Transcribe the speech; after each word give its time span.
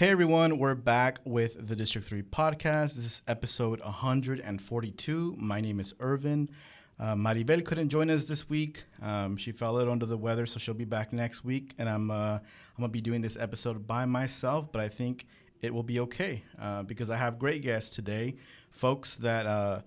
Hey 0.00 0.08
everyone, 0.08 0.56
we're 0.56 0.74
back 0.74 1.18
with 1.26 1.68
the 1.68 1.76
District 1.76 2.08
3 2.08 2.22
podcast. 2.22 2.94
This 2.94 3.04
is 3.04 3.22
episode 3.28 3.80
142. 3.80 5.36
My 5.36 5.60
name 5.60 5.78
is 5.78 5.92
Irvin. 6.00 6.48
Uh, 6.98 7.14
Maribel 7.14 7.62
couldn't 7.62 7.90
join 7.90 8.08
us 8.08 8.24
this 8.24 8.48
week. 8.48 8.84
Um, 9.02 9.36
she 9.36 9.52
fell 9.52 9.74
little 9.74 9.92
under 9.92 10.06
the 10.06 10.16
weather, 10.16 10.46
so 10.46 10.58
she'll 10.58 10.72
be 10.72 10.86
back 10.86 11.12
next 11.12 11.44
week. 11.44 11.74
And 11.76 11.86
I'm, 11.86 12.10
uh, 12.10 12.14
I'm 12.14 12.40
going 12.78 12.88
to 12.88 12.92
be 12.92 13.02
doing 13.02 13.20
this 13.20 13.36
episode 13.36 13.86
by 13.86 14.06
myself, 14.06 14.72
but 14.72 14.80
I 14.80 14.88
think 14.88 15.26
it 15.60 15.74
will 15.74 15.82
be 15.82 16.00
okay 16.00 16.44
uh, 16.58 16.82
because 16.84 17.10
I 17.10 17.18
have 17.18 17.38
great 17.38 17.60
guests 17.60 17.94
today. 17.94 18.36
Folks 18.70 19.18
that, 19.18 19.44
uh, 19.44 19.82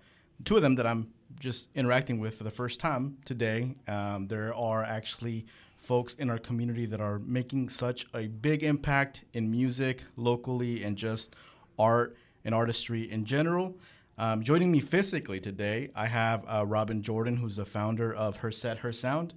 two 0.46 0.58
of 0.58 0.62
them 0.62 0.76
that 0.76 0.86
I'm 0.86 1.12
just 1.40 1.70
interacting 1.74 2.20
with 2.20 2.36
for 2.36 2.44
the 2.44 2.52
first 2.52 2.80
time 2.80 3.18
today. 3.26 3.74
Um, 3.88 4.28
there 4.28 4.54
are 4.54 4.84
actually 4.84 5.48
folks 5.84 6.14
in 6.16 6.30
our 6.30 6.38
community 6.38 6.86
that 6.86 7.02
are 7.02 7.20
making 7.20 7.68
such 7.68 8.08
a 8.14 8.28
big 8.28 8.64
impact 8.64 9.26
in 9.34 9.52
music 9.52 10.04
locally 10.16 10.84
and 10.84 10.96
just 10.96 11.36
art 11.78 12.16
and 12.46 12.56
artistry 12.56 13.12
in 13.12 13.26
general. 13.26 13.78
Um, 14.18 14.44
joining 14.44 14.72
me 14.72 14.80
physically 14.80 15.40
today, 15.40 15.90
I 15.96 16.08
have 16.08 16.46
uh, 16.48 16.66
Robin 16.66 17.02
Jordan, 17.02 17.36
who's 17.36 17.58
the 17.58 17.66
founder 17.66 18.14
of 18.14 18.38
Her 18.38 18.52
Set, 18.52 18.78
Her 18.78 18.94
Sound. 18.94 19.34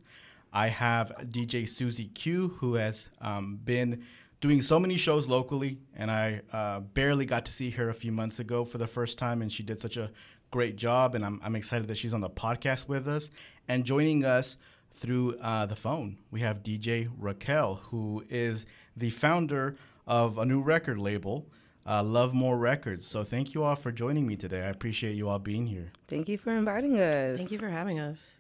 I 0.53 0.69
have 0.69 1.13
DJ 1.25 1.69
Susie 1.69 2.09
Q, 2.09 2.49
who 2.59 2.75
has 2.75 3.09
um, 3.21 3.59
been 3.65 4.05
doing 4.41 4.61
so 4.61 4.79
many 4.79 4.97
shows 4.97 5.29
locally, 5.29 5.79
and 5.97 6.11
I 6.11 6.43
uh, 6.53 6.81
barely 6.81 7.27
got 7.27 7.47
to 7.47 7.53
see 7.53 7.71
her 7.71 7.89
a 7.89 7.95
few 7.95 8.13
months 8.13 8.39
ago 8.39 8.65
for 8.65 8.79
the 8.79 8.87
first 8.87 9.19
time, 9.19 9.43
and 9.43 9.51
she 9.51 9.63
did 9.63 9.81
such 9.81 9.97
a 9.97 10.11
great 10.51 10.77
job, 10.77 11.15
and 11.15 11.25
I'm, 11.25 11.41
I'm 11.43 11.57
excited 11.57 11.89
that 11.89 11.97
she's 11.97 12.15
on 12.15 12.21
the 12.21 12.31
podcast 12.31 12.87
with 12.87 13.09
us. 13.09 13.31
And 13.69 13.85
joining 13.85 14.25
us 14.25 14.59
through 14.97 15.37
uh, 15.39 15.67
the 15.67 15.77
phone. 15.77 16.17
We 16.31 16.41
have 16.41 16.63
DJ 16.63 17.11
Raquel, 17.19 17.77
who 17.91 18.25
is 18.31 18.67
the 18.97 19.11
founder 19.11 19.77
of 20.07 20.39
a 20.39 20.45
new 20.45 20.61
record 20.61 20.99
label, 20.99 21.47
uh, 21.87 22.03
Love 22.03 22.33
More 22.33 22.57
Records. 22.57 23.07
So 23.07 23.23
thank 23.23 23.55
you 23.55 23.63
all 23.63 23.77
for 23.77 23.93
joining 23.93 24.27
me 24.27 24.37
today. 24.37 24.63
I 24.63 24.69
appreciate 24.69 25.15
you 25.15 25.29
all 25.29 25.39
being 25.39 25.67
here. 25.67 25.93
Thank 26.09 26.29
you 26.29 26.39
for 26.39 26.53
inviting 26.53 26.99
us. 26.99 27.37
Thank 27.37 27.51
you 27.51 27.59
for 27.59 27.69
having 27.69 28.01
us. 28.01 28.39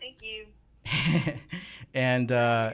Thank 0.00 0.22
you. 0.22 0.46
and 1.94 2.30
uh, 2.30 2.72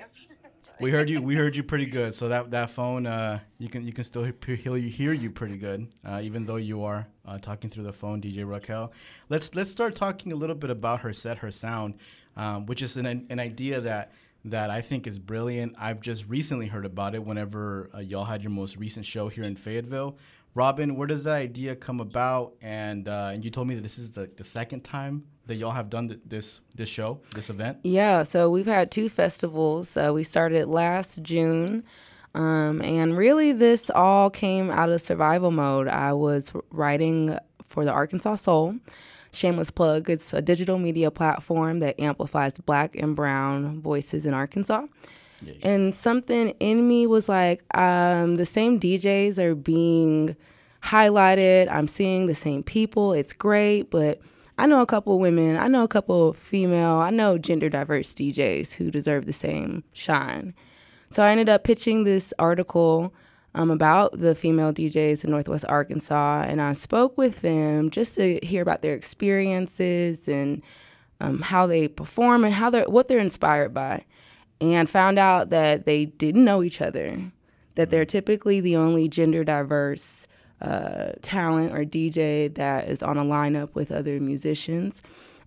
we 0.83 0.91
heard 0.91 1.09
you. 1.09 1.23
We 1.23 1.35
heard 1.35 1.57
you 1.57 1.63
pretty 1.63 1.87
good. 1.87 2.13
So 2.13 2.29
that 2.29 2.51
that 2.51 2.71
phone, 2.71 3.07
uh, 3.07 3.41
you 3.59 3.69
can 3.69 3.87
you 3.87 3.93
can 3.93 4.05
still 4.05 4.25
hear 4.25 4.35
you 4.77 4.91
hear 4.91 5.13
you 5.13 5.31
pretty 5.31 5.57
good, 5.57 5.89
uh, 6.05 6.21
even 6.23 6.45
though 6.45 6.57
you 6.57 6.85
are 6.85 7.07
uh, 7.25 7.39
talking 7.39 7.71
through 7.71 7.85
the 7.85 7.93
phone, 7.93 8.21
DJ 8.21 8.47
Raquel. 8.47 8.93
Let's 9.29 9.55
let's 9.55 9.71
start 9.71 9.95
talking 9.95 10.33
a 10.33 10.37
little 10.37 10.57
bit 10.57 10.71
about 10.71 11.01
her 11.01 11.13
set, 11.13 11.39
her 11.39 11.51
sound 11.51 11.95
um, 12.37 12.67
which 12.67 12.83
is 12.83 12.97
an, 12.97 13.07
an 13.07 13.41
idea 13.41 13.81
that 13.81 14.13
that 14.45 14.71
I 14.71 14.81
think 14.81 15.07
is 15.07 15.19
brilliant. 15.19 15.77
I've 15.79 16.01
just 16.01 16.29
recently 16.29 16.67
heard 16.67 16.85
about 16.85 17.15
it 17.15 17.25
whenever 17.25 17.91
uh, 17.95 17.99
y'all 18.01 18.25
had 18.25 18.43
your 18.43 18.51
most 18.51 18.77
recent 18.77 19.07
show 19.07 19.29
here 19.29 19.45
in 19.45 19.55
Fayetteville. 19.55 20.19
Robin, 20.55 20.97
where 20.97 21.07
does 21.07 21.23
that 21.25 21.37
idea 21.37 21.77
come 21.77 22.01
about? 22.01 22.55
And 22.61 23.09
uh, 23.09 23.31
and 23.33 23.45
you 23.45 23.51
told 23.51 23.69
me 23.69 23.75
that 23.77 23.83
this 23.83 23.99
is 23.99 24.11
the, 24.11 24.31
the 24.37 24.45
second 24.45 24.83
time 24.83 25.25
that 25.47 25.57
y'all 25.57 25.73
have 25.73 25.91
done 25.91 26.09
th- 26.09 26.21
this 26.27 26.61
this 26.75 26.89
show, 26.89 27.21
this 27.35 27.51
event. 27.51 27.79
Yeah, 27.83 28.23
so 28.23 28.51
we've 28.51 28.67
had 28.67 28.91
two 28.91 29.09
festivals. 29.09 29.97
Uh, 29.97 30.13
we 30.15 30.23
started 30.23 30.69
last 30.69 31.23
June, 31.23 31.85
um, 32.35 32.81
and 32.83 33.17
really 33.17 33.53
this 33.53 33.91
all 33.91 34.31
came 34.31 34.71
out 34.71 34.89
of 34.89 35.01
survival 35.01 35.51
mode. 35.51 35.89
I 35.89 36.13
was 36.13 36.53
writing 36.71 37.39
for 37.67 37.85
the 37.85 37.91
Arkansas 37.91 38.37
Soul 38.37 38.79
Shameless 39.35 39.71
plug, 39.71 40.11
it's 40.11 40.35
a 40.35 40.43
digital 40.43 40.79
media 40.79 41.11
platform 41.11 41.81
that 41.81 41.99
amplifies 41.99 42.53
black 42.53 42.95
and 42.95 43.17
brown 43.17 43.81
voices 43.81 44.27
in 44.27 44.35
Arkansas. 44.35 44.85
Yeah, 45.41 45.53
yeah. 45.55 45.69
And 45.71 45.95
something 45.95 46.51
in 46.61 46.87
me 46.87 47.07
was 47.07 47.31
like, 47.31 47.63
um, 47.75 48.37
the 48.37 48.45
same 48.45 48.79
DJs 48.79 49.39
are 49.39 49.55
being 49.55 50.37
highlighted. 50.83 51.73
I'm 51.73 51.89
seeing 51.89 52.27
the 52.27 52.35
same 52.35 52.63
people. 52.63 53.15
It's 53.15 53.33
great, 53.33 53.91
but 53.91 54.21
I 54.63 54.67
know 54.67 54.81
a 54.81 54.87
couple 54.87 55.19
women, 55.19 55.57
I 55.57 55.67
know 55.67 55.83
a 55.83 55.89
couple 55.89 56.35
female, 56.35 56.99
I 56.99 57.11
know 57.11 57.37
gender 57.37 57.69
diverse 57.69 58.15
DJs 58.15 58.75
who 58.75 58.93
deserve 58.93 59.27
the 59.27 59.33
same 59.33 59.83
shine. 59.93 60.55
So 61.11 61.25
I 61.25 61.33
ended 61.33 61.49
up 61.49 61.65
pitching 61.65 62.05
this 62.05 62.33
article 62.39 63.13
um, 63.57 63.73
about 63.73 64.21
the 64.21 64.37
female 64.37 64.73
DJs 64.73 65.25
in 65.25 65.33
Northwest 65.33 65.65
Arkansas, 65.69 66.45
and 66.47 66.63
I 66.63 66.75
spoke 66.75 67.19
with 67.19 67.41
them 67.41 67.91
just 67.91 68.15
to 68.15 68.39
hear 68.41 68.63
about 68.63 68.83
their 68.83 68.95
experiences 68.95 70.29
and 70.29 70.63
um, 71.21 71.41
how 71.41 71.67
they 71.67 71.89
perform 71.89 72.45
and 72.45 72.55
how 72.55 72.71
they're 72.71 72.89
what 72.89 73.09
they're 73.09 73.19
inspired 73.19 73.75
by, 73.75 74.05
and 74.61 74.89
found 74.89 75.19
out 75.19 75.51
that 75.51 75.87
they 75.87 76.07
didn't 76.07 76.45
know 76.45 76.63
each 76.63 76.81
other, 76.81 77.19
that 77.75 77.91
they're 77.91 78.05
typically 78.05 78.61
the 78.61 78.77
only 78.77 79.09
gender 79.09 79.43
diverse 79.43 80.29
uh, 80.63 81.13
talent 81.23 81.73
or 81.73 81.85
DJ 81.85 82.53
that 82.55 82.89
is 82.89 83.03
on 83.03 83.19
a 83.19 83.25
lineup 83.25 83.75
with 83.75 83.93
other 83.93 84.19
musicians 84.21 85.03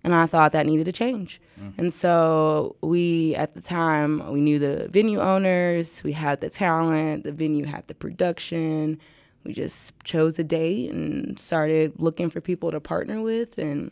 and 0.06 0.14
I 0.14 0.26
thought 0.26 0.52
that 0.52 0.66
needed 0.66 0.84
to 0.84 0.92
change. 0.92 1.40
Mm. 1.60 1.78
And 1.78 1.92
so 1.92 2.76
we, 2.80 3.34
at 3.34 3.54
the 3.54 3.60
time, 3.60 4.32
we 4.32 4.40
knew 4.40 4.60
the 4.60 4.88
venue 4.88 5.20
owners, 5.20 6.04
we 6.04 6.12
had 6.12 6.40
the 6.40 6.48
talent, 6.48 7.24
the 7.24 7.32
venue 7.32 7.64
had 7.64 7.88
the 7.88 7.94
production. 7.94 9.00
We 9.42 9.52
just 9.52 9.92
chose 10.04 10.38
a 10.38 10.44
date 10.44 10.92
and 10.92 11.36
started 11.40 11.94
looking 11.98 12.30
for 12.30 12.40
people 12.40 12.70
to 12.70 12.78
partner 12.78 13.20
with, 13.20 13.58
and 13.58 13.90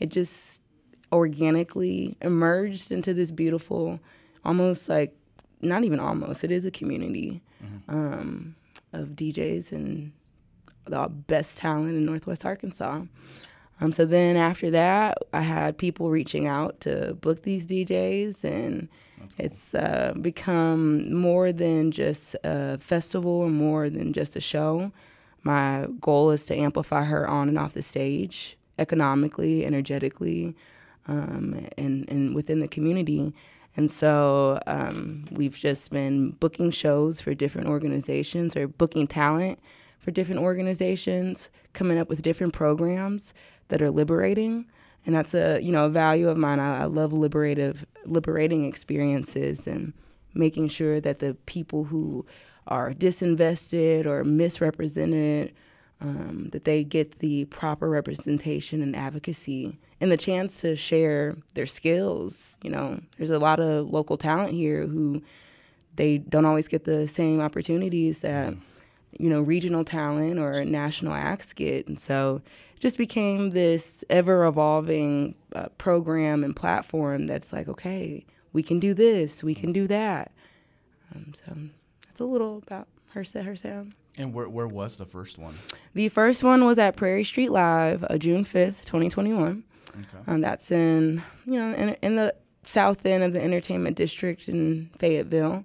it 0.00 0.08
just 0.08 0.60
organically 1.12 2.16
emerged 2.20 2.90
into 2.90 3.14
this 3.14 3.30
beautiful, 3.30 4.00
almost 4.44 4.88
like, 4.88 5.14
not 5.60 5.84
even 5.84 6.00
almost, 6.00 6.42
it 6.42 6.50
is 6.50 6.64
a 6.64 6.72
community 6.72 7.40
mm-hmm. 7.64 7.94
um, 7.94 8.56
of 8.92 9.10
DJs 9.10 9.70
and 9.70 10.10
the 10.86 11.08
best 11.08 11.58
talent 11.58 11.90
in 11.90 12.04
Northwest 12.04 12.44
Arkansas. 12.44 13.02
Um, 13.80 13.90
so 13.90 14.04
then 14.04 14.36
after 14.36 14.70
that, 14.70 15.18
I 15.32 15.40
had 15.40 15.76
people 15.76 16.10
reaching 16.10 16.46
out 16.46 16.80
to 16.80 17.14
book 17.14 17.42
these 17.42 17.66
DJs, 17.66 18.44
and 18.44 18.88
cool. 19.18 19.28
it's 19.38 19.74
uh, 19.74 20.14
become 20.20 21.12
more 21.12 21.52
than 21.52 21.90
just 21.90 22.36
a 22.44 22.78
festival 22.78 23.32
or 23.32 23.48
more 23.48 23.90
than 23.90 24.12
just 24.12 24.36
a 24.36 24.40
show. 24.40 24.92
My 25.42 25.88
goal 26.00 26.30
is 26.30 26.46
to 26.46 26.56
amplify 26.56 27.04
her 27.04 27.28
on 27.28 27.48
and 27.48 27.58
off 27.58 27.74
the 27.74 27.82
stage, 27.82 28.56
economically, 28.78 29.66
energetically, 29.66 30.54
um, 31.08 31.66
and, 31.76 32.08
and 32.08 32.34
within 32.34 32.60
the 32.60 32.68
community. 32.68 33.32
And 33.76 33.90
so 33.90 34.60
um, 34.66 35.26
we've 35.32 35.56
just 35.56 35.90
been 35.90 36.32
booking 36.32 36.70
shows 36.70 37.20
for 37.20 37.34
different 37.34 37.68
organizations 37.68 38.54
or 38.54 38.68
booking 38.68 39.06
talent 39.06 39.58
for 40.02 40.10
different 40.10 40.40
organizations, 40.40 41.48
coming 41.72 41.98
up 41.98 42.08
with 42.08 42.22
different 42.22 42.52
programs 42.52 43.32
that 43.68 43.80
are 43.80 43.90
liberating. 43.90 44.66
And 45.06 45.14
that's 45.14 45.34
a 45.34 45.60
you 45.60 45.72
know 45.72 45.86
a 45.86 45.90
value 45.90 46.28
of 46.28 46.36
mine. 46.36 46.60
I, 46.60 46.82
I, 46.82 46.84
love 46.84 47.12
liberative 47.12 47.86
liberating 48.04 48.64
experiences 48.64 49.66
and 49.66 49.92
making 50.34 50.68
sure 50.68 51.00
that 51.00 51.18
the 51.18 51.34
people 51.46 51.84
who 51.84 52.24
are 52.66 52.92
disinvested 52.92 54.06
or 54.06 54.22
misrepresented 54.22 55.52
um, 56.00 56.50
that 56.52 56.64
they 56.64 56.84
get 56.84 57.18
the 57.18 57.46
proper 57.46 57.88
representation 57.88 58.80
and 58.82 58.94
advocacy 58.94 59.78
and 60.00 60.10
the 60.10 60.16
chance 60.16 60.60
to 60.60 60.76
share 60.76 61.34
their 61.54 61.66
skills. 61.66 62.56
You 62.62 62.70
know 62.70 63.00
there's 63.16 63.30
a 63.30 63.40
lot 63.40 63.58
of 63.58 63.90
local 63.90 64.16
talent 64.16 64.52
here 64.52 64.86
who 64.86 65.22
they 65.96 66.18
don't 66.18 66.44
always 66.44 66.68
get 66.68 66.84
the 66.84 67.08
same 67.08 67.40
opportunities 67.40 68.20
that 68.20 68.54
you 69.18 69.28
know 69.28 69.40
regional 69.42 69.84
talent 69.84 70.38
or 70.38 70.64
national 70.64 71.12
acts 71.12 71.52
get 71.52 71.86
and 71.86 71.98
so 71.98 72.42
just 72.82 72.98
became 72.98 73.50
this 73.50 74.04
ever 74.10 74.44
evolving 74.44 75.36
uh, 75.54 75.68
program 75.78 76.42
and 76.42 76.56
platform 76.56 77.26
that's 77.26 77.52
like, 77.52 77.68
okay, 77.68 78.26
we 78.52 78.60
can 78.60 78.80
do 78.80 78.92
this, 78.92 79.44
we 79.44 79.54
can 79.54 79.72
do 79.72 79.86
that. 79.86 80.32
Um, 81.14 81.32
so 81.32 81.56
that's 82.04 82.18
a 82.18 82.24
little 82.24 82.60
about 82.66 82.88
her 83.10 83.22
set, 83.22 83.44
her 83.44 83.54
sound. 83.54 83.94
And 84.18 84.34
where, 84.34 84.48
where 84.48 84.66
was 84.66 84.96
the 84.96 85.06
first 85.06 85.38
one? 85.38 85.54
The 85.94 86.08
first 86.08 86.42
one 86.42 86.64
was 86.64 86.76
at 86.80 86.96
Prairie 86.96 87.22
Street 87.22 87.52
Live, 87.52 88.04
uh, 88.10 88.18
June 88.18 88.42
5th, 88.42 88.84
2021. 88.84 89.62
Okay. 89.90 90.04
Um, 90.26 90.40
that's 90.40 90.72
in, 90.72 91.22
you 91.46 91.60
know, 91.60 91.72
in, 91.74 91.90
in, 92.02 92.16
the 92.16 92.34
south 92.64 93.06
end 93.06 93.22
of 93.22 93.32
the 93.32 93.42
entertainment 93.42 93.96
district 93.96 94.48
in 94.48 94.90
Fayetteville. 94.98 95.64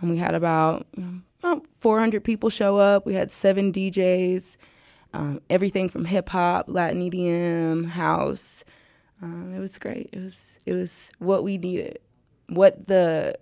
And 0.00 0.10
we 0.10 0.16
had 0.16 0.34
about, 0.34 0.86
you 0.96 1.02
know, 1.02 1.20
about 1.38 1.66
400 1.78 2.24
people 2.24 2.50
show 2.50 2.78
up. 2.78 3.06
We 3.06 3.14
had 3.14 3.30
seven 3.30 3.72
DJs 3.72 4.56
um, 5.16 5.40
everything 5.48 5.88
from 5.88 6.04
hip 6.04 6.28
hop, 6.28 6.66
Latin 6.68 7.00
EDM, 7.00 7.86
house. 7.86 8.64
Um, 9.22 9.54
it 9.54 9.60
was 9.60 9.78
great. 9.78 10.10
It 10.12 10.20
was 10.20 10.58
it 10.66 10.74
was 10.74 11.10
what 11.18 11.42
we 11.42 11.56
needed, 11.56 12.00
what 12.48 12.86
the 12.86 13.38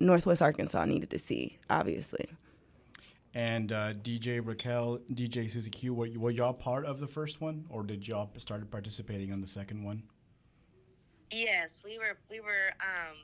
Northwest 0.00 0.40
Arkansas 0.40 0.86
needed 0.86 1.10
to 1.10 1.18
see, 1.18 1.58
obviously. 1.68 2.26
And 3.34 3.72
uh, 3.72 3.92
DJ 3.92 4.40
Raquel, 4.42 5.00
DJ 5.12 5.50
Susie 5.50 5.68
Q, 5.68 5.92
were, 5.92 6.08
were 6.16 6.30
y'all 6.30 6.54
part 6.54 6.86
of 6.86 6.98
the 6.98 7.06
first 7.06 7.42
one, 7.42 7.66
or 7.68 7.82
did 7.82 8.08
y'all 8.08 8.30
started 8.38 8.70
participating 8.70 9.30
on 9.30 9.42
the 9.42 9.46
second 9.46 9.84
one? 9.84 10.02
Yes, 11.30 11.82
we 11.84 11.98
were. 11.98 12.16
We 12.30 12.40
were. 12.40 12.72
Um, 12.80 13.16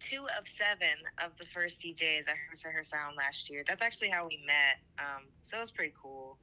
two 0.00 0.26
of 0.38 0.46
seven 0.48 0.96
of 1.24 1.32
the 1.38 1.46
first 1.46 1.80
DJs 1.80 2.28
at 2.28 2.36
Her 2.62 2.70
Her 2.70 2.82
Sound 2.82 3.16
last 3.16 3.50
year. 3.50 3.64
That's 3.66 3.82
actually 3.82 4.10
how 4.10 4.26
we 4.26 4.40
met. 4.46 4.78
Um, 4.98 5.24
so 5.42 5.56
it 5.56 5.60
was 5.60 5.70
pretty 5.70 5.94
cool. 6.00 6.38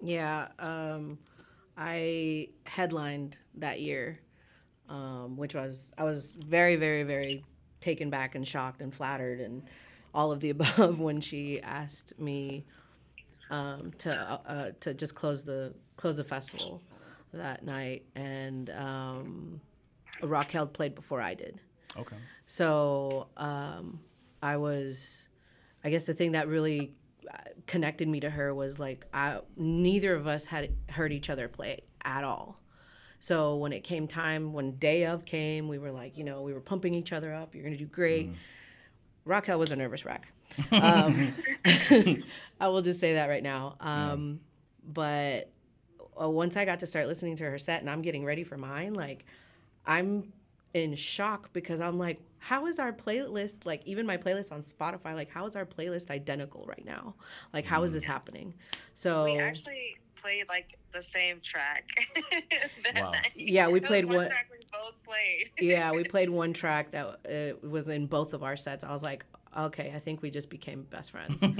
Yeah, 0.00 0.48
um, 0.58 1.18
I 1.76 2.48
headlined 2.64 3.38
that 3.56 3.80
year, 3.80 4.18
um, 4.88 5.36
which 5.36 5.54
was 5.54 5.92
I 5.96 6.04
was 6.04 6.32
very, 6.32 6.76
very, 6.76 7.02
very 7.04 7.44
taken 7.80 8.10
back 8.10 8.34
and 8.34 8.46
shocked 8.46 8.80
and 8.80 8.94
flattered 8.94 9.40
and 9.40 9.62
all 10.14 10.32
of 10.32 10.40
the 10.40 10.50
above 10.56 10.98
when 10.98 11.20
she 11.20 11.60
asked 11.60 12.18
me 12.18 12.64
um, 13.50 13.92
to 13.98 14.12
uh, 14.12 14.38
uh, 14.46 14.70
to 14.80 14.94
just 14.94 15.14
close 15.14 15.44
the 15.44 15.74
close 15.96 16.16
the 16.16 16.24
festival 16.24 16.82
that 17.32 17.64
night, 17.64 18.04
and 18.14 18.70
um, 18.70 19.60
Raquel 20.22 20.66
played 20.66 20.94
before 20.94 21.20
I 21.20 21.34
did. 21.34 21.60
Okay. 21.96 22.16
So 22.46 23.28
um, 23.36 24.00
I 24.42 24.56
was, 24.56 25.28
I 25.84 25.90
guess 25.90 26.04
the 26.04 26.14
thing 26.14 26.32
that 26.32 26.48
really 26.48 26.94
uh, 27.32 27.36
connected 27.66 28.08
me 28.08 28.20
to 28.20 28.30
her 28.30 28.54
was 28.54 28.78
like 28.78 29.06
I, 29.12 29.40
neither 29.56 30.14
of 30.14 30.26
us 30.26 30.46
had 30.46 30.72
heard 30.88 31.12
each 31.12 31.30
other 31.30 31.48
play 31.48 31.82
at 32.04 32.24
all. 32.24 32.60
So 33.18 33.56
when 33.56 33.72
it 33.72 33.84
came 33.84 34.08
time, 34.08 34.52
when 34.52 34.72
day 34.72 35.06
of 35.06 35.24
came, 35.24 35.68
we 35.68 35.78
were 35.78 35.92
like, 35.92 36.18
you 36.18 36.24
know, 36.24 36.42
we 36.42 36.52
were 36.52 36.60
pumping 36.60 36.94
each 36.94 37.12
other 37.12 37.32
up. 37.32 37.54
You're 37.54 37.64
gonna 37.64 37.76
do 37.76 37.86
great. 37.86 38.30
Mm. 38.30 38.34
Raquel 39.24 39.58
was 39.58 39.70
a 39.70 39.76
nervous 39.76 40.04
wreck. 40.04 40.26
Um, 40.72 41.34
I 42.60 42.68
will 42.68 42.82
just 42.82 43.00
say 43.00 43.14
that 43.14 43.28
right 43.28 43.42
now. 43.42 43.76
Um. 43.80 44.40
But 44.84 45.50
uh, 46.20 46.28
once 46.28 46.56
I 46.56 46.64
got 46.64 46.80
to 46.80 46.86
start 46.86 47.06
listening 47.06 47.36
to 47.36 47.44
her 47.44 47.58
set 47.58 47.80
and 47.80 47.90
I'm 47.90 48.02
getting 48.02 48.24
ready 48.24 48.44
for 48.44 48.56
mine, 48.56 48.94
like 48.94 49.24
I'm 49.86 50.32
in 50.74 50.94
shock 50.94 51.52
because 51.52 51.80
I'm 51.80 51.98
like, 51.98 52.20
how 52.38 52.66
is 52.66 52.78
our 52.78 52.92
playlist 52.92 53.66
like 53.66 53.82
even 53.86 54.04
my 54.04 54.16
playlist 54.16 54.50
on 54.50 54.62
Spotify 54.62 55.14
like 55.14 55.30
how 55.30 55.46
is 55.46 55.54
our 55.54 55.66
playlist 55.66 56.10
identical 56.10 56.64
right 56.66 56.84
now? 56.84 57.14
Like 57.52 57.64
how 57.66 57.82
is 57.84 57.92
this 57.92 58.04
happening? 58.04 58.54
So 58.94 59.24
we 59.24 59.38
actually 59.38 59.96
played 60.22 60.48
like 60.48 60.78
the 60.92 61.02
same 61.02 61.40
track. 61.40 61.88
wow. 62.96 63.12
Yeah, 63.34 63.68
we 63.68 63.80
played 63.80 64.04
one, 64.04 64.16
one 64.16 64.28
track 64.28 64.48
we 64.50 64.58
both 64.72 65.02
played. 65.04 65.50
yeah, 65.58 65.92
we 65.92 66.04
played 66.14 66.30
one 66.30 66.52
track 66.52 66.92
that 66.92 67.06
uh, 67.06 67.66
was 67.66 67.88
in 67.88 68.06
both 68.06 68.34
of 68.34 68.42
our 68.42 68.56
sets. 68.56 68.84
I 68.84 68.92
was 68.92 69.02
like, 69.02 69.24
okay, 69.56 69.92
I 69.94 69.98
think 69.98 70.22
we 70.22 70.30
just 70.30 70.48
became 70.48 70.82
best 70.84 71.10
friends. 71.10 71.40
Do 71.40 71.56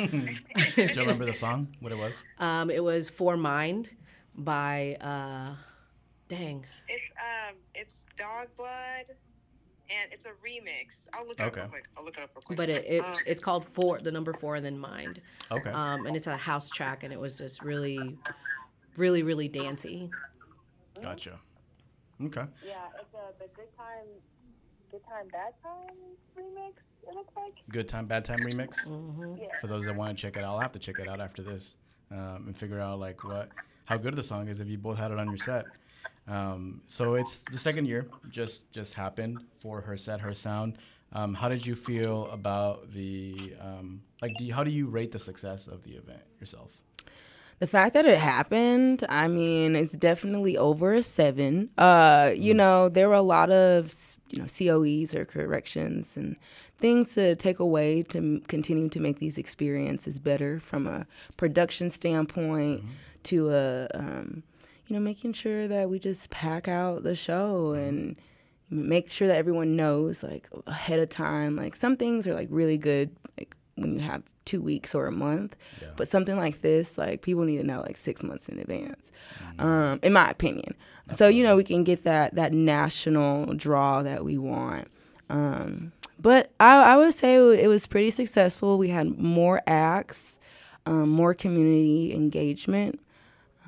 you 0.77 0.89
remember 0.97 1.25
the 1.25 1.35
song? 1.35 1.69
What 1.81 1.93
it 1.93 1.99
was? 1.99 2.15
Um, 2.39 2.71
it 2.71 2.83
was 2.83 3.09
For 3.11 3.37
Mind 3.37 3.91
by 4.35 4.97
uh, 5.01 5.55
dang. 6.29 6.65
It's 6.89 7.11
um, 7.19 7.57
it's 7.75 7.97
Dog 8.23 8.47
Blood, 8.57 9.17
and 9.91 10.13
it's 10.13 10.27
a 10.27 10.31
remix. 10.31 11.09
I'll 11.13 11.27
look 11.27 11.41
it 11.41 11.43
okay. 11.43 11.63
up 11.63 11.67
real 11.67 11.69
quick. 11.71 11.85
I'll 11.97 12.05
look 12.05 12.17
it 12.17 12.23
up 12.23 12.31
real 12.37 12.43
quick. 12.43 12.57
But 12.57 12.71
it, 12.71 12.85
it's 12.87 13.09
um, 13.09 13.17
it's 13.27 13.43
called 13.43 13.67
Four, 13.67 13.99
the 13.99 14.13
number 14.13 14.33
four, 14.33 14.55
and 14.55 14.65
then 14.65 14.79
Mind. 14.79 15.21
Okay. 15.51 15.71
Um, 15.71 16.07
and 16.07 16.15
it's 16.15 16.29
a 16.29 16.37
house 16.37 16.71
track, 16.71 17.03
and 17.03 17.13
it 17.13 17.19
was 17.19 17.37
just 17.37 17.63
really, 17.63 18.17
really, 18.97 19.25
really 19.25 19.49
dancey. 19.49 20.09
Gotcha. 21.01 21.41
Okay. 22.25 22.45
Yeah, 22.65 22.77
it's 23.01 23.13
a 23.13 23.43
the 23.43 23.49
Good 23.57 23.77
Time, 23.77 24.07
Good 24.93 25.03
Time, 25.05 25.27
Bad 25.33 25.55
Time 25.61 25.97
remix. 26.39 26.75
It 27.09 27.15
looks 27.15 27.35
like. 27.35 27.55
Good 27.71 27.89
Time, 27.89 28.07
Bad 28.07 28.25
Time 28.25 28.39
remix. 28.39 28.77
Mm-hmm. 28.87 29.35
Yeah. 29.39 29.47
For 29.61 29.67
those 29.67 29.85
that 29.87 29.97
want 29.97 30.17
to 30.17 30.23
check 30.23 30.37
it 30.37 30.45
out, 30.45 30.55
I'll 30.55 30.61
have 30.61 30.71
to 30.73 30.79
check 30.79 31.01
it 31.01 31.09
out 31.09 31.21
after 31.21 31.43
this, 31.43 31.75
um, 32.13 32.45
and 32.47 32.57
figure 32.57 32.79
out 32.79 33.01
like 33.01 33.25
what 33.25 33.49
how 33.87 33.97
good 33.97 34.15
the 34.15 34.23
song 34.23 34.47
is 34.47 34.61
if 34.61 34.69
you 34.69 34.79
both 34.79 34.97
had 34.97 35.11
it 35.11 35.19
on 35.19 35.27
your 35.27 35.39
set. 35.39 35.65
Um, 36.29 36.83
so 36.87 37.15
it's 37.15 37.41
the 37.51 37.59
second 37.59 37.87
year 37.87 38.07
just 38.31 38.71
just 38.73 38.95
happened 38.95 39.39
for 39.61 39.81
her 39.81 39.97
set, 39.97 40.21
her 40.21 40.35
sound. 40.35 40.79
Um, 41.15 41.35
how 41.35 41.49
did 41.49 41.67
you 41.67 41.75
feel 41.75 42.29
about 42.29 42.93
the 42.93 43.55
um, 43.61 44.03
like? 44.23 44.37
Do 44.39 44.45
you, 44.45 44.55
how 44.55 44.65
do 44.65 44.71
you 44.71 44.87
rate 44.87 45.13
the 45.13 45.19
success 45.19 45.67
of 45.67 45.83
the 45.83 45.93
event 45.93 46.23
yourself? 46.41 46.73
The 47.59 47.67
fact 47.67 47.95
that 47.95 48.07
it 48.07 48.19
happened, 48.19 49.05
I 49.09 49.29
mean, 49.29 49.77
it's 49.77 49.93
definitely 49.93 50.57
over 50.57 50.95
a 50.95 51.03
seven. 51.03 51.71
Uh, 51.79 52.33
you 52.35 52.55
mm. 52.55 52.57
know, 52.57 52.89
there 52.89 53.09
were 53.09 53.15
a 53.15 53.23
lot 53.23 53.51
of 53.51 53.93
you 54.31 54.39
know 54.39 54.47
COEs 54.47 55.15
or 55.15 55.25
corrections 55.25 56.17
and 56.17 56.37
things 56.79 57.15
to 57.15 57.37
take 57.37 57.61
away 57.61 58.03
to 58.03 58.41
continue 58.49 58.89
to 58.89 59.01
make 59.01 59.19
these 59.19 59.39
experiences 59.39 60.19
better 60.19 60.59
from 60.61 60.87
a 60.87 61.07
production 61.37 61.91
standpoint 61.91 62.81
mm-hmm. 62.81 62.91
to 63.23 63.51
a 63.51 63.89
um, 63.95 64.43
you 64.93 64.99
know, 64.99 65.03
making 65.03 65.33
sure 65.33 65.67
that 65.69 65.89
we 65.89 65.99
just 65.99 66.29
pack 66.29 66.69
out 66.69 67.03
the 67.03 67.15
show 67.15 67.73
and 67.73 68.15
make 68.69 69.11
sure 69.11 69.27
that 69.27 69.39
everyone 69.39 69.75
knows 69.75 70.23
like 70.23 70.51
ahead 70.67 70.99
of 70.99 71.09
time. 71.09 71.57
Like 71.57 71.75
some 71.75 71.97
things 71.97 72.29
are 72.29 72.35
like 72.35 72.49
really 72.51 72.77
good 72.77 73.09
like 73.39 73.57
when 73.77 73.95
you 73.95 74.01
have 74.01 74.23
two 74.45 74.61
weeks 74.61 74.95
or 74.95 75.07
a 75.07 75.11
month, 75.11 75.57
yeah. 75.81 75.89
but 75.97 76.09
something 76.09 76.37
like 76.37 76.61
this, 76.61 76.99
like 76.99 77.23
people 77.23 77.45
need 77.45 77.57
to 77.57 77.65
know 77.65 77.81
like 77.81 77.97
six 77.97 78.23
months 78.23 78.51
in 78.51 78.59
advance, 78.59 79.11
mm-hmm. 79.43 79.67
um, 79.67 80.01
in 80.03 80.13
my 80.13 80.29
opinion. 80.29 80.75
So 81.17 81.27
you 81.27 81.43
know 81.43 81.57
we 81.57 81.65
can 81.65 81.85
get 81.85 82.05
that 82.05 82.35
that 82.35 82.53
national 82.53 83.55
draw 83.55 84.03
that 84.03 84.27
we 84.27 84.37
want. 84.37 84.89
Um, 85.31 85.93
but 86.19 86.53
I, 86.61 86.93
I 86.93 86.97
would 86.99 87.15
say 87.15 87.37
it 87.63 87.69
was 87.69 87.87
pretty 87.87 88.11
successful. 88.11 88.77
We 88.77 88.89
had 88.89 89.19
more 89.19 89.63
acts, 89.67 90.39
um, 90.85 91.09
more 91.09 91.33
community 91.33 92.13
engagement. 92.13 93.01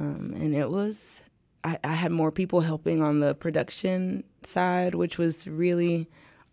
Um, 0.00 0.34
and 0.36 0.54
it 0.54 0.70
was, 0.70 1.22
I, 1.62 1.78
I, 1.84 1.94
had 1.94 2.10
more 2.10 2.32
people 2.32 2.60
helping 2.60 3.02
on 3.02 3.20
the 3.20 3.34
production 3.34 4.24
side, 4.42 4.94
which 4.94 5.18
was 5.18 5.46
really 5.46 6.08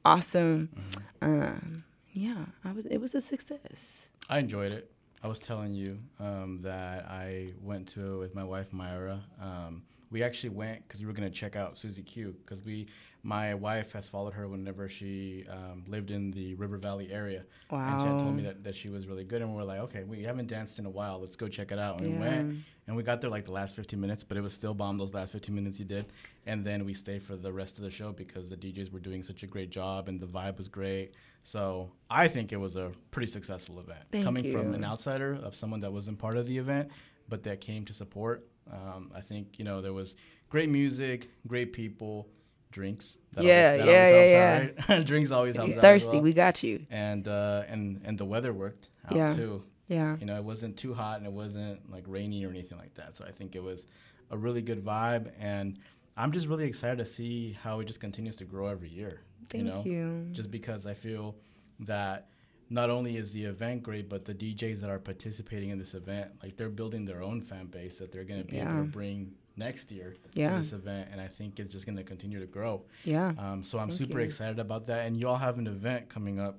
awesome. 0.05 0.69
Mm-hmm. 0.75 1.43
Um, 1.43 1.83
yeah, 2.13 2.45
I 2.63 2.71
was, 2.71 2.85
it 2.85 2.99
was 2.99 3.15
a 3.15 3.21
success. 3.21 4.09
I 4.29 4.39
enjoyed 4.39 4.71
it. 4.71 4.91
I 5.23 5.27
was 5.27 5.39
telling 5.39 5.73
you 5.73 5.99
um, 6.19 6.59
that 6.63 7.05
I 7.05 7.53
went 7.61 7.87
to 7.89 8.15
it 8.15 8.17
with 8.19 8.35
my 8.35 8.43
wife 8.43 8.73
Myra. 8.73 9.23
Um, 9.41 9.83
we 10.11 10.23
actually 10.23 10.49
went 10.49 10.87
because 10.87 10.99
we 10.99 11.07
were 11.07 11.13
gonna 11.13 11.29
check 11.29 11.55
out 11.55 11.77
Susie 11.77 12.03
Q 12.03 12.35
because 12.43 12.63
we 12.63 12.87
my 13.23 13.53
wife 13.53 13.93
has 13.93 14.09
followed 14.09 14.33
her 14.33 14.47
whenever 14.47 14.89
she 14.89 15.45
um, 15.49 15.83
lived 15.87 16.11
in 16.11 16.31
the 16.31 16.55
River 16.55 16.77
Valley 16.77 17.11
area. 17.11 17.43
Wow. 17.69 17.87
And 17.87 18.01
she 18.01 18.07
had 18.07 18.19
told 18.19 18.35
me 18.35 18.43
that, 18.43 18.63
that 18.63 18.75
she 18.75 18.89
was 18.89 19.07
really 19.07 19.23
good. 19.23 19.41
And 19.41 19.51
we 19.51 19.57
were 19.57 19.63
like, 19.63 19.79
okay, 19.81 20.03
we 20.03 20.23
haven't 20.23 20.47
danced 20.47 20.79
in 20.79 20.85
a 20.85 20.89
while. 20.89 21.19
Let's 21.19 21.35
go 21.35 21.47
check 21.47 21.71
it 21.71 21.79
out. 21.79 21.99
And 21.99 22.07
yeah. 22.07 22.13
we 22.13 22.19
went. 22.19 22.57
And 22.87 22.97
we 22.97 23.03
got 23.03 23.21
there 23.21 23.29
like 23.29 23.45
the 23.45 23.51
last 23.51 23.75
15 23.75 24.01
minutes, 24.01 24.23
but 24.23 24.37
it 24.37 24.41
was 24.41 24.53
still 24.53 24.73
bomb 24.73 24.97
those 24.97 25.13
last 25.13 25.31
15 25.31 25.53
minutes 25.53 25.77
you 25.77 25.85
did. 25.85 26.07
And 26.47 26.65
then 26.65 26.83
we 26.83 26.93
stayed 26.93 27.21
for 27.21 27.35
the 27.35 27.53
rest 27.53 27.77
of 27.77 27.83
the 27.83 27.91
show 27.91 28.11
because 28.11 28.49
the 28.49 28.57
DJs 28.57 28.91
were 28.91 28.99
doing 28.99 29.21
such 29.21 29.43
a 29.43 29.47
great 29.47 29.69
job 29.69 30.09
and 30.09 30.19
the 30.19 30.25
vibe 30.25 30.57
was 30.57 30.67
great. 30.67 31.13
So 31.43 31.91
I 32.09 32.27
think 32.27 32.51
it 32.51 32.57
was 32.57 32.75
a 32.75 32.91
pretty 33.11 33.27
successful 33.27 33.79
event. 33.79 34.01
Thank 34.11 34.25
Coming 34.25 34.45
you. 34.45 34.51
from 34.51 34.73
an 34.73 34.83
outsider 34.83 35.39
of 35.43 35.55
someone 35.55 35.79
that 35.81 35.93
wasn't 35.93 36.17
part 36.17 36.35
of 36.35 36.47
the 36.47 36.57
event, 36.57 36.89
but 37.29 37.43
that 37.43 37.61
came 37.61 37.85
to 37.85 37.93
support. 37.93 38.47
Um, 38.71 39.11
I 39.15 39.21
think, 39.21 39.57
you 39.59 39.65
know, 39.65 39.81
there 39.81 39.93
was 39.93 40.15
great 40.49 40.69
music, 40.69 41.29
great 41.47 41.73
people 41.73 42.27
drinks. 42.71 43.17
That 43.33 43.43
yeah, 43.43 43.71
always, 43.71 43.85
yeah, 43.85 44.09
yeah, 44.09 44.25
yeah. 44.25 44.95
Right? 44.95 45.05
drinks 45.05 45.31
always 45.31 45.55
helps. 45.55 45.75
Thirsty, 45.75 46.17
well. 46.17 46.23
we 46.23 46.33
got 46.33 46.63
you. 46.63 46.85
And 46.89 47.27
uh, 47.27 47.63
and 47.67 48.01
and 48.03 48.17
the 48.17 48.25
weather 48.25 48.53
worked 48.53 48.89
out 49.09 49.17
yeah. 49.17 49.33
too. 49.33 49.63
Yeah. 49.87 50.15
You 50.19 50.25
know, 50.25 50.37
it 50.37 50.43
wasn't 50.43 50.77
too 50.77 50.93
hot 50.93 51.17
and 51.17 51.27
it 51.27 51.33
wasn't 51.33 51.91
like 51.91 52.05
rainy 52.07 52.45
or 52.45 52.49
anything 52.49 52.77
like 52.77 52.93
that. 52.95 53.15
So 53.15 53.25
I 53.25 53.31
think 53.31 53.55
it 53.55 53.63
was 53.63 53.87
a 54.29 54.37
really 54.37 54.61
good 54.61 54.83
vibe, 54.83 55.31
and 55.37 55.79
I'm 56.15 56.31
just 56.31 56.47
really 56.47 56.65
excited 56.65 56.97
to 56.97 57.05
see 57.05 57.57
how 57.61 57.81
it 57.81 57.85
just 57.85 57.99
continues 57.99 58.37
to 58.37 58.45
grow 58.45 58.67
every 58.67 58.89
year. 58.89 59.21
Thank 59.49 59.65
you. 59.65 59.69
Know? 59.69 59.83
you. 59.85 60.27
Just 60.31 60.49
because 60.49 60.85
I 60.85 60.93
feel 60.93 61.35
that 61.81 62.29
not 62.71 62.89
only 62.89 63.17
is 63.17 63.31
the 63.33 63.43
event 63.43 63.83
great, 63.83 64.09
but 64.09 64.23
the 64.23 64.33
DJs 64.33 64.79
that 64.79 64.89
are 64.89 64.97
participating 64.97 65.69
in 65.69 65.77
this 65.77 65.93
event, 65.93 66.31
like 66.41 66.55
they're 66.55 66.69
building 66.69 67.03
their 67.05 67.21
own 67.21 67.41
fan 67.41 67.65
base 67.65 67.97
that 67.99 68.13
they're 68.13 68.23
going 68.23 68.41
to 68.41 68.47
be 68.47 68.55
yeah. 68.55 68.71
able 68.71 68.85
to 68.85 68.89
bring 68.89 69.33
next 69.57 69.91
year 69.91 70.15
yeah. 70.33 70.51
to 70.51 70.55
this 70.55 70.71
event, 70.71 71.09
and 71.11 71.19
I 71.19 71.27
think 71.27 71.59
it's 71.59 71.73
just 71.73 71.85
going 71.85 71.97
to 71.97 72.03
continue 72.03 72.39
to 72.39 72.45
grow. 72.45 72.81
Yeah. 73.03 73.33
Um, 73.37 73.61
so 73.61 73.77
I'm 73.77 73.89
Thank 73.89 73.97
super 73.97 74.19
you. 74.19 74.25
excited 74.25 74.57
about 74.57 74.87
that, 74.87 75.05
and 75.05 75.17
you 75.17 75.27
all 75.27 75.35
have 75.35 75.57
an 75.57 75.67
event 75.67 76.07
coming 76.07 76.39
up 76.39 76.57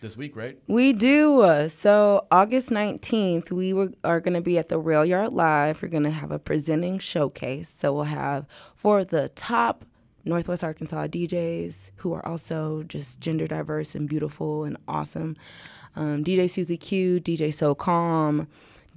this 0.00 0.16
week, 0.16 0.36
right? 0.36 0.56
We 0.68 0.92
do. 0.92 1.40
Uh, 1.40 1.66
so 1.66 2.26
August 2.30 2.70
19th, 2.70 3.50
we 3.50 3.72
were, 3.72 3.90
are 4.04 4.20
going 4.20 4.34
to 4.34 4.40
be 4.40 4.58
at 4.58 4.68
the 4.68 4.78
Rail 4.78 5.04
Yard 5.04 5.32
Live. 5.32 5.82
We're 5.82 5.88
going 5.88 6.04
to 6.04 6.10
have 6.10 6.30
a 6.30 6.38
presenting 6.38 7.00
showcase. 7.00 7.68
So 7.68 7.92
we'll 7.92 8.04
have 8.04 8.46
for 8.76 9.02
the 9.02 9.30
top 9.30 9.84
Northwest 10.24 10.64
Arkansas 10.64 11.06
DJs 11.08 11.90
who 11.96 12.12
are 12.12 12.24
also 12.26 12.82
just 12.84 13.20
gender 13.20 13.46
diverse 13.46 13.94
and 13.94 14.08
beautiful 14.08 14.64
and 14.64 14.76
awesome. 14.86 15.36
Um, 15.96 16.22
DJ 16.22 16.50
Susie 16.50 16.76
Q, 16.76 17.20
DJ 17.20 17.52
So 17.52 17.74
Calm, 17.74 18.46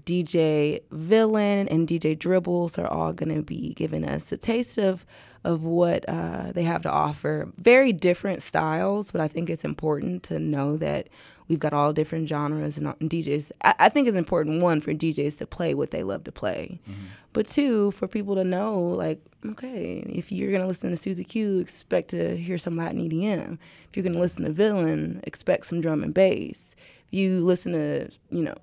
DJ 0.05 0.81
Villain 0.91 1.67
and 1.67 1.87
DJ 1.87 2.17
Dribbles 2.17 2.77
are 2.77 2.87
all 2.87 3.13
going 3.13 3.33
to 3.35 3.41
be 3.41 3.73
giving 3.73 4.05
us 4.05 4.31
a 4.31 4.37
taste 4.37 4.77
of 4.77 5.05
of 5.43 5.65
what 5.65 6.07
uh, 6.07 6.51
they 6.51 6.63
have 6.63 6.83
to 6.83 6.91
offer. 6.91 7.51
Very 7.57 7.91
different 7.91 8.43
styles, 8.43 9.11
but 9.11 9.21
I 9.21 9.27
think 9.27 9.49
it's 9.49 9.63
important 9.63 10.21
to 10.23 10.37
know 10.37 10.77
that 10.77 11.07
we've 11.51 11.59
got 11.59 11.73
all 11.73 11.91
different 11.91 12.29
genres 12.29 12.77
and, 12.77 12.87
and 12.87 13.09
DJs. 13.09 13.51
I, 13.61 13.75
I, 13.77 13.89
think 13.89 14.07
it's 14.07 14.17
important 14.17 14.61
one 14.61 14.79
for 14.79 14.93
DJs 14.93 15.37
to 15.39 15.45
play 15.45 15.73
what 15.73 15.91
they 15.91 16.01
love 16.01 16.23
to 16.23 16.31
play, 16.31 16.79
mm-hmm. 16.89 17.07
but 17.33 17.45
two 17.45 17.91
for 17.91 18.07
people 18.07 18.35
to 18.35 18.45
know 18.45 18.79
like 18.79 19.19
okay, 19.45 19.97
if 20.07 20.31
you're 20.31 20.51
gonna 20.53 20.65
listen 20.65 20.91
to 20.91 20.97
Susie 20.97 21.25
Q, 21.25 21.59
expect 21.59 22.11
to 22.11 22.37
hear 22.37 22.57
some 22.57 22.77
Latin 22.77 23.01
EDM. 23.01 23.57
If 23.89 23.97
you're 23.97 24.03
gonna 24.05 24.17
listen 24.17 24.45
to 24.45 24.51
Villain, 24.51 25.19
expect 25.23 25.65
some 25.65 25.81
drum 25.81 26.03
and 26.03 26.13
bass. 26.13 26.73
If 27.07 27.13
you 27.19 27.41
listen 27.41 27.73
to 27.73 28.09
you 28.29 28.43
know 28.43 28.55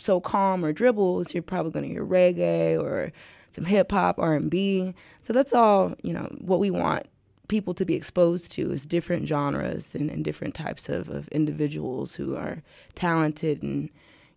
So 0.00 0.20
Calm 0.20 0.64
or 0.64 0.72
Dribbles, 0.72 1.32
you're 1.32 1.44
probably 1.44 1.70
gonna 1.70 1.86
hear 1.86 2.04
reggae 2.04 2.76
or 2.76 3.12
some 3.52 3.66
hip 3.66 3.92
hop, 3.92 4.18
R 4.18 4.34
and 4.34 4.50
B. 4.50 4.94
So 5.20 5.32
that's 5.32 5.52
all 5.52 5.94
you 6.02 6.12
know 6.12 6.26
what 6.40 6.58
we 6.58 6.72
want 6.72 7.06
people 7.52 7.74
to 7.74 7.84
be 7.84 7.94
exposed 7.94 8.50
to 8.50 8.72
is 8.72 8.86
different 8.86 9.28
genres 9.28 9.94
and, 9.94 10.10
and 10.10 10.24
different 10.24 10.54
types 10.54 10.88
of, 10.88 11.10
of 11.10 11.28
individuals 11.28 12.14
who 12.14 12.34
are 12.34 12.62
talented 12.94 13.62
and 13.62 13.90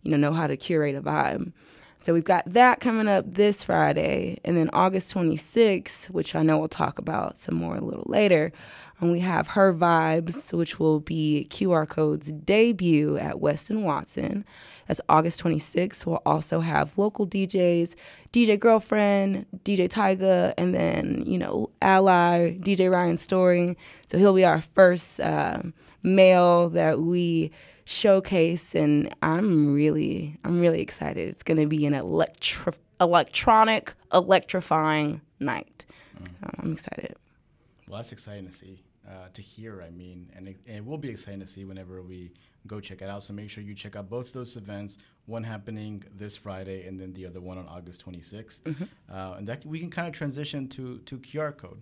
you 0.03 0.11
know 0.11 0.17
know 0.17 0.33
how 0.33 0.45
to 0.45 0.57
curate 0.57 0.95
a 0.95 1.01
vibe. 1.01 1.53
So 2.01 2.13
we've 2.13 2.25
got 2.25 2.43
that 2.45 2.81
coming 2.81 3.07
up 3.07 3.25
this 3.25 3.63
Friday, 3.63 4.39
and 4.43 4.57
then 4.57 4.69
August 4.73 5.15
26th, 5.15 6.09
which 6.09 6.35
I 6.35 6.43
know 6.43 6.59
we'll 6.59 6.67
talk 6.67 6.99
about 6.99 7.37
some 7.37 7.55
more 7.55 7.77
a 7.77 7.81
little 7.81 8.05
later. 8.05 8.51
And 9.01 9.11
we 9.11 9.19
have 9.19 9.49
Her 9.49 9.73
Vibes, 9.73 10.53
which 10.53 10.79
will 10.79 11.01
be 11.01 11.47
QR 11.49 11.87
Code's 11.87 12.31
debut 12.31 13.17
at 13.17 13.35
Westin 13.35 13.83
Watson. 13.83 14.45
That's 14.87 15.01
August 15.09 15.43
26th. 15.43 16.05
We'll 16.05 16.21
also 16.25 16.61
have 16.61 16.97
local 16.97 17.27
DJs, 17.27 17.95
DJ 18.31 18.57
Girlfriend, 18.57 19.45
DJ 19.65 19.89
Tyga, 19.89 20.53
and 20.57 20.73
then, 20.73 21.23
you 21.25 21.37
know, 21.37 21.69
Ally, 21.81 22.57
DJ 22.59 22.89
Ryan 22.89 23.17
Story. 23.17 23.77
So 24.07 24.17
he'll 24.17 24.33
be 24.33 24.45
our 24.45 24.61
first 24.61 25.19
uh, 25.19 25.61
male 26.03 26.69
that 26.69 27.01
we 27.01 27.51
showcase 27.85 28.73
and 28.73 29.15
I'm 29.21 29.73
really 29.73 30.37
I'm 30.43 30.59
really 30.59 30.81
excited. 30.81 31.29
It's 31.29 31.43
going 31.43 31.59
to 31.59 31.67
be 31.67 31.85
an 31.85 31.93
electro- 31.93 32.73
electronic 32.99 33.93
electrifying 34.11 35.21
night. 35.39 35.85
Mm. 36.17 36.29
I'm 36.59 36.73
excited. 36.73 37.15
Well, 37.87 37.97
that's 37.97 38.11
exciting 38.11 38.47
to 38.47 38.53
see, 38.53 38.81
uh, 39.07 39.27
to 39.33 39.41
hear. 39.41 39.81
I 39.81 39.89
mean, 39.89 40.31
and 40.35 40.47
it, 40.47 40.57
and 40.67 40.77
it, 40.77 40.85
will 40.85 40.97
be 40.97 41.09
exciting 41.09 41.39
to 41.39 41.47
see 41.47 41.65
whenever 41.65 42.01
we 42.01 42.31
go 42.67 42.79
check 42.79 43.01
it 43.01 43.09
out. 43.09 43.23
So 43.23 43.33
make 43.33 43.49
sure 43.49 43.63
you 43.63 43.75
check 43.75 43.95
out 43.95 44.09
both 44.09 44.33
those 44.33 44.55
events. 44.57 44.97
One 45.25 45.43
happening 45.43 46.03
this 46.15 46.35
Friday, 46.35 46.87
and 46.87 46.99
then 46.99 47.13
the 47.13 47.25
other 47.25 47.41
one 47.41 47.57
on 47.57 47.67
August 47.67 48.05
26th. 48.05 48.61
Mm-hmm. 48.61 48.83
Uh, 49.11 49.35
and 49.37 49.47
that 49.47 49.65
we 49.65 49.79
can 49.79 49.89
kind 49.89 50.07
of 50.07 50.13
transition 50.13 50.67
to 50.69 50.99
to 50.99 51.17
QR 51.19 51.55
code. 51.55 51.81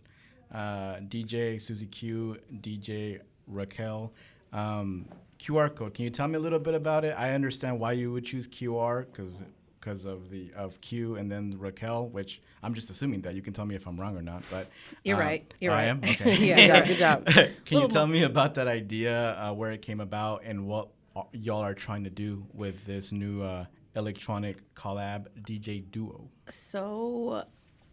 Uh, 0.53 0.97
DJ 1.07 1.59
Susie 1.61 1.87
Q, 1.87 2.37
DJ 2.61 3.19
Raquel. 3.47 4.13
Um, 4.51 5.07
QR 5.39 5.75
code. 5.75 5.93
Can 5.93 6.05
you 6.05 6.09
tell 6.09 6.27
me 6.27 6.35
a 6.35 6.39
little 6.39 6.59
bit 6.59 6.73
about 6.73 7.03
it? 7.03 7.15
I 7.17 7.33
understand 7.33 7.79
why 7.79 7.93
you 7.93 8.11
would 8.13 8.23
choose 8.23 8.47
QR 8.47 9.05
because 9.05 9.43
because 9.83 10.05
of 10.05 10.29
the 10.29 10.51
of 10.55 10.79
Q 10.81 11.15
and 11.15 11.29
then 11.29 11.55
Raquel, 11.57 12.07
which 12.07 12.41
I'm 12.61 12.73
just 12.73 12.89
assuming 12.89 13.21
that 13.21 13.35
you 13.35 13.41
can 13.41 13.53
tell 13.53 13.65
me 13.65 13.75
if 13.75 13.85
I'm 13.87 13.99
wrong 13.99 14.17
or 14.17 14.21
not. 14.21 14.43
But 14.49 14.69
you're 15.03 15.17
um, 15.17 15.23
right. 15.23 15.53
You're 15.59 15.73
I 15.73 15.75
right. 15.75 15.89
am. 15.89 16.01
Okay. 16.13 16.35
yeah. 16.37 16.85
Good 16.85 16.97
job. 16.97 17.25
Good 17.25 17.35
job. 17.35 17.49
can 17.65 17.81
you 17.81 17.87
tell 17.87 18.07
more. 18.07 18.13
me 18.13 18.23
about 18.23 18.55
that 18.55 18.67
idea, 18.67 19.35
uh, 19.37 19.53
where 19.53 19.71
it 19.71 19.81
came 19.81 19.99
about, 19.99 20.43
and 20.45 20.67
what 20.67 20.89
y'all 21.33 21.61
are 21.61 21.73
trying 21.73 22.03
to 22.05 22.09
do 22.09 22.45
with 22.53 22.85
this 22.85 23.11
new 23.11 23.41
uh, 23.41 23.65
electronic 23.95 24.73
collab 24.73 25.27
DJ 25.41 25.89
duo? 25.91 26.29
So, 26.49 27.43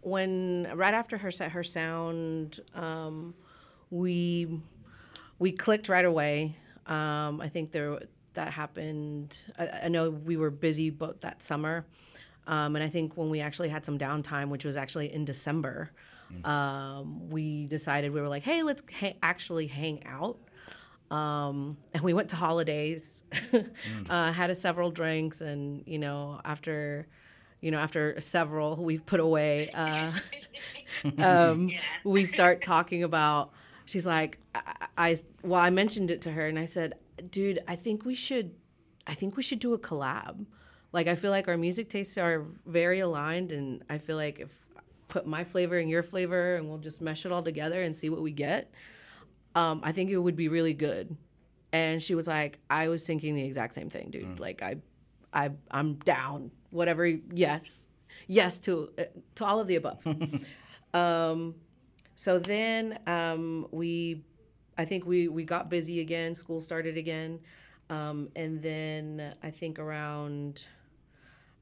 when 0.03 0.71
right 0.75 0.95
after 0.95 1.19
her 1.19 1.31
set 1.31 1.53
her 1.53 1.65
sound, 1.65 2.61
um, 2.75 3.35
we 3.91 4.61
we 5.39 5.53
clicked 5.53 5.89
right 5.89 6.05
away. 6.05 6.57
Um, 6.87 7.41
I 7.41 7.49
think 7.49 7.73
there 7.73 8.01
that 8.35 8.53
happened. 8.53 9.45
I, 9.59 9.69
I, 9.85 9.89
know 9.89 10.11
we 10.11 10.37
were 10.37 10.51
busy 10.51 10.91
both 10.91 11.21
that 11.21 11.43
summer, 11.43 11.87
um, 12.47 12.77
and 12.77 12.83
I 12.83 12.89
think 12.89 13.17
when 13.17 13.31
we 13.31 13.41
actually 13.41 13.69
had 13.69 13.85
some 13.85 13.99
downtime, 13.99 14.49
which 14.49 14.65
was 14.65 14.77
actually 14.77 15.13
in 15.13 15.25
December, 15.25 15.91
mm. 16.33 16.47
um, 16.47 17.29
we 17.31 17.67
decided 17.67 18.13
we 18.13 18.21
were 18.21 18.29
like, 18.29 18.43
hey, 18.43 18.63
let's 18.63 18.83
ha- 19.01 19.17
actually 19.23 19.67
hang 19.67 20.05
out. 20.07 20.39
Um, 21.11 21.77
and 21.93 22.03
we 22.03 22.15
went 22.15 22.31
to 22.31 22.37
holidays, 22.37 23.23
mm. 23.33 23.71
uh, 24.09 24.33
had 24.33 24.51
a 24.51 24.55
several 24.55 24.91
drinks, 24.91 25.41
and 25.41 25.83
you 25.87 25.99
know 25.99 26.41
after 26.45 27.07
you 27.61 27.71
know, 27.71 27.79
after 27.79 28.19
several 28.21 28.77
we've 28.77 29.05
put 29.05 29.21
away, 29.21 29.71
uh, 29.71 30.13
um, 31.19 31.69
yeah. 31.69 31.79
we 32.05 32.25
start 32.25 32.63
talking 32.63 33.03
about 33.03 33.53
she's 33.85 34.07
like, 34.07 34.39
I, 34.55 34.87
I, 34.97 35.17
well, 35.43 35.61
I 35.61 35.71
mentioned 35.71 36.11
it 36.11 36.23
to 36.23 36.33
her 36.33 36.47
and 36.47 36.59
I 36.59 36.65
said, 36.65 36.95
dude, 37.29 37.61
I 37.69 37.77
think 37.77 38.05
we 38.05 38.15
should, 38.15 38.55
I 39.07 39.15
think 39.15 39.37
we 39.37 39.43
should 39.43 39.59
do 39.59 39.75
a 39.75 39.79
collab. 39.79 40.47
Like, 40.93 41.07
I 41.07 41.15
feel 41.15 41.31
like 41.31 41.47
our 41.49 41.57
music 41.57 41.89
tastes 41.89 42.19
are 42.19 42.47
very 42.67 43.01
aligned, 43.01 43.53
and 43.53 43.85
I 43.89 43.99
feel 43.99 44.17
like 44.17 44.41
if 44.41 44.51
put 45.11 45.27
my 45.27 45.45
flavor 45.45 45.77
and 45.77 45.91
your 45.91 46.03
flavor, 46.03 46.57
and 46.57 46.69
we'll 46.69 46.79
just 46.79 47.03
mesh 47.03 47.27
it 47.27 47.33
all 47.33 47.43
together 47.43 47.83
and 47.83 47.95
see 47.95 48.09
what 48.09 48.23
we 48.23 48.33
get. 48.33 48.73
Um, 49.55 49.81
I 49.83 49.93
think 49.93 50.11
it 50.11 50.17
would 50.17 50.37
be 50.37 50.49
really 50.49 50.73
good. 50.73 51.15
And 51.73 52.03
she 52.03 52.15
was 52.15 52.27
like, 52.27 52.59
I 52.71 52.89
was 52.89 53.03
thinking 53.03 53.35
the 53.35 53.45
exact 53.45 53.75
same 53.75 53.91
thing, 53.91 54.11
dude. 54.11 54.25
Mm. 54.25 54.41
Like, 54.41 54.63
I, 54.63 54.77
I, 55.35 55.51
I'm 55.71 55.95
down. 55.95 56.51
Whatever. 56.71 57.07
Yes, 57.07 57.87
yes 58.27 58.59
to 58.61 58.91
uh, 58.99 59.05
to 59.37 59.45
all 59.45 59.61
of 59.61 59.67
the 59.67 59.77
above. 59.77 60.03
um, 60.95 61.57
so 62.15 62.39
then 62.39 62.99
um, 63.07 63.67
we, 63.71 64.23
I 64.81 64.87
think 64.87 65.05
we 65.05 65.29
we 65.29 65.45
got 65.45 65.69
busy 65.69 66.01
again. 66.01 66.35
School 66.35 66.59
started 66.59 66.97
again, 66.97 67.41
um, 67.91 68.31
and 68.35 68.63
then 68.63 69.35
I 69.43 69.51
think 69.51 69.79
around 69.79 70.65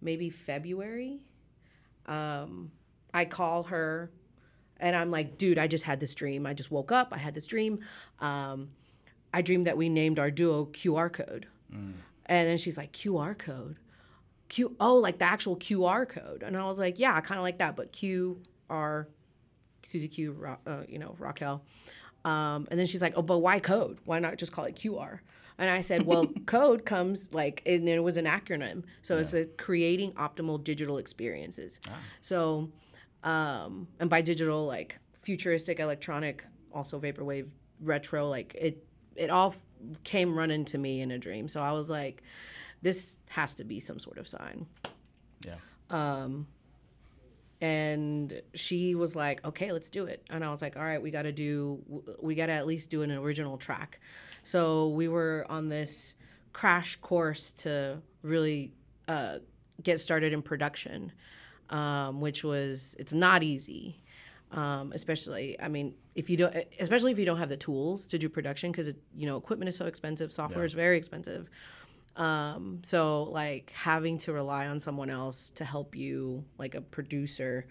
maybe 0.01 0.31
February, 0.31 1.19
um, 2.07 2.71
I 3.13 3.25
call 3.25 3.65
her, 3.65 4.13
and 4.79 4.95
I'm 4.95 5.11
like, 5.11 5.37
dude, 5.37 5.59
I 5.59 5.67
just 5.67 5.83
had 5.83 5.99
this 5.99 6.15
dream. 6.15 6.47
I 6.47 6.55
just 6.55 6.71
woke 6.71 6.93
up. 6.93 7.09
I 7.11 7.19
had 7.19 7.35
this 7.35 7.49
dream. 7.49 7.81
Um, 8.21 8.69
I 9.35 9.43
dreamed 9.43 9.67
that 9.67 9.77
we 9.77 9.89
named 9.89 10.21
our 10.21 10.31
duo 10.31 10.67
QR 10.67 11.13
code, 11.13 11.49
mm. 11.75 11.95
and 12.27 12.49
then 12.49 12.57
she's 12.57 12.79
like, 12.79 12.93
QR 12.93 13.37
code. 13.37 13.79
Q 14.49 14.77
oh 14.81 14.95
like 14.95 15.19
the 15.19 15.27
actual 15.27 15.57
QR 15.57 16.09
code 16.09 16.43
and 16.43 16.57
I 16.57 16.65
was 16.65 16.79
like 16.79 16.99
yeah 16.99 17.21
kind 17.21 17.39
of 17.39 17.43
like 17.43 17.59
that 17.59 17.77
but 17.77 17.93
Q 17.93 18.41
R 18.71 19.07
Susie 19.83 20.09
Q, 20.09 20.57
uh, 20.67 20.83
you 20.89 20.99
know, 20.99 21.15
Raquel. 21.19 21.63
Um, 22.25 22.67
and 22.71 22.79
then 22.79 22.87
she's 22.87 23.03
like, 23.03 23.15
oh, 23.17 23.23
but 23.23 23.39
why 23.39 23.59
code? 23.61 23.99
Why 24.05 24.19
not 24.19 24.37
just 24.37 24.53
call 24.53 24.65
it 24.65 24.77
QR? 24.77 25.21
And 25.59 25.71
I 25.71 25.81
said, 25.81 26.05
well, 26.05 26.27
code 26.47 26.85
comes 26.85 27.33
like, 27.33 27.63
and 27.67 27.89
it 27.89 28.03
was 28.03 28.17
an 28.17 28.27
acronym. 28.27 28.85
So 29.03 29.15
yeah. 29.15 29.21
it's 29.21 29.35
a 29.35 29.45
creating 29.45 30.13
optimal 30.13 30.63
digital 30.63 30.99
experiences. 30.99 31.81
Ah. 31.89 31.99
So, 32.21 32.71
um, 33.25 33.89
and 33.99 34.09
by 34.09 34.21
digital, 34.21 34.67
like 34.67 34.97
futuristic, 35.21 35.81
electronic, 35.81 36.45
also 36.73 37.01
vaporwave, 37.01 37.49
retro, 37.81 38.29
like 38.29 38.55
it, 38.55 38.85
it 39.17 39.31
all 39.31 39.49
f- 39.49 39.65
came 40.05 40.37
running 40.37 40.65
to 40.67 40.79
me 40.79 41.01
in 41.01 41.11
a 41.11 41.19
dream. 41.19 41.49
So 41.49 41.61
I 41.61 41.73
was 41.73 41.91
like, 41.91 42.23
this 42.83 43.19
has 43.31 43.55
to 43.55 43.65
be 43.65 43.81
some 43.81 43.99
sort 43.99 44.19
of 44.19 44.29
sign. 44.29 44.67
Yeah. 45.45 45.55
Um, 45.91 46.47
and 47.61 48.41
she 48.55 48.95
was 48.95 49.17
like 49.17 49.45
okay 49.45 49.73
let's 49.73 49.91
do 49.91 50.05
it. 50.05 50.25
And 50.31 50.45
i 50.45 50.51
was 50.51 50.63
like 50.63 50.77
all 50.77 50.85
right 50.85 51.03
we 51.03 51.11
got 51.11 51.23
to 51.23 51.33
do 51.33 51.83
we 52.21 52.35
got 52.35 52.47
to 52.47 52.53
at 52.53 52.67
least 52.67 52.91
do 52.91 53.03
an 53.03 53.11
original 53.11 53.57
track. 53.57 54.01
So 54.43 54.89
we 54.89 55.09
were 55.09 55.45
on 55.49 55.69
this 55.69 56.15
crash 56.53 56.97
course 56.97 57.51
to 57.53 57.99
really 58.23 58.73
uh, 59.07 59.39
get 59.83 60.01
started 60.01 60.33
in 60.33 60.43
production 60.43 61.13
um, 61.71 62.21
which 62.21 62.45
was 62.45 62.95
it's 62.99 63.13
not 63.13 63.43
easy 63.43 64.03
um, 64.53 64.93
especially 64.95 65.61
i 65.61 65.69
mean 65.69 65.95
if 66.15 66.31
you 66.31 66.37
don't 66.37 66.55
especially 66.81 67.13
if 67.13 67.19
you 67.19 67.27
don't 67.27 67.39
have 67.39 67.49
the 67.49 67.57
tools 67.57 68.07
to 68.07 68.19
do 68.19 68.29
production 68.29 68.73
because 68.73 68.93
you 69.15 69.27
know 69.27 69.37
equipment 69.37 69.69
is 69.69 69.77
so 69.77 69.87
expensive 69.87 70.33
software 70.33 70.65
yeah. 70.65 70.67
is 70.67 70.73
very 70.73 70.97
expensive 70.97 71.49
um, 72.19 72.83
so 72.85 73.23
like 73.25 73.73
having 73.75 74.19
to 74.19 74.33
rely 74.33 74.67
on 74.67 74.81
someone 74.81 75.09
else 75.09 75.51
to 75.51 75.65
help 75.65 75.95
you, 75.95 76.45
like 76.59 76.75
a 76.75 76.81
producer, 76.81 77.67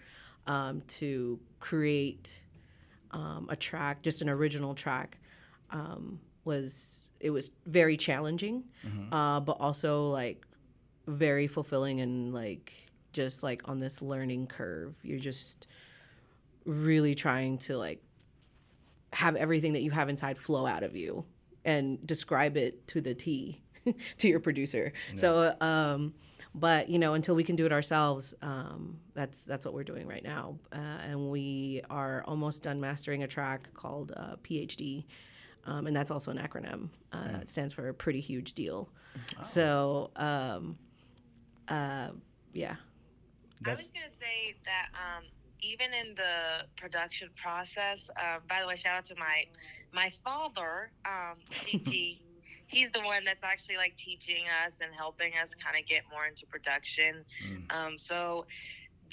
um, 0.46 0.82
to 0.88 1.38
create 1.60 2.40
um, 3.10 3.46
a 3.50 3.56
track, 3.56 4.02
just 4.02 4.22
an 4.22 4.30
original 4.30 4.74
track, 4.74 5.18
um, 5.70 6.18
was 6.44 7.12
it 7.20 7.30
was 7.30 7.50
very 7.66 7.98
challenging, 7.98 8.64
mm-hmm. 8.86 9.12
uh, 9.12 9.40
but 9.40 9.58
also 9.60 10.08
like 10.08 10.46
very 11.06 11.46
fulfilling 11.46 12.00
and 12.00 12.32
like 12.32 12.72
just 13.12 13.42
like 13.42 13.68
on 13.68 13.80
this 13.80 14.00
learning 14.00 14.46
curve. 14.46 14.94
You're 15.02 15.18
just 15.18 15.66
really 16.64 17.14
trying 17.14 17.58
to 17.58 17.76
like 17.76 18.02
have 19.12 19.36
everything 19.36 19.74
that 19.74 19.82
you 19.82 19.90
have 19.90 20.08
inside 20.08 20.38
flow 20.38 20.66
out 20.66 20.82
of 20.82 20.96
you 20.96 21.26
and 21.66 22.06
describe 22.06 22.56
it 22.56 22.86
to 22.88 23.02
the 23.02 23.14
T 23.14 23.60
to 24.18 24.28
your 24.28 24.40
producer. 24.40 24.92
Yeah. 25.14 25.20
So, 25.20 25.56
um, 25.60 26.14
but 26.54 26.88
you 26.88 26.98
know, 26.98 27.14
until 27.14 27.34
we 27.34 27.44
can 27.44 27.56
do 27.56 27.66
it 27.66 27.72
ourselves, 27.72 28.34
um, 28.42 28.98
that's 29.14 29.44
that's 29.44 29.64
what 29.64 29.74
we're 29.74 29.84
doing 29.84 30.06
right 30.06 30.24
now, 30.24 30.58
uh, 30.72 30.76
and 30.76 31.30
we 31.30 31.82
are 31.90 32.24
almost 32.26 32.62
done 32.62 32.80
mastering 32.80 33.22
a 33.22 33.28
track 33.28 33.72
called 33.74 34.12
uh, 34.16 34.36
PhD. 34.42 35.04
um, 35.66 35.86
and 35.86 35.94
that's 35.94 36.10
also 36.10 36.30
an 36.30 36.38
acronym. 36.38 36.88
Uh, 37.12 37.38
It 37.42 37.50
stands 37.50 37.74
for 37.74 37.88
a 37.88 37.94
pretty 37.94 38.20
huge 38.20 38.54
deal. 38.54 38.88
So, 39.42 40.10
um, 40.16 40.78
uh, 41.68 42.08
yeah. 42.54 42.76
I 43.66 43.70
was 43.74 43.88
gonna 43.88 44.06
say 44.20 44.54
that 44.64 44.88
um, 44.94 45.24
even 45.60 45.92
in 45.92 46.14
the 46.14 46.64
production 46.76 47.28
process. 47.36 48.08
Um, 48.16 48.40
by 48.48 48.60
the 48.60 48.66
way, 48.66 48.76
shout 48.76 48.96
out 48.96 49.04
to 49.06 49.16
my 49.16 49.44
my 49.92 50.10
father, 50.24 50.90
um, 51.04 51.36
CT. 51.50 52.20
He's 52.68 52.90
the 52.90 53.00
one 53.00 53.24
that's 53.24 53.42
actually 53.42 53.76
like 53.76 53.96
teaching 53.96 54.44
us 54.64 54.78
and 54.80 54.94
helping 54.94 55.32
us 55.40 55.54
kind 55.54 55.76
of 55.78 55.86
get 55.86 56.04
more 56.10 56.26
into 56.26 56.46
production. 56.46 57.24
Mm. 57.44 57.74
Um, 57.74 57.98
so 57.98 58.46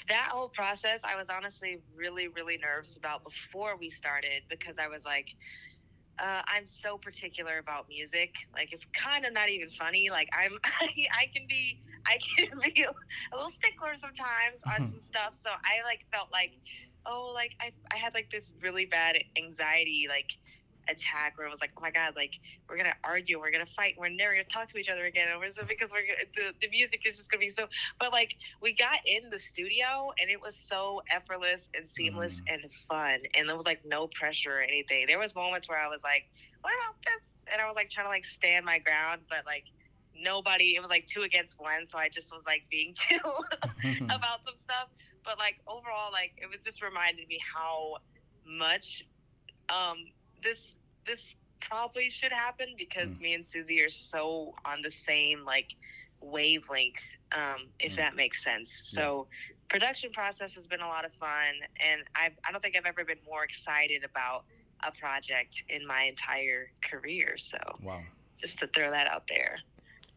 that 0.08 0.28
whole 0.30 0.48
process, 0.48 1.00
I 1.04 1.16
was 1.16 1.28
honestly 1.28 1.78
really, 1.94 2.28
really 2.28 2.58
nervous 2.58 2.96
about 2.96 3.24
before 3.24 3.76
we 3.76 3.88
started 3.88 4.42
because 4.48 4.78
I 4.78 4.88
was 4.88 5.04
like, 5.04 5.34
uh, 6.18 6.42
I'm 6.46 6.66
so 6.66 6.96
particular 6.96 7.58
about 7.58 7.88
music. 7.88 8.34
Like 8.54 8.72
it's 8.72 8.86
kind 8.92 9.24
of 9.24 9.32
not 9.32 9.48
even 9.48 9.70
funny. 9.70 10.10
Like 10.10 10.28
I'm, 10.32 10.58
I 10.64 11.26
can 11.34 11.46
be, 11.48 11.80
I 12.06 12.18
can 12.36 12.58
be 12.62 12.84
a 12.84 13.36
little 13.36 13.50
stickler 13.50 13.94
sometimes 13.94 14.60
on 14.66 14.88
some 14.88 15.00
stuff. 15.00 15.34
So 15.34 15.50
I 15.50 15.84
like 15.84 16.06
felt 16.12 16.30
like, 16.32 16.52
oh, 17.04 17.32
like 17.34 17.56
I, 17.60 17.72
I 17.90 17.96
had 17.96 18.14
like 18.14 18.30
this 18.30 18.52
really 18.60 18.86
bad 18.86 19.18
anxiety, 19.36 20.06
like 20.08 20.38
attack 20.88 21.36
where 21.36 21.46
it 21.46 21.50
was 21.50 21.60
like, 21.60 21.72
oh 21.76 21.80
my 21.80 21.90
god, 21.90 22.14
like 22.16 22.34
we're 22.68 22.76
gonna 22.76 22.94
argue, 23.04 23.38
we're 23.40 23.50
gonna 23.50 23.66
fight, 23.66 23.94
we're 23.98 24.08
never 24.08 24.32
gonna 24.32 24.44
talk 24.44 24.68
to 24.68 24.78
each 24.78 24.88
other 24.88 25.04
again, 25.06 25.28
we're 25.38 25.50
so 25.50 25.64
because 25.66 25.92
we're 25.92 26.06
gonna- 26.06 26.30
the 26.36 26.54
the 26.60 26.68
music 26.70 27.02
is 27.06 27.16
just 27.16 27.30
gonna 27.30 27.40
be 27.40 27.50
so. 27.50 27.66
But 27.98 28.12
like 28.12 28.34
we 28.60 28.74
got 28.74 28.98
in 29.06 29.30
the 29.30 29.38
studio 29.38 30.12
and 30.20 30.30
it 30.30 30.40
was 30.40 30.56
so 30.56 31.02
effortless 31.10 31.70
and 31.74 31.88
seamless 31.88 32.42
and 32.48 32.60
fun, 32.88 33.20
and 33.34 33.48
there 33.48 33.56
was 33.56 33.66
like 33.66 33.80
no 33.84 34.08
pressure 34.08 34.58
or 34.58 34.60
anything. 34.60 35.06
There 35.06 35.18
was 35.18 35.34
moments 35.34 35.68
where 35.68 35.78
I 35.78 35.88
was 35.88 36.02
like, 36.02 36.24
what 36.62 36.72
about 36.74 36.96
this? 37.04 37.44
And 37.52 37.60
I 37.60 37.66
was 37.66 37.76
like 37.76 37.90
trying 37.90 38.06
to 38.06 38.10
like 38.10 38.24
stand 38.24 38.64
my 38.64 38.78
ground, 38.78 39.22
but 39.28 39.44
like 39.46 39.64
nobody. 40.14 40.74
It 40.76 40.80
was 40.80 40.90
like 40.90 41.06
two 41.06 41.22
against 41.22 41.56
one, 41.58 41.86
so 41.86 41.98
I 41.98 42.08
just 42.08 42.30
was 42.32 42.44
like 42.46 42.64
being 42.70 42.94
too 43.08 43.18
about 44.10 44.44
some 44.44 44.56
stuff. 44.56 44.88
But 45.24 45.38
like 45.38 45.60
overall, 45.66 46.12
like 46.12 46.32
it 46.36 46.48
was 46.50 46.62
just 46.64 46.82
reminded 46.82 47.28
me 47.28 47.38
how 47.54 47.96
much 48.46 49.02
um 49.68 49.98
this 50.42 50.75
this 51.06 51.36
probably 51.60 52.10
should 52.10 52.32
happen 52.32 52.74
because 52.76 53.18
Mm. 53.18 53.20
me 53.20 53.34
and 53.34 53.46
Susie 53.46 53.80
are 53.82 53.90
so 53.90 54.54
on 54.64 54.82
the 54.82 54.90
same 54.90 55.44
like 55.44 55.74
wavelength, 56.20 57.02
um, 57.36 57.68
if 57.80 57.92
Mm. 57.92 57.96
that 57.96 58.16
makes 58.16 58.42
sense. 58.42 58.82
So 58.84 59.28
production 59.68 60.12
process 60.12 60.54
has 60.54 60.66
been 60.66 60.80
a 60.80 60.88
lot 60.88 61.04
of 61.04 61.12
fun 61.14 61.54
and 61.80 62.02
I 62.14 62.30
I 62.46 62.52
don't 62.52 62.62
think 62.62 62.76
I've 62.76 62.86
ever 62.86 63.04
been 63.04 63.22
more 63.24 63.44
excited 63.44 64.04
about 64.04 64.44
a 64.84 64.92
project 64.92 65.64
in 65.68 65.86
my 65.86 66.02
entire 66.04 66.70
career. 66.82 67.36
So 67.36 67.58
Wow. 67.82 68.02
just 68.40 68.58
to 68.60 68.66
throw 68.68 68.90
that 68.90 69.08
out 69.08 69.24
there. 69.28 69.58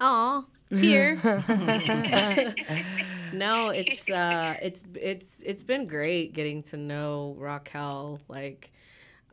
Aw, 0.02 0.46
tear. 0.76 1.16
no, 3.32 3.70
it's 3.70 4.10
uh, 4.10 4.58
it's 4.62 4.84
it's 4.96 5.42
it's 5.44 5.64
been 5.64 5.88
great 5.88 6.34
getting 6.34 6.64
to 6.64 6.78
know 6.78 7.36
Raquel, 7.38 8.22
like, 8.28 8.72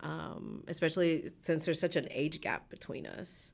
um, 0.00 0.64
especially 0.68 1.30
since 1.42 1.64
there's 1.64 1.80
such 1.80 1.96
an 1.96 2.08
age 2.10 2.40
gap 2.40 2.68
between 2.70 3.06
us. 3.06 3.52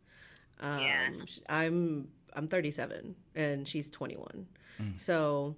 Um, 0.61 0.81
Yeah. 0.81 1.09
I'm 1.49 2.09
I'm 2.35 2.49
37 2.49 3.15
and 3.35 3.69
she's 3.69 3.91
21, 3.91 4.47
so 4.97 5.55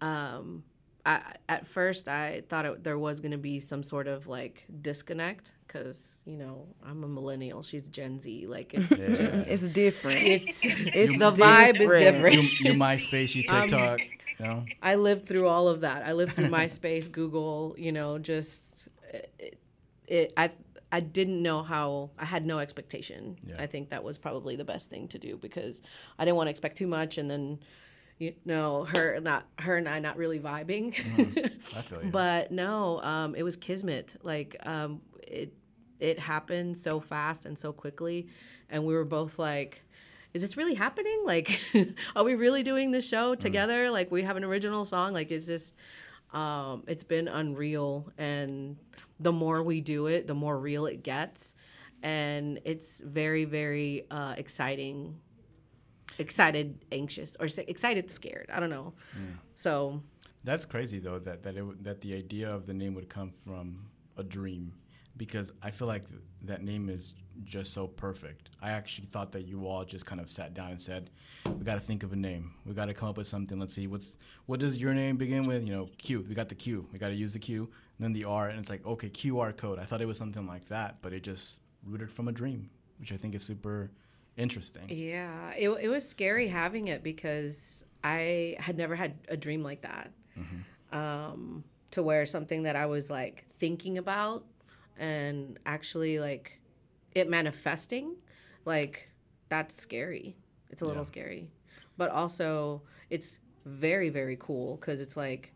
um, 0.00 0.62
I 1.06 1.20
at 1.48 1.66
first 1.66 2.08
I 2.08 2.42
thought 2.48 2.64
it, 2.66 2.84
there 2.84 2.98
was 2.98 3.20
gonna 3.20 3.38
be 3.38 3.58
some 3.58 3.82
sort 3.82 4.06
of 4.06 4.26
like 4.26 4.64
disconnect 4.80 5.52
because 5.66 6.20
you 6.24 6.36
know 6.36 6.66
I'm 6.84 7.02
a 7.04 7.08
millennial, 7.08 7.62
she's 7.62 7.86
Gen 7.88 8.20
Z, 8.20 8.46
like 8.46 8.74
it's 8.74 8.96
Yeah. 8.98 9.14
just 9.14 9.48
It's 9.54 9.68
different. 9.68 10.26
it's 10.26 10.64
It's 10.94 11.18
the 11.18 11.32
vibe 11.32 11.80
is 11.80 11.90
different. 11.90 12.00
different. 12.00 12.34
You, 12.60 12.66
you 12.68 12.74
MySpace, 12.74 13.34
you 13.34 13.42
TikTok, 13.42 14.00
you 14.38 14.44
know. 14.46 14.64
I 14.82 14.94
lived 14.96 15.26
through 15.26 15.48
all 15.48 15.68
of 15.68 15.80
that. 15.82 16.06
I 16.06 16.12
lived 16.12 16.34
through 16.34 16.48
MySpace, 16.60 17.10
Google, 17.10 17.74
you 17.78 17.92
know, 17.92 18.18
just 18.18 18.88
it, 19.12 19.58
it 20.06 20.32
I 20.36 20.50
I 20.92 21.00
didn't 21.00 21.42
know 21.42 21.62
how 21.62 22.10
I 22.18 22.24
had 22.24 22.46
no 22.46 22.60
expectation. 22.60 23.36
Yeah. 23.46 23.56
I 23.58 23.66
think 23.66 23.90
that 23.90 24.04
was 24.04 24.16
probably 24.16 24.56
the 24.56 24.64
best 24.64 24.90
thing 24.90 25.08
to 25.08 25.18
do 25.18 25.36
because 25.36 25.82
I 26.18 26.24
didn't 26.24 26.36
want 26.36 26.46
to 26.46 26.50
expect 26.52 26.76
too 26.76 26.86
much 26.86 27.18
and 27.18 27.30
then 27.30 27.58
you 28.18 28.34
know 28.44 28.84
her 28.84 29.18
not 29.20 29.46
her 29.58 29.76
and 29.76 29.88
I 29.88 29.98
not 29.98 30.16
really 30.16 30.38
vibing. 30.38 30.92
I 31.76 31.80
feel 31.80 32.04
you. 32.04 32.10
but 32.10 32.52
no, 32.52 33.00
um, 33.02 33.34
it 33.34 33.42
was 33.42 33.56
kismet. 33.56 34.16
Like 34.22 34.56
um, 34.66 35.00
it 35.26 35.52
it 36.00 36.18
happened 36.18 36.78
so 36.78 37.00
fast 37.00 37.46
and 37.46 37.58
so 37.58 37.72
quickly, 37.72 38.28
and 38.70 38.84
we 38.84 38.94
were 38.94 39.04
both 39.04 39.38
like. 39.38 39.80
Is 40.32 40.42
this 40.42 40.56
really 40.56 40.74
happening? 40.74 41.22
Like, 41.24 41.60
are 42.16 42.24
we 42.24 42.34
really 42.34 42.64
doing 42.64 42.90
this 42.90 43.08
show 43.08 43.36
together? 43.36 43.88
Like, 43.92 44.10
we 44.10 44.24
have 44.24 44.36
an 44.36 44.42
original 44.42 44.84
song. 44.84 45.12
Like, 45.12 45.30
it's 45.30 45.46
just, 45.46 45.76
um, 46.34 46.82
it's 46.86 47.04
been 47.04 47.28
unreal. 47.28 48.12
And 48.18 48.76
the 49.20 49.32
more 49.32 49.62
we 49.62 49.80
do 49.80 50.06
it, 50.08 50.26
the 50.26 50.34
more 50.34 50.58
real 50.58 50.86
it 50.86 51.02
gets. 51.02 51.54
And 52.02 52.60
it's 52.64 53.00
very, 53.00 53.44
very 53.46 54.04
uh, 54.10 54.34
exciting. 54.36 55.20
Excited, 56.18 56.84
anxious, 56.92 57.36
or 57.40 57.48
excited, 57.66 58.08
scared. 58.10 58.48
I 58.52 58.60
don't 58.60 58.70
know. 58.70 58.92
So, 59.56 60.00
That's 60.44 60.64
crazy 60.64 61.00
though 61.00 61.18
that 61.20 61.42
that 61.42 61.56
it, 61.56 61.82
that 61.82 62.02
the 62.02 62.14
idea 62.14 62.54
of 62.54 62.66
the 62.66 62.74
name 62.74 62.94
would 62.94 63.08
come 63.08 63.30
from 63.30 63.86
a 64.16 64.22
dream, 64.22 64.72
because 65.16 65.52
I 65.62 65.70
feel 65.70 65.88
like 65.88 66.08
th- 66.08 66.20
that 66.42 66.62
name 66.62 66.88
is 66.88 67.14
just 67.44 67.72
so 67.72 67.86
perfect. 67.86 68.50
I 68.62 68.70
actually 68.70 69.06
thought 69.06 69.32
that 69.32 69.42
you 69.46 69.66
all 69.66 69.84
just 69.84 70.06
kind 70.06 70.20
of 70.20 70.28
sat 70.28 70.54
down 70.54 70.70
and 70.70 70.80
said, 70.80 71.10
"We 71.46 71.64
got 71.64 71.74
to 71.74 71.80
think 71.80 72.02
of 72.02 72.12
a 72.12 72.16
name. 72.16 72.54
We 72.64 72.74
got 72.74 72.86
to 72.86 72.94
come 72.94 73.08
up 73.08 73.16
with 73.16 73.26
something. 73.26 73.58
Let's 73.58 73.74
see 73.74 73.86
what's 73.86 74.18
what 74.46 74.60
does 74.60 74.78
your 74.78 74.94
name 74.94 75.16
begin 75.16 75.46
with? 75.46 75.64
You 75.64 75.72
know, 75.72 75.88
Q. 75.98 76.24
We 76.28 76.34
got 76.34 76.48
the 76.48 76.54
Q. 76.54 76.86
We 76.92 76.98
got 76.98 77.08
to 77.08 77.14
use 77.14 77.32
the 77.32 77.38
Q. 77.38 77.62
And 77.98 78.04
then 78.04 78.12
the 78.12 78.24
R, 78.24 78.48
and 78.48 78.58
it's 78.58 78.70
like 78.70 78.86
okay, 78.86 79.10
QR 79.10 79.56
code. 79.56 79.78
I 79.78 79.84
thought 79.84 80.00
it 80.00 80.06
was 80.06 80.18
something 80.18 80.46
like 80.46 80.68
that, 80.68 80.96
but 81.02 81.12
it 81.12 81.22
just 81.22 81.58
rooted 81.84 82.10
from 82.10 82.28
a 82.28 82.32
dream, 82.32 82.70
which 82.98 83.12
I 83.12 83.16
think 83.16 83.34
is 83.34 83.42
super 83.42 83.90
interesting. 84.36 84.88
Yeah, 84.88 85.52
it, 85.52 85.68
it 85.68 85.88
was 85.88 86.08
scary 86.08 86.48
having 86.48 86.88
it 86.88 87.02
because 87.02 87.84
I 88.02 88.56
had 88.58 88.76
never 88.76 88.94
had 88.94 89.14
a 89.28 89.36
dream 89.36 89.62
like 89.62 89.82
that. 89.82 90.12
Um, 90.92 91.64
to 91.92 92.02
where 92.02 92.26
something 92.26 92.64
that 92.64 92.76
I 92.76 92.86
was 92.86 93.10
like 93.10 93.46
thinking 93.48 93.98
about 93.98 94.44
and 94.98 95.58
actually 95.66 96.18
like 96.18 96.60
it 97.14 97.28
manifesting, 97.28 98.16
like 98.64 99.10
that's 99.48 99.74
scary. 99.80 100.36
It's 100.70 100.82
a 100.82 100.86
little 100.86 101.02
Yeah. 101.02 101.06
scary. 101.06 101.50
But 101.96 102.10
also, 102.10 102.82
it's 103.10 103.38
very, 103.64 104.08
very 104.08 104.36
cool 104.38 104.76
because 104.76 105.00
it's 105.00 105.16
like 105.16 105.52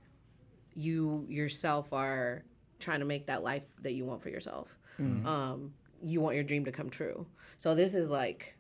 you 0.75 1.27
yourself 1.29 1.93
are 1.93 2.45
trying 2.79 3.01
to 3.01 3.07
make 3.07 3.27
that 3.27 3.43
life 3.43 3.65
that 3.83 3.93
you 3.93 4.05
want 4.05 4.23
for 4.23 4.29
yourself. 4.29 4.79
Um, 5.01 5.75
you 6.03 6.21
want 6.21 6.35
your 6.37 6.45
dream 6.45 6.65
to 6.67 6.73
come 6.73 6.91
true. 6.91 7.27
So 7.57 7.75
this 7.75 7.95
is 7.95 8.11
like 8.11 8.57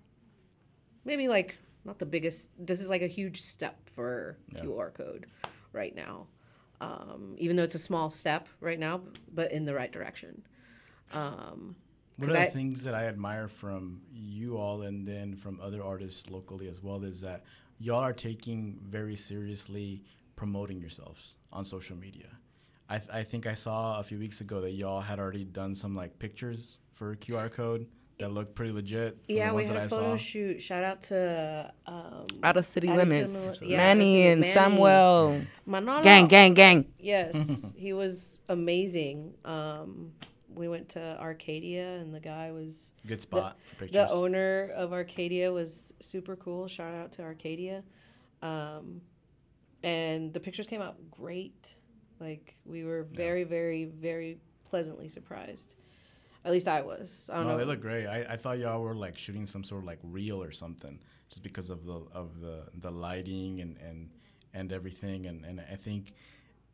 maybe 1.04 1.28
like 1.28 1.56
not 1.84 1.98
the 1.98 2.06
biggest. 2.06 2.50
This 2.58 2.80
is 2.80 2.90
like 2.90 3.02
a 3.02 3.06
huge 3.06 3.40
step 3.40 3.88
for 3.90 4.38
Yeah. 4.52 4.62
QR 4.62 4.90
code 4.92 5.26
right 5.72 5.94
now. 5.94 6.26
Um, 6.80 7.34
even 7.38 7.56
though 7.56 7.64
it's 7.64 7.74
a 7.74 7.78
small 7.80 8.10
step 8.10 8.48
right 8.60 8.78
now, 8.78 9.00
but 9.32 9.50
in 9.52 9.64
the 9.64 9.74
right 9.74 9.90
direction. 9.90 10.42
Um, 11.12 11.76
One 12.16 12.28
'Cause 12.28 12.34
of 12.36 12.42
the 12.42 12.46
I- 12.48 12.50
things 12.50 12.82
that 12.82 12.94
I 12.94 13.06
admire 13.06 13.46
from 13.48 14.00
you 14.12 14.56
all 14.56 14.82
and 14.82 15.06
then 15.06 15.36
from 15.36 15.60
other 15.60 15.82
artists 15.84 16.30
locally 16.30 16.68
as 16.68 16.82
well 16.82 17.04
is 17.04 17.20
that 17.20 17.44
y'all 17.78 18.00
are 18.00 18.12
taking 18.12 18.80
very 18.82 19.14
seriously 19.14 20.02
promoting 20.34 20.80
yourselves 20.80 21.36
on 21.52 21.64
social 21.64 21.96
media. 21.96 22.26
I, 22.88 22.98
th- 22.98 23.10
I 23.12 23.22
think 23.22 23.46
I 23.46 23.54
saw 23.54 24.00
a 24.00 24.02
few 24.02 24.18
weeks 24.18 24.40
ago 24.40 24.60
that 24.62 24.72
y'all 24.72 25.00
had 25.00 25.20
already 25.20 25.44
done 25.44 25.74
some 25.74 25.94
like 25.94 26.18
pictures 26.18 26.80
for 26.94 27.14
QR 27.16 27.50
code 27.52 27.86
that 28.18 28.30
looked 28.32 28.54
pretty 28.56 28.72
legit. 28.72 29.16
yeah, 29.28 29.48
the 29.50 29.54
we 29.54 29.62
ones 29.62 29.68
had 29.68 29.76
that 29.76 29.80
a 29.82 29.84
I 29.84 29.88
photo 29.88 30.10
saw. 30.10 30.16
shoot. 30.16 30.60
Shout 30.62 30.82
out 30.82 31.02
to 31.02 31.72
um, 31.86 32.26
Out 32.42 32.56
of 32.56 32.64
city 32.64 32.88
Out 32.88 32.98
of 32.98 33.08
limits. 33.08 33.32
Sim- 33.60 33.68
yeah, 33.68 33.76
Manny 33.76 34.22
Manny. 34.24 34.26
and 34.26 34.44
Samuel. 34.46 35.42
Manolo. 35.66 36.02
Gang, 36.02 36.26
gang, 36.26 36.54
gang. 36.54 36.86
Yes, 36.98 37.72
he 37.76 37.92
was 37.92 38.40
amazing. 38.48 39.34
Um, 39.44 40.12
we 40.58 40.68
went 40.68 40.88
to 40.90 41.18
Arcadia, 41.20 41.96
and 41.98 42.12
the 42.12 42.20
guy 42.20 42.50
was 42.50 42.90
Good 43.06 43.22
spot 43.22 43.56
for 43.64 43.76
pictures. 43.76 43.94
the 43.94 44.10
owner 44.10 44.70
of 44.74 44.92
Arcadia 44.92 45.52
was 45.52 45.94
super 46.00 46.36
cool. 46.36 46.66
Shout 46.66 46.94
out 46.94 47.12
to 47.12 47.22
Arcadia. 47.22 47.84
Um, 48.42 49.00
and 49.82 50.32
the 50.34 50.40
pictures 50.40 50.66
came 50.66 50.82
out 50.82 50.96
great. 51.10 51.76
Like 52.20 52.56
we 52.66 52.84
were 52.84 53.04
very, 53.04 53.44
very, 53.44 53.84
very 53.84 54.38
pleasantly 54.68 55.08
surprised. 55.08 55.76
At 56.44 56.52
least 56.52 56.66
I 56.68 56.80
was. 56.80 57.30
I 57.32 57.36
don't 57.36 57.46
no, 57.46 57.52
know. 57.52 57.58
they 57.58 57.64
look 57.64 57.80
great. 57.80 58.06
I, 58.06 58.26
I 58.30 58.36
thought 58.36 58.58
y'all 58.58 58.80
were 58.82 58.94
like 58.94 59.16
shooting 59.16 59.46
some 59.46 59.62
sort 59.62 59.82
of 59.82 59.86
like 59.86 59.98
reel 60.02 60.42
or 60.42 60.50
something, 60.50 60.98
just 61.28 61.42
because 61.42 61.70
of 61.70 61.84
the 61.84 62.04
of 62.12 62.40
the 62.40 62.64
the 62.80 62.90
lighting 62.90 63.60
and 63.60 63.76
and 63.78 64.10
and 64.54 64.72
everything. 64.72 65.26
And 65.26 65.44
and 65.44 65.60
I 65.60 65.76
think 65.76 66.14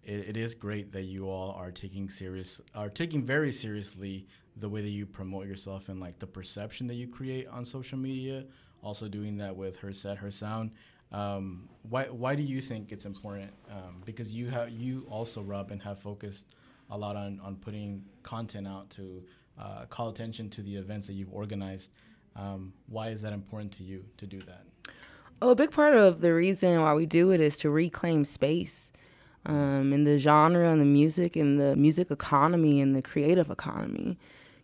it, 0.05 0.29
it 0.29 0.37
is 0.37 0.55
great 0.55 0.93
that 0.93 1.03
you 1.03 1.29
all 1.29 1.53
are 1.53 1.71
taking 1.71 2.09
serious 2.09 2.61
are 2.75 2.89
taking 2.89 3.23
very 3.23 3.53
seriously 3.53 4.27
the 4.57 4.69
way 4.69 4.81
that 4.81 4.91
you 4.91 5.07
promote 5.07 5.47
yourself 5.47 5.89
and 5.89 6.01
like 6.01 6.19
the 6.19 6.27
perception 6.27 6.87
that 6.87 6.95
you 6.95 7.09
create 7.09 7.47
on 7.49 7.65
social 7.65 7.99
media. 7.99 8.45
Also 8.83 9.09
doing 9.09 9.37
that 9.39 9.55
with 9.55 9.77
her 9.79 9.93
set, 9.93 10.19
her 10.19 10.31
sound. 10.31 10.71
Um, 11.11 11.69
why 11.89 12.05
why 12.05 12.35
do 12.35 12.43
you 12.43 12.61
think 12.61 12.93
it's 12.93 13.07
important? 13.07 13.51
Um, 13.71 14.03
because 14.05 14.35
you 14.35 14.49
have 14.51 14.71
you 14.71 15.07
also 15.09 15.43
Robin 15.43 15.79
have 15.81 15.99
focused 15.99 16.55
a 16.91 16.99
lot 16.99 17.17
on 17.17 17.41
on 17.43 17.57
putting 17.57 18.05
content 18.23 18.69
out 18.69 18.91
to 18.91 19.23
uh, 19.59 19.87
call 19.87 20.09
attention 20.09 20.51
to 20.51 20.63
the 20.63 20.75
events 20.75 21.07
that 21.07 21.15
you've 21.15 21.33
organized. 21.33 21.93
Um, 22.37 22.73
why 22.89 23.09
is 23.09 23.23
that 23.23 23.33
important 23.33 23.73
to 23.75 23.85
you 23.85 24.05
to 24.17 24.27
do 24.27 24.41
that? 24.41 24.65
Well, 25.41 25.51
a 25.51 25.57
big 25.57 25.71
part 25.71 25.95
of 25.95 26.21
the 26.21 26.35
reason 26.35 26.81
why 26.81 26.95
we 26.95 27.07
do 27.07 27.31
it 27.31 27.41
is 27.41 27.57
to 27.59 27.71
reclaim 27.71 28.25
space 28.25 28.93
um, 29.47 29.93
in 29.93 30.05
the 30.05 30.19
genre 30.19 30.71
and 30.71 30.81
the 30.81 30.87
music 30.87 31.37
and 31.37 31.61
the 31.61 31.77
music 31.77 32.11
economy 32.11 32.81
and 32.81 32.95
the 32.95 33.03
creative 33.03 33.51
economy. 33.51 34.19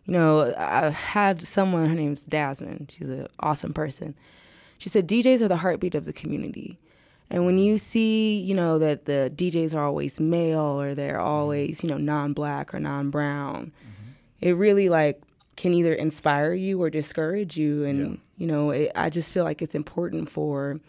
You 0.05 0.13
know, 0.13 0.53
I 0.57 0.89
had 0.89 1.45
someone, 1.45 1.87
her 1.87 1.95
name's 1.95 2.25
Dasmond, 2.25 2.91
she's 2.91 3.09
an 3.09 3.27
awesome 3.39 3.73
person. 3.73 4.15
She 4.77 4.89
said, 4.89 5.07
DJs 5.07 5.41
are 5.41 5.47
the 5.47 5.57
heartbeat 5.57 5.93
of 5.93 6.05
the 6.05 6.13
community. 6.13 6.79
And 7.29 7.45
when 7.45 7.57
you 7.57 7.77
see, 7.77 8.39
you 8.39 8.53
know, 8.53 8.77
that 8.79 9.05
the 9.05 9.31
DJs 9.33 9.75
are 9.75 9.85
always 9.85 10.19
male 10.19 10.81
or 10.81 10.93
they're 10.93 11.19
always, 11.19 11.81
you 11.81 11.89
know, 11.89 11.97
non 11.97 12.33
black 12.33 12.73
or 12.73 12.79
non 12.79 13.09
brown, 13.09 13.71
mm-hmm. 13.81 14.11
it 14.41 14.51
really 14.51 14.89
like 14.89 15.21
can 15.55 15.73
either 15.73 15.93
inspire 15.93 16.53
you 16.53 16.81
or 16.81 16.89
discourage 16.89 17.55
you. 17.55 17.85
And, 17.85 17.99
yeah. 17.99 18.17
you 18.37 18.47
know, 18.47 18.71
it, 18.71 18.91
I 18.95 19.09
just 19.09 19.31
feel 19.31 19.45
like 19.45 19.61
it's 19.61 19.75
important 19.75 20.29
for 20.29 20.79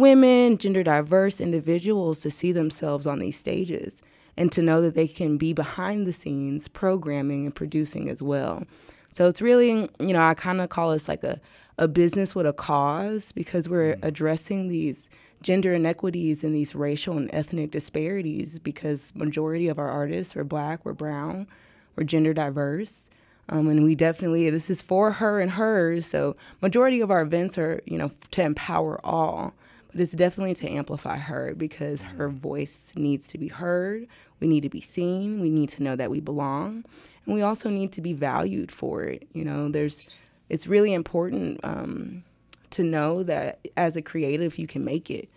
women, 0.00 0.58
gender 0.58 0.82
diverse 0.82 1.40
individuals 1.40 2.20
to 2.20 2.30
see 2.30 2.52
themselves 2.52 3.06
on 3.06 3.18
these 3.18 3.36
stages 3.36 4.02
and 4.36 4.50
to 4.52 4.62
know 4.62 4.80
that 4.82 4.94
they 4.94 5.06
can 5.06 5.36
be 5.36 5.52
behind 5.52 6.06
the 6.06 6.12
scenes 6.12 6.68
programming 6.68 7.46
and 7.46 7.54
producing 7.54 8.08
as 8.08 8.22
well. 8.22 8.64
So 9.10 9.28
it's 9.28 9.40
really, 9.40 9.88
you 10.00 10.12
know, 10.12 10.24
I 10.24 10.34
kind 10.34 10.60
of 10.60 10.70
call 10.70 10.90
us 10.90 11.08
like 11.08 11.22
a, 11.22 11.40
a 11.78 11.86
business 11.86 12.34
with 12.34 12.46
a 12.46 12.52
cause 12.52 13.32
because 13.32 13.68
we're 13.68 13.94
mm. 13.94 14.04
addressing 14.04 14.68
these 14.68 15.08
gender 15.40 15.72
inequities 15.74 16.42
and 16.42 16.54
these 16.54 16.74
racial 16.74 17.16
and 17.16 17.30
ethnic 17.32 17.70
disparities 17.70 18.58
because 18.58 19.14
majority 19.14 19.68
of 19.68 19.78
our 19.78 19.90
artists 19.90 20.36
are 20.36 20.44
black, 20.44 20.84
we're 20.84 20.94
brown, 20.94 21.46
we're 21.94 22.04
gender 22.04 22.34
diverse. 22.34 23.08
Um, 23.50 23.68
and 23.68 23.84
we 23.84 23.94
definitely 23.94 24.48
this 24.48 24.70
is 24.70 24.80
for 24.80 25.12
her 25.12 25.38
and 25.38 25.50
hers. 25.52 26.06
So 26.06 26.34
majority 26.62 27.00
of 27.00 27.10
our 27.10 27.20
events 27.20 27.58
are 27.58 27.82
you 27.84 27.98
know 27.98 28.10
to 28.30 28.42
empower 28.42 28.98
all 29.04 29.54
but 29.94 30.00
it's 30.00 30.12
definitely 30.12 30.54
to 30.54 30.68
amplify 30.68 31.18
her 31.18 31.54
because 31.56 32.02
her 32.02 32.28
voice 32.28 32.92
needs 32.96 33.28
to 33.28 33.38
be 33.38 33.46
heard. 33.46 34.08
We 34.40 34.48
need 34.48 34.62
to 34.62 34.68
be 34.68 34.80
seen. 34.80 35.40
We 35.40 35.50
need 35.50 35.68
to 35.70 35.84
know 35.84 35.94
that 35.94 36.10
we 36.10 36.18
belong, 36.18 36.84
and 37.24 37.34
we 37.34 37.42
also 37.42 37.70
need 37.70 37.92
to 37.92 38.00
be 38.00 38.12
valued 38.12 38.72
for 38.72 39.04
it. 39.04 39.28
You 39.32 39.44
know, 39.44 39.68
there's, 39.68 40.02
it's 40.48 40.66
really 40.66 40.92
important 40.92 41.60
um, 41.62 42.24
to 42.70 42.82
know 42.82 43.22
that 43.22 43.60
as 43.76 43.94
a 43.94 44.02
creative, 44.02 44.58
you 44.58 44.66
can 44.66 44.84
make 44.84 45.10
it. 45.10 45.30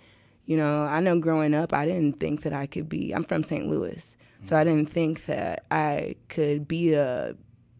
You 0.47 0.57
know, 0.57 0.81
I 0.81 1.01
know 1.01 1.19
growing 1.19 1.53
up, 1.53 1.71
I 1.71 1.85
didn't 1.85 2.19
think 2.19 2.41
that 2.41 2.53
I 2.53 2.65
could 2.65 2.89
be. 2.89 3.13
I'm 3.13 3.25
from 3.25 3.43
St. 3.43 3.67
Louis, 3.67 4.17
so 4.41 4.55
I 4.55 4.63
didn't 4.63 4.89
think 4.89 5.25
that 5.25 5.65
I 5.69 6.15
could 6.29 6.67
be 6.67 6.93
a 6.93 7.35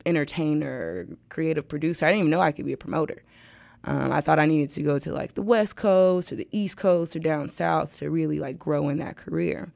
entertainer, 0.06 1.08
creative 1.30 1.68
producer. 1.68 2.06
I 2.06 2.10
didn't 2.10 2.20
even 2.20 2.32
know 2.32 2.40
I 2.40 2.52
could 2.52 2.66
be 2.66 2.74
a 2.74 2.78
promoter. 2.78 3.24
Um, 3.88 4.12
I 4.12 4.20
thought 4.20 4.38
I 4.38 4.46
needed 4.46 4.70
to 4.72 4.84
go 4.84 5.00
to 5.00 5.14
like 5.14 5.36
the 5.36 5.42
West 5.42 5.78
Coast 5.78 6.32
or 6.32 6.36
the 6.36 6.48
East 6.52 6.76
Coast 6.76 7.16
or 7.16 7.20
down 7.20 7.50
south 7.50 7.98
to 7.98 8.10
really 8.10 8.38
like 8.38 8.60
grow 8.60 8.90
in 8.90 8.98
that 8.98 9.16
career. 9.16 9.72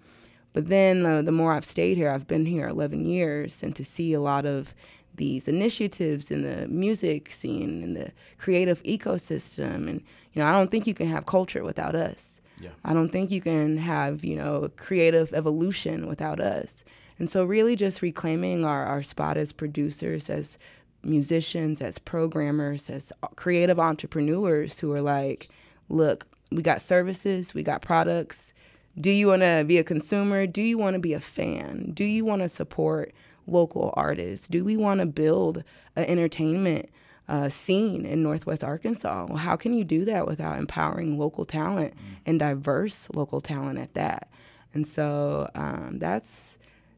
But 0.51 0.67
then 0.67 1.05
uh, 1.05 1.21
the 1.21 1.31
more 1.31 1.53
I've 1.53 1.65
stayed 1.65 1.95
here, 1.95 2.09
I've 2.09 2.27
been 2.27 2.45
here 2.45 2.67
11 2.67 3.05
years, 3.05 3.63
and 3.63 3.73
to 3.73 3.85
see 3.85 4.11
a 4.11 4.19
lot 4.19 4.45
of 4.45 4.75
these 5.15 5.47
initiatives 5.47 6.29
in 6.29 6.41
the 6.41 6.67
music 6.67 7.31
scene 7.31 7.81
and 7.83 7.95
the 7.95 8.11
creative 8.37 8.83
ecosystem, 8.83 9.87
and 9.87 10.03
you 10.33 10.41
know, 10.41 10.45
I 10.45 10.51
don't 10.51 10.69
think 10.69 10.87
you 10.87 10.93
can 10.93 11.07
have 11.07 11.25
culture 11.25 11.63
without 11.63 11.95
us. 11.95 12.41
Yeah. 12.59 12.71
I 12.83 12.93
don't 12.93 13.09
think 13.09 13.31
you 13.31 13.41
can 13.41 13.77
have 13.77 14.25
you 14.25 14.35
know 14.35 14.69
creative 14.75 15.33
evolution 15.33 16.05
without 16.05 16.41
us. 16.41 16.83
And 17.17 17.29
so, 17.29 17.45
really, 17.45 17.75
just 17.75 18.01
reclaiming 18.01 18.65
our, 18.65 18.83
our 18.83 19.03
spot 19.03 19.37
as 19.37 19.53
producers, 19.53 20.29
as 20.29 20.57
musicians, 21.03 21.81
as 21.81 21.97
programmers, 21.97 22.89
as 22.89 23.11
creative 23.35 23.79
entrepreneurs 23.79 24.79
who 24.79 24.91
are 24.91 25.01
like, 25.01 25.49
look, 25.89 26.27
we 26.51 26.61
got 26.61 26.81
services, 26.81 27.53
we 27.53 27.63
got 27.63 27.81
products. 27.81 28.53
Do 28.99 29.09
you 29.09 29.27
want 29.27 29.41
to 29.41 29.63
be 29.65 29.77
a 29.77 29.83
consumer? 29.83 30.45
Do 30.45 30.61
you 30.61 30.77
want 30.77 30.95
to 30.95 30.99
be 30.99 31.13
a 31.13 31.19
fan? 31.19 31.91
Do 31.93 32.03
you 32.03 32.25
want 32.25 32.41
to 32.41 32.49
support 32.49 33.13
local 33.47 33.93
artists? 33.95 34.47
Do 34.47 34.63
we 34.63 34.77
want 34.77 34.99
to 34.99 35.05
build 35.05 35.63
an 35.95 36.05
entertainment 36.05 36.89
uh, 37.29 37.47
scene 37.47 38.05
in 38.05 38.21
Northwest 38.21 38.63
Arkansas? 38.63 39.27
Well, 39.29 39.37
how 39.37 39.55
can 39.55 39.73
you 39.73 39.83
do 39.83 40.03
that 40.05 40.27
without 40.27 40.59
empowering 40.59 41.17
local 41.17 41.45
talent 41.45 41.93
mm. 41.95 42.17
and 42.25 42.39
diverse 42.39 43.07
local 43.13 43.39
talent 43.39 43.79
at 43.79 43.93
that? 43.93 44.29
And 44.73 44.85
so 44.85 45.49
um, 45.55 45.99
that's 45.99 46.57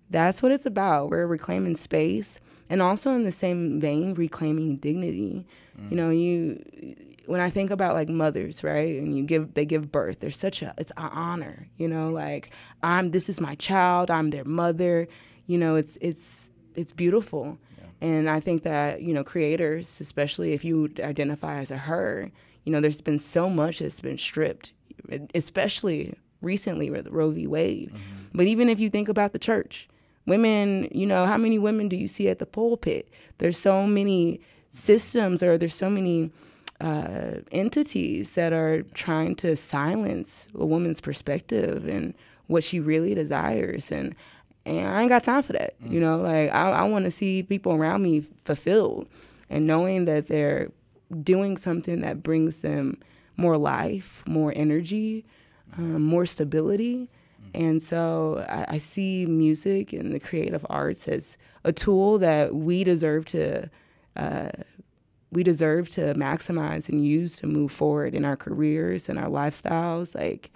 that's 0.09 0.43
what 0.43 0.51
it's 0.51 0.65
about. 0.65 1.09
We're 1.09 1.25
reclaiming 1.25 1.75
space 1.75 2.39
and 2.69 2.81
also 2.81 3.11
in 3.11 3.23
the 3.23 3.31
same 3.31 3.79
vein 3.79 4.13
reclaiming 4.13 4.77
dignity 4.77 5.45
mm. 5.79 5.89
you 5.89 5.97
know 5.97 6.09
you 6.09 6.63
when 7.25 7.39
i 7.39 7.49
think 7.49 7.71
about 7.71 7.93
like 7.93 8.09
mothers 8.09 8.63
right 8.63 8.97
and 8.97 9.15
you 9.15 9.23
give 9.23 9.53
they 9.53 9.65
give 9.65 9.91
birth 9.91 10.19
there's 10.19 10.37
such 10.37 10.61
a 10.61 10.73
it's 10.77 10.91
an 10.97 11.09
honor 11.11 11.67
you 11.77 11.87
know 11.87 12.09
like 12.09 12.51
i'm 12.81 13.11
this 13.11 13.29
is 13.29 13.39
my 13.39 13.55
child 13.55 14.11
i'm 14.11 14.29
their 14.29 14.45
mother 14.45 15.07
you 15.47 15.57
know 15.57 15.75
it's 15.75 15.97
it's 16.01 16.49
it's 16.75 16.93
beautiful 16.93 17.57
yeah. 17.77 18.07
and 18.07 18.29
i 18.29 18.39
think 18.39 18.63
that 18.63 19.01
you 19.01 19.13
know 19.13 19.23
creators 19.23 20.01
especially 20.01 20.53
if 20.53 20.63
you 20.63 20.91
identify 20.99 21.59
as 21.59 21.71
a 21.71 21.77
her 21.77 22.31
you 22.63 22.71
know 22.71 22.81
there's 22.81 23.01
been 23.01 23.19
so 23.19 23.49
much 23.49 23.79
that's 23.79 24.01
been 24.01 24.17
stripped 24.17 24.73
especially 25.35 26.13
recently 26.41 26.89
with 26.89 27.07
roe 27.07 27.31
v 27.31 27.47
wade 27.47 27.89
mm-hmm. 27.89 28.23
but 28.33 28.45
even 28.45 28.69
if 28.69 28.79
you 28.79 28.89
think 28.89 29.07
about 29.07 29.33
the 29.33 29.39
church 29.39 29.87
Women, 30.25 30.87
you 30.91 31.05
know, 31.05 31.25
how 31.25 31.37
many 31.37 31.59
women 31.59 31.89
do 31.89 31.95
you 31.95 32.07
see 32.07 32.29
at 32.29 32.39
the 32.39 32.45
pulpit? 32.45 33.09
There's 33.39 33.57
so 33.57 33.85
many 33.85 34.39
systems 34.69 35.43
or 35.43 35.57
there's 35.57 35.75
so 35.75 35.89
many 35.89 36.31
uh, 36.79 37.39
entities 37.51 38.35
that 38.35 38.53
are 38.53 38.83
trying 38.93 39.35
to 39.35 39.55
silence 39.55 40.47
a 40.55 40.65
woman's 40.65 41.01
perspective 41.01 41.87
and 41.87 42.13
what 42.47 42.63
she 42.63 42.79
really 42.79 43.13
desires. 43.13 43.91
And, 43.91 44.15
and 44.65 44.87
I 44.87 45.01
ain't 45.01 45.09
got 45.09 45.23
time 45.23 45.43
for 45.43 45.53
that. 45.53 45.79
Mm. 45.81 45.91
You 45.91 45.99
know, 45.99 46.17
like 46.17 46.51
I, 46.51 46.71
I 46.71 46.83
want 46.83 47.05
to 47.05 47.11
see 47.11 47.43
people 47.43 47.73
around 47.73 48.01
me 48.01 48.23
fulfilled 48.45 49.07
and 49.49 49.67
knowing 49.67 50.05
that 50.05 50.27
they're 50.27 50.71
doing 51.21 51.57
something 51.57 52.01
that 52.01 52.23
brings 52.23 52.61
them 52.61 52.97
more 53.37 53.57
life, 53.57 54.23
more 54.27 54.53
energy, 54.55 55.25
um, 55.77 56.01
more 56.01 56.25
stability 56.25 57.09
and 57.53 57.81
so 57.81 58.45
I, 58.49 58.75
I, 58.75 58.77
see 58.77 59.25
music 59.25 59.93
and 59.93 60.13
the 60.13 60.19
creative 60.19 60.65
arts 60.69 61.07
as 61.07 61.37
a 61.63 61.71
tool 61.71 62.17
that 62.19 62.55
we 62.55 62.83
deserve 62.83 63.25
to 63.25 63.69
uh, 64.15 64.49
we 65.31 65.43
deserve 65.43 65.89
to 65.89 66.13
maximize 66.13 66.89
and 66.89 67.05
use 67.05 67.35
to 67.37 67.47
move 67.47 67.71
forward 67.71 68.13
in 68.13 68.23
our 68.23 68.35
careers 68.35 69.09
and 69.09 69.17
our 69.17 69.29
lifestyles. 69.29 70.15
Like 70.15 70.51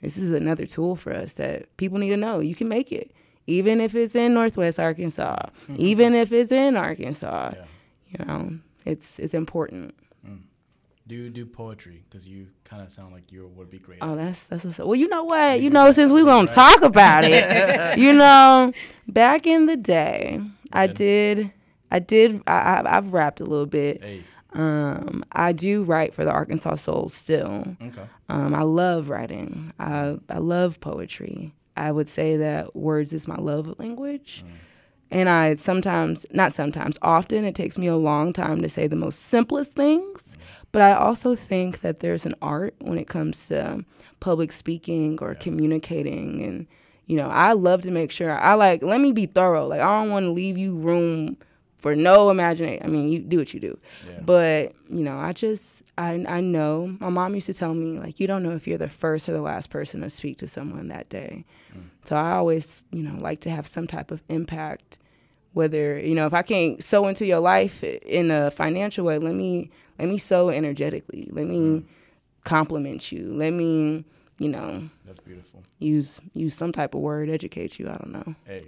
this 0.00 0.16
is 0.16 0.32
another 0.32 0.66
tool 0.66 0.96
for 0.96 1.12
us 1.12 1.34
that 1.34 1.76
people 1.76 1.98
need 1.98 2.10
to 2.10 2.16
know 2.16 2.38
you 2.38 2.54
can 2.54 2.68
make 2.68 2.92
it, 2.92 3.12
even 3.46 3.80
if 3.80 3.94
it's 3.94 4.14
in 4.14 4.34
Northwest 4.34 4.78
Arkansas, 4.78 5.36
mm-hmm. 5.36 5.76
even 5.78 6.14
if 6.14 6.32
it's 6.32 6.52
in 6.52 6.76
Arkansas. 6.76 7.52
Yeah. 7.56 7.64
You 8.08 8.24
know, 8.24 8.58
it's 8.84 9.18
it's 9.18 9.34
important 9.34 9.94
do 11.10 11.28
do 11.28 11.44
poetry? 11.44 12.04
Because 12.08 12.26
you 12.26 12.46
kind 12.62 12.82
of 12.82 12.90
sound 12.90 13.12
like 13.12 13.32
you 13.32 13.48
would 13.56 13.68
be 13.68 13.78
great. 13.78 13.98
Oh, 14.00 14.14
that's 14.14 14.46
that's 14.46 14.64
what's 14.64 14.78
up. 14.78 14.86
Well, 14.86 14.94
you 14.94 15.08
know 15.08 15.24
what? 15.24 15.60
You 15.60 15.68
know, 15.68 15.90
since 15.90 16.12
we're 16.12 16.24
gonna 16.24 16.46
talk 16.46 16.82
about 16.82 17.24
it, 17.26 17.98
you 17.98 18.12
know, 18.12 18.72
back 19.08 19.44
in 19.44 19.66
the 19.66 19.76
day, 19.76 20.40
I 20.72 20.86
did, 20.86 21.52
I 21.90 21.98
did, 21.98 22.40
I, 22.46 22.82
I've 22.86 23.12
rapped 23.12 23.40
a 23.40 23.44
little 23.44 23.66
bit. 23.66 24.02
Hey. 24.02 24.22
Um, 24.52 25.24
I 25.32 25.52
do 25.52 25.82
write 25.82 26.14
for 26.14 26.24
the 26.24 26.32
Arkansas 26.32 26.76
Soul 26.76 27.08
still. 27.08 27.76
Okay. 27.82 28.02
Um, 28.28 28.54
I 28.54 28.62
love 28.62 29.10
writing. 29.10 29.72
I 29.80 30.16
I 30.28 30.38
love 30.38 30.80
poetry. 30.80 31.54
I 31.76 31.90
would 31.90 32.08
say 32.08 32.36
that 32.36 32.76
words 32.76 33.12
is 33.12 33.26
my 33.26 33.36
love 33.36 33.78
language. 33.80 34.44
Mm. 34.46 34.50
And 35.12 35.28
I 35.28 35.54
sometimes, 35.54 36.24
not 36.30 36.52
sometimes, 36.52 36.98
often 37.02 37.44
it 37.44 37.56
takes 37.56 37.76
me 37.76 37.88
a 37.88 37.96
long 37.96 38.32
time 38.32 38.62
to 38.62 38.68
say 38.68 38.86
the 38.86 38.96
most 38.96 39.18
simplest 39.22 39.72
things. 39.72 40.36
But 40.72 40.82
I 40.82 40.92
also 40.92 41.34
think 41.34 41.80
that 41.80 42.00
there's 42.00 42.26
an 42.26 42.34
art 42.40 42.74
when 42.78 42.98
it 42.98 43.08
comes 43.08 43.48
to 43.48 43.84
public 44.20 44.52
speaking 44.52 45.18
or 45.20 45.34
communicating. 45.34 46.42
And, 46.44 46.66
you 47.06 47.16
know, 47.16 47.28
I 47.28 47.54
love 47.54 47.82
to 47.82 47.90
make 47.90 48.10
sure 48.10 48.30
I 48.30 48.54
like, 48.54 48.82
let 48.82 49.00
me 49.00 49.12
be 49.12 49.26
thorough. 49.26 49.66
Like, 49.66 49.80
I 49.80 50.00
don't 50.00 50.10
want 50.10 50.24
to 50.24 50.30
leave 50.30 50.56
you 50.56 50.76
room 50.76 51.36
for 51.78 51.96
no 51.96 52.30
imagination. 52.30 52.84
I 52.84 52.88
mean, 52.88 53.08
you 53.08 53.18
do 53.18 53.38
what 53.38 53.52
you 53.54 53.58
do. 53.58 53.78
Yeah. 54.06 54.20
But, 54.20 54.74
you 54.88 55.02
know, 55.02 55.18
I 55.18 55.32
just, 55.32 55.82
I, 55.96 56.24
I 56.28 56.40
know. 56.40 56.96
My 57.00 57.08
mom 57.08 57.34
used 57.34 57.46
to 57.46 57.54
tell 57.54 57.74
me, 57.74 57.98
like, 57.98 58.20
you 58.20 58.26
don't 58.26 58.42
know 58.42 58.52
if 58.52 58.68
you're 58.68 58.78
the 58.78 58.88
first 58.88 59.28
or 59.28 59.32
the 59.32 59.40
last 59.40 59.70
person 59.70 60.02
to 60.02 60.10
speak 60.10 60.38
to 60.38 60.46
someone 60.46 60.88
that 60.88 61.08
day. 61.08 61.44
Mm. 61.74 61.84
So 62.04 62.16
I 62.16 62.32
always, 62.32 62.82
you 62.92 63.02
know, 63.02 63.18
like 63.20 63.40
to 63.40 63.50
have 63.50 63.66
some 63.66 63.86
type 63.86 64.10
of 64.10 64.22
impact. 64.28 64.98
Whether 65.52 65.98
you 65.98 66.14
know, 66.14 66.26
if 66.26 66.34
I 66.34 66.42
can't 66.42 66.82
sow 66.82 67.06
into 67.08 67.26
your 67.26 67.40
life 67.40 67.82
in 67.82 68.30
a 68.30 68.50
financial 68.50 69.04
way, 69.04 69.18
let 69.18 69.34
me 69.34 69.70
let 69.98 70.08
me 70.08 70.18
sow 70.18 70.48
energetically. 70.48 71.28
Let 71.32 71.46
me 71.46 71.58
mm. 71.58 71.84
compliment 72.44 73.12
you. 73.12 73.32
Let 73.34 73.52
me, 73.52 74.04
you 74.38 74.48
know, 74.48 74.88
that's 75.04 75.20
beautiful. 75.20 75.62
Use 75.78 76.20
use 76.34 76.54
some 76.54 76.72
type 76.72 76.94
of 76.94 77.00
word, 77.00 77.28
educate 77.28 77.78
you. 77.78 77.88
I 77.88 77.94
don't 77.94 78.12
know. 78.12 78.34
Hey, 78.46 78.66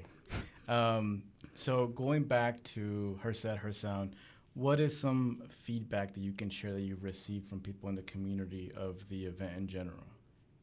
um, 0.68 1.22
so 1.54 1.88
going 1.88 2.24
back 2.24 2.62
to 2.64 3.18
her 3.22 3.32
set, 3.32 3.58
her 3.58 3.72
sound. 3.72 4.16
What 4.54 4.80
is 4.80 4.98
some 4.98 5.42
feedback 5.48 6.12
that 6.12 6.20
you 6.20 6.32
can 6.32 6.50
share 6.50 6.72
that 6.72 6.82
you've 6.82 7.02
received 7.02 7.48
from 7.48 7.60
people 7.60 7.88
in 7.88 7.94
the 7.94 8.02
community 8.02 8.70
of 8.76 9.08
the 9.08 9.24
event 9.24 9.56
in 9.56 9.66
general? 9.66 10.04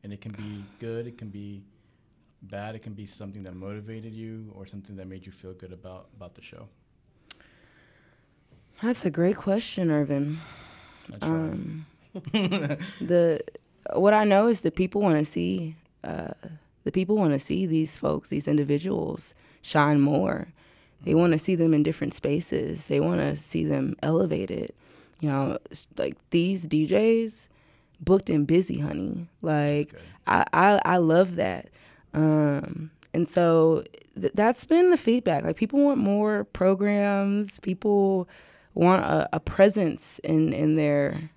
And 0.03 0.13
it 0.13 0.21
can 0.21 0.32
be 0.34 0.63
good, 0.79 1.08
it 1.08 1.17
can 1.17 1.29
be 1.29 1.63
bad, 2.43 2.75
it 2.75 2.80
can 2.80 2.93
be 2.93 3.06
something 3.06 3.43
that 3.43 3.56
motivated 3.56 4.13
you 4.13 4.52
or 4.56 4.65
something 4.65 4.95
that 4.95 5.08
made 5.08 5.25
you 5.25 5.32
feel 5.32 5.54
good 5.54 5.73
about 5.73 6.08
about 6.15 6.36
the 6.36 6.41
show. 6.41 6.67
That's 8.82 9.06
a 9.06 9.10
great 9.10 9.36
question, 9.36 9.91
Irvin. 9.91 10.38
Um, 11.21 11.86
the 12.13 13.41
what 13.93 14.13
I 14.13 14.23
know 14.23 14.47
is 14.47 14.62
that 14.62 14.75
people 14.75 15.02
want 15.02 15.17
to 15.17 15.25
see 15.25 15.75
uh, 16.04 16.34
the 16.84 16.91
people 16.91 17.17
want 17.17 17.34
to 17.34 17.39
see 17.39 17.65
these 17.65 17.97
folks, 17.97 18.30
these 18.30 18.47
individuals, 18.47 19.34
shine 19.62 19.99
more. 19.99 20.47
They 21.04 21.15
want 21.15 21.34
to 21.34 21.39
see 21.39 21.56
them 21.56 21.73
in 21.73 21.84
different 21.84 22.13
spaces. 22.13 22.88
They 22.88 22.99
want 22.99 23.19
to 23.21 23.36
see 23.36 23.63
them 23.63 23.95
elevated. 24.02 24.73
You 25.21 25.30
know, 25.30 25.58
like 25.97 26.17
these 26.30 26.67
DJs 26.67 27.47
booked 27.99 28.30
and 28.30 28.47
busy, 28.47 28.80
honey. 28.80 29.28
Like 29.41 29.93
I, 30.28 30.45
I, 30.54 30.82
I 30.86 30.97
love 30.97 31.36
that. 31.36 31.69
Um, 32.13 32.91
and 33.13 33.27
so 33.27 33.83
th- 34.19 34.33
that's 34.33 34.65
been 34.65 34.89
the 34.89 34.97
feedback. 34.97 35.43
Like 35.43 35.55
people 35.55 35.83
want 35.83 35.99
more 35.99 36.43
programs. 36.45 37.59
People 37.59 38.27
want 38.73 39.03
a, 39.03 39.29
a 39.33 39.39
presence 39.39 40.19
in 40.19 40.53
in 40.53 40.75
their 40.75 41.31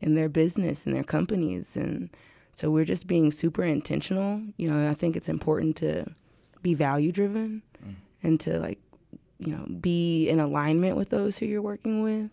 in 0.00 0.14
their 0.14 0.28
business 0.28 0.86
in 0.86 0.92
their 0.92 1.04
companies, 1.04 1.76
and 1.76 2.10
so 2.52 2.70
we're 2.70 2.84
just 2.84 3.06
being 3.06 3.30
super 3.30 3.62
intentional. 3.62 4.42
You 4.56 4.70
know, 4.70 4.90
I 4.90 4.94
think 4.94 5.16
it's 5.16 5.28
important 5.28 5.76
to 5.76 6.06
be 6.62 6.74
value 6.74 7.12
driven 7.12 7.62
mm. 7.84 7.94
and 8.22 8.38
to 8.40 8.58
like 8.58 8.78
you 9.38 9.52
know 9.52 9.66
be 9.80 10.28
in 10.28 10.40
alignment 10.40 10.96
with 10.96 11.10
those 11.10 11.38
who 11.38 11.46
you're 11.46 11.62
working 11.62 12.02
with 12.02 12.30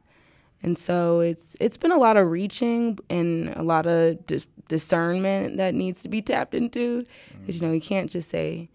and 0.62 0.78
so 0.78 1.20
it's 1.20 1.56
it's 1.60 1.78
been 1.78 1.92
a 1.92 1.98
lot 1.98 2.18
of 2.18 2.30
reaching 2.30 2.98
and 3.10 3.50
a 3.56 3.64
lot 3.64 3.86
of 3.86 4.26
dis- 4.28 4.48
discernment 4.68 5.58
that 5.58 5.74
needs 5.74 6.02
to 6.04 6.10
be 6.10 6.22
tapped 6.22 6.54
into 6.54 7.04
because 7.42 7.56
mm-hmm. 7.56 7.64
you 7.64 7.68
know 7.70 7.74
you 7.74 7.82
can't 7.82 8.10
just 8.10 8.30
say 8.30 8.70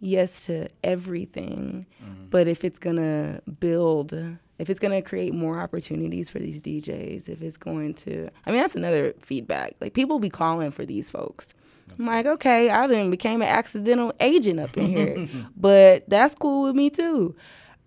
yes 0.00 0.46
to 0.46 0.68
everything 0.84 1.86
mm-hmm. 2.02 2.26
but 2.30 2.46
if 2.46 2.64
it's 2.64 2.78
gonna 2.78 3.40
build 3.60 4.12
if 4.58 4.70
it's 4.70 4.80
gonna 4.80 5.02
create 5.02 5.34
more 5.34 5.60
opportunities 5.60 6.30
for 6.30 6.38
these 6.38 6.60
DJs 6.60 7.28
if 7.28 7.42
it's 7.42 7.56
going 7.56 7.94
to 7.94 8.28
I 8.46 8.50
mean 8.50 8.60
that's 8.60 8.76
another 8.76 9.14
feedback 9.20 9.74
like 9.80 9.94
people 9.94 10.18
be 10.18 10.30
calling 10.30 10.70
for 10.70 10.86
these 10.86 11.10
folks 11.10 11.54
that's 11.88 12.00
I'm 12.00 12.06
like, 12.06 12.26
okay, 12.26 12.70
I 12.70 12.86
didn't 12.86 13.10
became 13.10 13.42
an 13.42 13.48
accidental 13.48 14.12
agent 14.20 14.60
up 14.60 14.76
in 14.76 14.96
here, 14.96 15.28
but 15.56 16.08
that's 16.08 16.34
cool 16.34 16.64
with 16.64 16.76
me 16.76 16.90
too. 16.90 17.34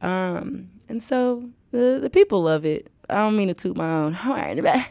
Um, 0.02 0.70
and 0.90 1.02
so 1.02 1.50
the 1.72 2.00
the 2.02 2.10
people 2.10 2.44
love 2.44 2.66
it. 2.66 2.92
I 3.12 3.15
don't 3.15 3.36
mean 3.36 3.47
to 3.50 3.54
toot 3.54 3.76
my 3.76 3.91
own 3.91 4.13
horn 4.13 4.58
in 4.58 4.63
the. 4.63 4.86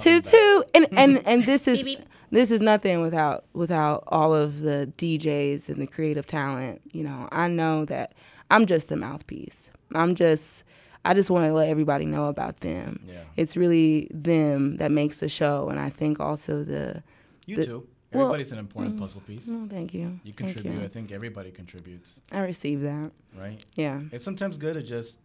Toot 0.00 0.24
toot. 0.24 0.70
And 0.74 0.86
and 0.92 1.26
and 1.26 1.44
this 1.44 1.66
is 1.66 1.84
this 2.30 2.50
is 2.50 2.60
nothing 2.60 3.00
without 3.00 3.44
without 3.52 4.04
all 4.08 4.34
of 4.34 4.60
the 4.60 4.92
DJs 4.96 5.68
and 5.68 5.80
the 5.80 5.86
creative 5.86 6.26
talent. 6.26 6.82
You 6.92 7.04
know, 7.04 7.28
I 7.32 7.48
know 7.48 7.84
that 7.86 8.14
I'm 8.50 8.66
just 8.66 8.88
the 8.88 8.96
mouthpiece. 8.96 9.70
I'm 9.94 10.14
just 10.14 10.64
I 11.04 11.14
just 11.14 11.30
want 11.30 11.44
to 11.44 11.52
let 11.52 11.68
everybody 11.68 12.04
know 12.04 12.28
about 12.28 12.60
them. 12.60 13.00
Yeah. 13.06 13.20
It's 13.36 13.56
really 13.56 14.08
them 14.12 14.76
that 14.78 14.90
makes 14.90 15.20
the 15.20 15.28
show, 15.28 15.68
and 15.68 15.78
I 15.78 15.88
think 15.88 16.20
also 16.20 16.64
the 16.64 17.02
you 17.44 17.56
the, 17.56 17.66
too. 17.66 17.88
Everybody's 18.12 18.50
well, 18.50 18.60
an 18.60 18.64
important 18.64 18.96
mm, 18.96 19.00
puzzle 19.00 19.20
piece. 19.22 19.42
Oh, 19.48 19.66
thank 19.68 19.92
you. 19.92 20.18
You 20.22 20.32
contribute. 20.32 20.74
You. 20.74 20.82
I 20.82 20.88
think 20.88 21.12
everybody 21.12 21.50
contributes. 21.50 22.20
I 22.32 22.38
receive 22.40 22.80
that. 22.82 23.10
Right. 23.36 23.62
Yeah. 23.74 24.00
It's 24.12 24.24
sometimes 24.24 24.58
good 24.58 24.74
to 24.74 24.82
just 24.82 25.18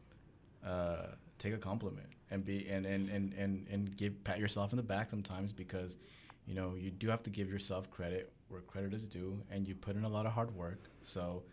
uh, 0.65 1.05
take 1.37 1.53
a 1.53 1.57
compliment 1.57 2.07
and 2.31 2.43
be 2.43 2.67
and, 2.69 2.85
and, 2.85 3.09
and, 3.09 3.33
and, 3.33 3.67
and 3.69 3.95
give 3.97 4.23
pat 4.23 4.39
yourself 4.39 4.71
in 4.73 4.77
the 4.77 4.83
back 4.83 5.09
sometimes 5.09 5.51
because 5.51 5.97
you 6.47 6.55
know 6.55 6.73
you 6.77 6.89
do 6.89 7.09
have 7.09 7.21
to 7.23 7.29
give 7.29 7.49
yourself 7.49 7.91
credit 7.91 8.31
where 8.51 8.61
credit 8.61 8.93
is 8.93 9.07
due 9.07 9.39
and 9.51 9.67
you 9.67 9.75
put 9.75 9.95
in 9.95 10.03
a 10.03 10.09
lot 10.09 10.25
of 10.25 10.31
hard 10.33 10.53
work. 10.55 10.89
So 11.03 11.43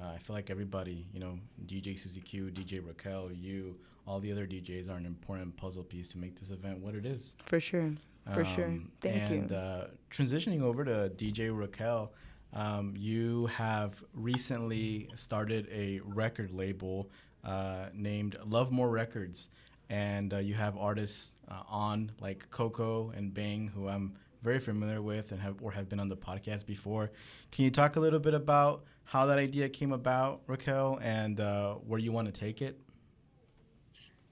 uh, 0.00 0.08
I 0.14 0.18
feel 0.18 0.34
like 0.34 0.50
everybody, 0.50 1.06
you 1.12 1.20
know, 1.20 1.38
DJ 1.66 1.98
Susie 1.98 2.20
Q, 2.20 2.50
DJ 2.52 2.86
Raquel, 2.86 3.30
you, 3.32 3.76
all 4.06 4.20
the 4.20 4.32
other 4.32 4.46
DJs 4.46 4.90
are 4.90 4.96
an 4.96 5.06
important 5.06 5.56
puzzle 5.56 5.82
piece 5.82 6.08
to 6.08 6.18
make 6.18 6.38
this 6.38 6.50
event 6.50 6.78
what 6.78 6.94
it 6.94 7.06
is. 7.06 7.34
For 7.44 7.60
sure. 7.60 7.92
For 8.32 8.40
um, 8.40 8.54
sure. 8.54 8.74
Thank 9.00 9.22
and, 9.22 9.30
you. 9.30 9.36
And 9.38 9.52
uh, 9.52 9.84
transitioning 10.10 10.62
over 10.62 10.84
to 10.84 11.12
DJ 11.16 11.56
Raquel, 11.56 12.12
um, 12.52 12.94
you 12.96 13.46
have 13.46 14.02
recently 14.14 15.08
started 15.14 15.68
a 15.72 16.00
record 16.04 16.50
label 16.52 17.10
uh, 17.44 17.86
named 17.94 18.36
Love 18.44 18.72
More 18.72 18.90
Records. 18.90 19.50
And 19.88 20.34
uh, 20.34 20.38
you 20.38 20.54
have 20.54 20.76
artists 20.76 21.34
uh, 21.48 21.62
on 21.68 22.12
like 22.20 22.50
Coco 22.50 23.12
and 23.16 23.32
Bang, 23.32 23.68
who 23.68 23.88
I'm 23.88 24.16
very 24.42 24.58
familiar 24.58 25.02
with 25.02 25.32
and 25.32 25.40
have 25.40 25.56
or 25.62 25.72
have 25.72 25.88
been 25.88 26.00
on 26.00 26.08
the 26.08 26.16
podcast 26.16 26.66
before. 26.66 27.10
Can 27.50 27.64
you 27.64 27.70
talk 27.70 27.96
a 27.96 28.00
little 28.00 28.18
bit 28.18 28.34
about 28.34 28.84
how 29.04 29.26
that 29.26 29.38
idea 29.38 29.68
came 29.68 29.92
about, 29.92 30.42
Raquel, 30.46 30.98
and 31.02 31.40
uh, 31.40 31.74
where 31.74 31.98
you 32.00 32.12
want 32.12 32.32
to 32.32 32.38
take 32.38 32.60
it? 32.62 32.80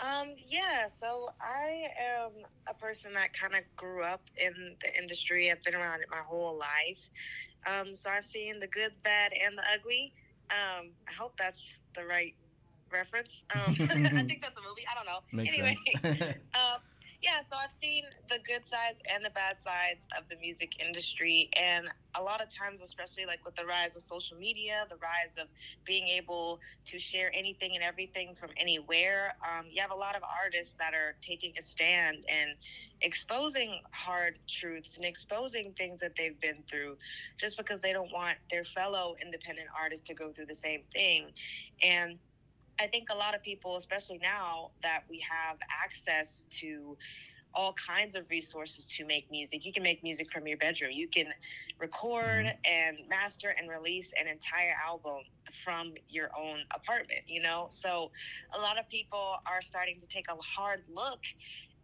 Um, 0.01 0.35
yeah, 0.49 0.89
so 0.89 1.31
I 1.41 1.87
am 1.99 2.33
a 2.69 2.75
person 2.75 3.15
that 3.15 3.33
kind 3.33 3.55
of 3.55 3.63
grew 3.77 4.03
up 4.03 4.23
in 4.37 4.77
the 4.83 5.01
industry. 5.01 5.51
I've 5.51 5.63
been 5.63 5.75
around 5.75 6.01
it 6.01 6.09
my 6.11 6.19
whole 6.19 6.59
life. 6.59 6.99
Um, 7.67 7.95
so 7.95 8.11
I've 8.11 8.25
seen 8.25 8.59
the 8.61 8.67
good, 8.67 8.93
bad, 9.03 9.33
and 9.33 9.57
the 9.57 9.63
ugly. 9.73 10.13
Um, 10.51 10.91
I 11.09 11.13
hope 11.13 11.35
that's 11.39 11.63
the 11.97 12.05
right 12.05 12.35
reference. 12.95 13.45
Um, 13.55 13.61
I 13.69 14.23
think 14.23 14.41
that's 14.41 14.57
a 14.57 14.63
movie. 14.67 14.87
I 14.91 14.95
don't 14.95 15.07
know. 15.07 15.21
Makes 15.33 15.59
anyway, 15.59 15.77
uh, 16.55 16.79
yeah, 17.25 17.41
so 17.49 17.57
I've 17.57 17.75
seen 17.81 18.05
the 18.29 18.39
good 18.47 18.67
sides 18.67 19.01
and 19.13 19.25
the 19.25 19.31
bad 19.31 19.61
sides 19.61 20.07
of 20.17 20.29
the 20.29 20.37
music 20.37 20.81
industry. 20.81 21.51
And 21.61 21.89
a 22.15 22.23
lot 22.23 22.43
of 22.43 22.49
times, 22.55 22.81
especially 22.83 23.27
like 23.27 23.45
with 23.45 23.57
the 23.57 23.65
rise 23.65 23.97
of 23.97 24.03
social 24.03 24.37
media, 24.37 24.87
the 24.91 24.97
rise 24.97 25.37
of 25.41 25.49
being 25.85 26.07
able 26.07 26.61
to 26.87 26.99
share 26.99 27.33
anything 27.35 27.73
and 27.75 27.83
everything 27.83 28.35
from 28.39 28.51
anywhere, 28.57 29.35
um, 29.43 29.67
you 29.71 29.81
have 29.81 29.91
a 29.91 29.97
lot 29.97 30.17
of 30.17 30.23
artists 30.45 30.75
that 30.79 30.93
are 30.95 31.17
taking 31.23 31.53
a 31.59 31.63
stand 31.63 32.19
and 32.29 32.51
exposing 33.01 33.81
hard 33.91 34.39
truths 34.49 34.97
and 34.97 35.07
exposing 35.07 35.73
things 35.77 36.01
that 36.01 36.13
they've 36.17 36.41
been 36.41 36.63
through 36.69 36.97
just 37.39 37.57
because 37.57 37.81
they 37.81 37.93
don't 37.93 38.13
want 38.13 38.37
their 38.51 38.65
fellow 38.65 39.17
independent 39.23 39.69
artists 39.79 40.07
to 40.07 40.15
go 40.15 40.31
through 40.33 40.47
the 40.47 40.55
same 40.55 40.83
thing. 40.93 41.33
And 41.83 42.19
I 42.81 42.87
think 42.87 43.09
a 43.11 43.15
lot 43.15 43.35
of 43.35 43.43
people, 43.43 43.77
especially 43.77 44.19
now 44.23 44.71
that 44.83 45.05
we 45.09 45.25
have 45.29 45.59
access 45.85 46.45
to 46.61 46.97
all 47.55 47.73
kinds 47.75 48.15
of 48.15 48.29
resources 48.31 48.89
to 48.89 49.07
make 49.07 49.31
music. 49.31 49.65
You 49.65 49.73
can 49.73 49.83
make 49.83 50.03
music 50.03 50.33
from 50.33 50.47
your 50.47 50.57
bedroom. 50.57 50.91
You 50.93 51.07
can 51.09 51.27
record 51.79 52.47
mm-hmm. 52.47 52.57
and 52.65 52.99
master 53.09 53.55
and 53.57 53.69
release 53.69 54.13
an 54.21 54.27
entire 54.27 54.75
album 54.85 55.21
from 55.63 55.95
your 56.09 56.31
own 56.37 56.61
apartment, 56.75 57.21
you 57.29 57.41
know? 57.41 57.69
So 57.71 58.11
a 58.57 58.61
lot 58.61 58.79
of 58.79 58.89
people 58.89 59.37
are 59.47 59.63
starting 59.63 60.01
to 60.01 60.07
take 60.09 60.27
a 60.29 60.37
hard 60.43 60.83
look 60.93 61.21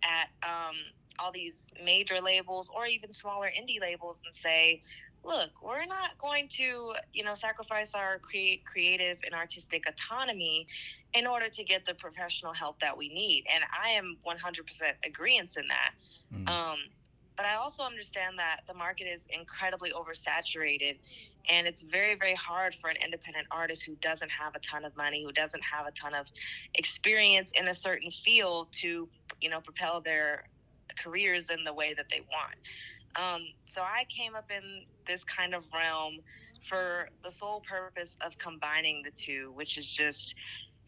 at 0.03 0.29
um, 0.42 0.74
all 1.18 1.31
these 1.31 1.66
major 1.85 2.20
labels 2.20 2.68
or 2.74 2.87
even 2.87 3.12
smaller 3.12 3.46
indie 3.46 3.81
labels 3.81 4.20
and 4.24 4.35
say, 4.35 4.83
look, 5.24 5.50
we're 5.62 5.87
not 5.87 6.16
going 6.18 6.48
to, 6.48 6.94
you 7.12 7.24
know, 7.24 7.35
sacrifice 7.35 7.94
our 7.94 8.18
cre- 8.18 8.61
creative 8.64 9.18
and 9.24 9.35
artistic 9.35 9.85
autonomy 9.88 10.66
in 11.14 11.26
order 11.26 11.48
to 11.48 11.64
get 11.64 11.85
the 11.85 11.94
professional 11.94 12.52
help 12.52 12.80
that 12.80 12.96
we 12.96 13.09
need. 13.09 13.44
And 13.54 13.64
I 13.72 13.90
am 13.90 14.16
100% 14.26 14.35
agreeance 15.09 15.56
in 15.56 15.68
that. 15.68 15.92
Mm. 16.35 16.48
Um, 16.48 16.78
but 17.37 17.46
I 17.46 17.54
also 17.54 17.83
understand 17.83 18.38
that 18.38 18.61
the 18.68 18.74
market 18.74 19.04
is 19.04 19.26
incredibly 19.30 19.92
oversaturated 19.92 20.98
and 21.48 21.66
it's 21.66 21.80
very 21.80 22.14
very 22.14 22.35
hard 22.35 22.74
for 22.74 22.90
an 22.90 22.96
independent 23.02 23.46
artist 23.50 23.83
who 23.83 23.94
doesn't 23.96 24.30
have 24.30 24.54
a 24.54 24.59
ton 24.59 24.85
of 24.85 24.94
money 24.94 25.24
who 25.24 25.33
doesn't 25.33 25.62
have 25.62 25.87
a 25.87 25.90
ton 25.92 26.12
of 26.12 26.26
experience 26.74 27.50
in 27.59 27.68
a 27.68 27.74
certain 27.74 28.11
field 28.11 28.68
to 28.72 29.09
you 29.40 29.48
know 29.48 29.59
propel 29.61 30.02
their 30.02 30.44
careers 31.02 31.48
in 31.48 31.64
the 31.64 31.72
way 31.72 31.94
that 31.94 32.06
they 32.11 32.20
want 32.20 32.56
um, 33.16 33.42
so 33.66 33.81
I 33.81 34.05
came 34.09 34.35
up 34.35 34.51
in 34.51 34.85
this 35.07 35.25
kind 35.25 35.55
of 35.55 35.64
realm 35.75 36.18
for 36.68 37.09
the 37.25 37.31
sole 37.31 37.62
purpose 37.68 38.16
of 38.25 38.37
combining 38.38 39.03
the 39.03 39.11
two, 39.11 39.53
which 39.55 39.79
is 39.79 39.87
just 39.87 40.35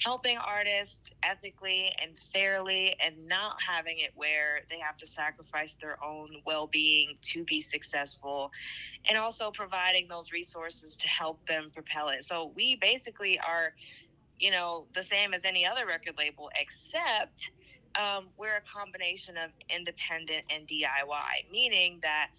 helping 0.03 0.37
artists 0.37 1.11
ethically 1.23 1.93
and 2.03 2.17
fairly 2.33 2.95
and 3.05 3.15
not 3.29 3.57
having 3.67 3.99
it 3.99 4.11
where 4.15 4.61
they 4.69 4.79
have 4.79 4.97
to 4.97 5.07
sacrifice 5.07 5.77
their 5.81 6.03
own 6.05 6.29
well-being 6.45 7.17
to 7.23 7.45
be 7.45 7.61
successful 7.61 8.51
and 9.09 9.17
also 9.17 9.51
providing 9.51 10.09
those 10.09 10.33
resources 10.33 10.97
to 10.97 11.07
help 11.07 11.45
them 11.47 11.71
propel 11.73 12.09
it. 12.09 12.25
So 12.25 12.53
we 12.57 12.77
basically 12.77 13.39
are 13.41 13.75
you 14.39 14.51
know 14.51 14.87
the 14.95 15.05
same 15.05 15.35
as 15.35 15.45
any 15.45 15.65
other 15.65 15.87
record 15.87 16.15
label 16.19 16.51
except 16.61 17.51
um, 17.97 18.27
we're 18.37 18.57
a 18.57 18.63
combination 18.63 19.37
of 19.37 19.51
independent 19.69 20.45
and 20.51 20.67
DIY, 20.67 21.51
meaning 21.51 21.99
that 22.03 22.31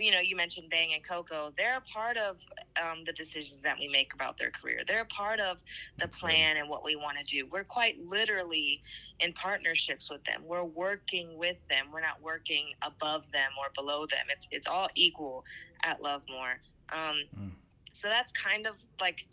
you 0.00 0.10
know, 0.10 0.20
you 0.20 0.34
mentioned 0.34 0.70
Bang 0.70 0.94
and 0.94 1.04
Coco. 1.04 1.52
They're 1.56 1.76
a 1.76 1.80
part 1.82 2.16
of 2.16 2.38
um, 2.82 3.04
the 3.04 3.12
decisions 3.12 3.60
that 3.62 3.78
we 3.78 3.86
make 3.86 4.14
about 4.14 4.38
their 4.38 4.50
career. 4.50 4.80
They're 4.86 5.02
a 5.02 5.06
part 5.06 5.40
of 5.40 5.58
the 5.58 6.06
That's 6.06 6.16
plan 6.16 6.56
and 6.56 6.68
what 6.68 6.84
we 6.84 6.96
want 6.96 7.18
to 7.18 7.24
do. 7.24 7.46
We're 7.46 7.64
quite 7.64 7.98
literally 8.04 8.82
in 9.20 9.32
partnerships 9.34 10.10
with 10.10 10.24
them. 10.24 10.42
We're 10.46 10.64
working 10.64 11.36
with 11.36 11.56
them. 11.68 11.86
We're 11.92 12.00
not 12.00 12.22
working 12.22 12.72
above 12.82 13.24
them 13.32 13.50
or 13.58 13.66
below 13.74 14.06
them. 14.06 14.26
It's 14.30 14.48
it's 14.50 14.66
all 14.66 14.88
equal 14.94 15.44
at 15.82 16.02
Lovemore. 16.02 16.60
Um, 16.90 17.16
mm. 17.38 17.50
So 17.92 18.08
that's 18.08 18.32
kind 18.32 18.66
of 18.66 18.76
like 19.00 19.26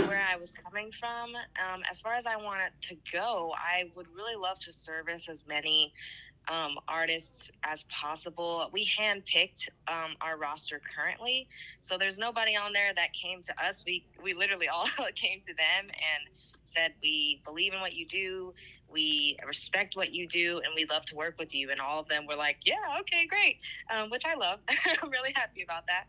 where 0.00 0.20
I 0.20 0.36
was 0.36 0.52
coming 0.52 0.90
from. 0.92 1.34
Um, 1.34 1.82
as 1.90 2.00
far 2.00 2.14
as 2.14 2.26
I 2.26 2.36
want 2.36 2.60
it 2.62 2.72
to 2.88 2.96
go, 3.12 3.54
I 3.56 3.90
would 3.94 4.06
really 4.14 4.36
love 4.36 4.58
to 4.60 4.72
service 4.72 5.28
as 5.28 5.44
many 5.46 5.92
um, 6.48 6.78
artists 6.88 7.50
as 7.64 7.84
possible. 7.84 8.68
We 8.72 8.88
handpicked 8.98 9.68
um, 9.88 10.16
our 10.20 10.36
roster 10.36 10.80
currently, 10.96 11.48
so 11.80 11.96
there's 11.98 12.18
nobody 12.18 12.56
on 12.56 12.72
there 12.72 12.92
that 12.94 13.12
came 13.12 13.42
to 13.44 13.64
us. 13.64 13.84
We 13.86 14.06
we 14.22 14.34
literally 14.34 14.68
all 14.68 14.86
came 15.14 15.40
to 15.46 15.54
them 15.54 15.84
and 15.84 16.28
said 16.64 16.94
we 17.02 17.42
believe 17.44 17.72
in 17.74 17.80
what 17.80 17.92
you 17.94 18.06
do, 18.06 18.54
we 18.88 19.36
respect 19.46 19.96
what 19.96 20.12
you 20.12 20.26
do, 20.26 20.60
and 20.64 20.72
we 20.74 20.86
love 20.86 21.04
to 21.06 21.16
work 21.16 21.36
with 21.38 21.54
you. 21.54 21.70
And 21.70 21.80
all 21.80 22.00
of 22.00 22.08
them 22.08 22.26
were 22.26 22.36
like, 22.36 22.58
yeah, 22.64 22.98
okay, 23.00 23.26
great, 23.26 23.58
um, 23.90 24.10
which 24.10 24.24
I 24.26 24.34
love. 24.34 24.60
I'm 25.02 25.10
really 25.10 25.32
happy 25.34 25.62
about 25.62 25.84
that. 25.88 26.06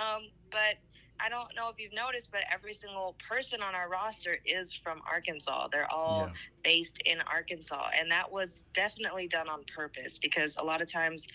Um, 0.00 0.22
but 0.50 0.76
I 1.22 1.28
don't 1.28 1.54
know 1.54 1.68
if 1.68 1.78
you've 1.78 1.92
noticed, 1.92 2.30
but 2.32 2.40
every 2.52 2.72
single 2.72 3.16
person 3.28 3.60
on 3.60 3.74
our 3.74 3.88
roster 3.88 4.38
is 4.44 4.72
from 4.72 5.02
Arkansas. 5.10 5.68
They're 5.70 5.92
all 5.92 6.26
yeah. 6.26 6.32
based 6.64 7.02
in 7.04 7.18
Arkansas. 7.20 7.90
And 7.98 8.10
that 8.10 8.30
was 8.30 8.64
definitely 8.72 9.28
done 9.28 9.48
on 9.48 9.64
purpose 9.74 10.18
because 10.18 10.56
a 10.56 10.64
lot 10.64 10.80
of 10.80 10.90
times 10.90 11.26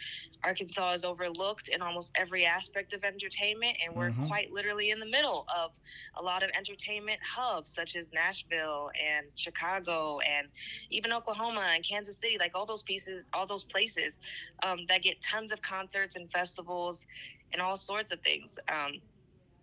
Arkansas 0.43 0.93
is 0.93 1.03
overlooked 1.03 1.67
in 1.67 1.81
almost 1.81 2.11
every 2.15 2.45
aspect 2.45 2.93
of 2.93 3.03
entertainment. 3.03 3.77
And 3.83 3.95
we're 3.95 4.09
mm-hmm. 4.09 4.27
quite 4.27 4.51
literally 4.51 4.91
in 4.91 4.99
the 4.99 5.05
middle 5.05 5.45
of 5.55 5.71
a 6.15 6.21
lot 6.21 6.43
of 6.43 6.49
entertainment 6.57 7.19
hubs, 7.23 7.69
such 7.69 7.95
as 7.95 8.11
Nashville 8.11 8.91
and 8.99 9.27
Chicago 9.35 10.19
and 10.19 10.47
even 10.89 11.13
Oklahoma 11.13 11.67
and 11.73 11.83
Kansas 11.83 12.17
City, 12.17 12.37
like 12.39 12.51
all 12.55 12.65
those 12.65 12.81
pieces, 12.81 13.23
all 13.33 13.45
those 13.45 13.63
places 13.63 14.17
um, 14.63 14.79
that 14.87 15.03
get 15.03 15.21
tons 15.21 15.51
of 15.51 15.61
concerts 15.61 16.15
and 16.15 16.31
festivals 16.31 17.05
and 17.53 17.61
all 17.61 17.77
sorts 17.77 18.11
of 18.11 18.19
things. 18.21 18.57
Um, 18.69 18.99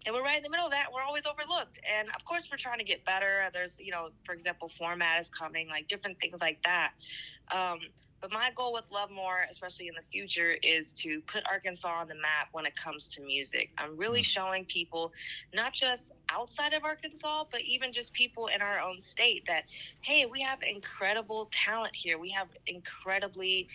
and 0.04 0.14
we're 0.14 0.22
right 0.22 0.36
in 0.36 0.42
the 0.42 0.50
middle 0.50 0.66
of 0.66 0.72
that. 0.72 0.86
We're 0.92 1.02
always 1.02 1.26
overlooked. 1.26 1.78
And 1.98 2.08
of 2.16 2.24
course, 2.24 2.48
we're 2.50 2.58
trying 2.58 2.78
to 2.78 2.84
get 2.84 3.04
better. 3.04 3.48
There's, 3.52 3.78
you 3.78 3.92
know, 3.92 4.08
for 4.24 4.32
example, 4.32 4.68
format 4.68 5.20
is 5.20 5.28
coming, 5.28 5.68
like 5.68 5.88
different 5.88 6.20
things 6.20 6.40
like 6.40 6.62
that. 6.64 6.92
Um, 7.52 7.80
but 8.22 8.30
my 8.30 8.52
goal 8.54 8.72
with 8.72 8.84
Love 8.92 9.10
More, 9.10 9.44
especially 9.50 9.88
in 9.88 9.94
the 9.96 10.02
future, 10.02 10.56
is 10.62 10.92
to 10.92 11.20
put 11.22 11.42
Arkansas 11.44 11.88
on 11.88 12.06
the 12.06 12.14
map 12.14 12.48
when 12.52 12.66
it 12.66 12.76
comes 12.76 13.08
to 13.08 13.20
music. 13.20 13.70
I'm 13.78 13.96
really 13.96 14.20
mm. 14.20 14.24
showing 14.24 14.64
people, 14.64 15.12
not 15.52 15.72
just 15.72 16.12
outside 16.28 16.72
of 16.72 16.84
Arkansas, 16.84 17.44
but 17.50 17.62
even 17.62 17.92
just 17.92 18.12
people 18.12 18.46
in 18.46 18.62
our 18.62 18.78
own 18.78 19.00
state, 19.00 19.44
that, 19.48 19.64
hey, 20.02 20.26
we 20.26 20.40
have 20.40 20.60
incredible 20.62 21.50
talent 21.50 21.96
here. 21.96 22.16
We 22.16 22.30
have 22.30 22.46
incredibly 22.68 23.66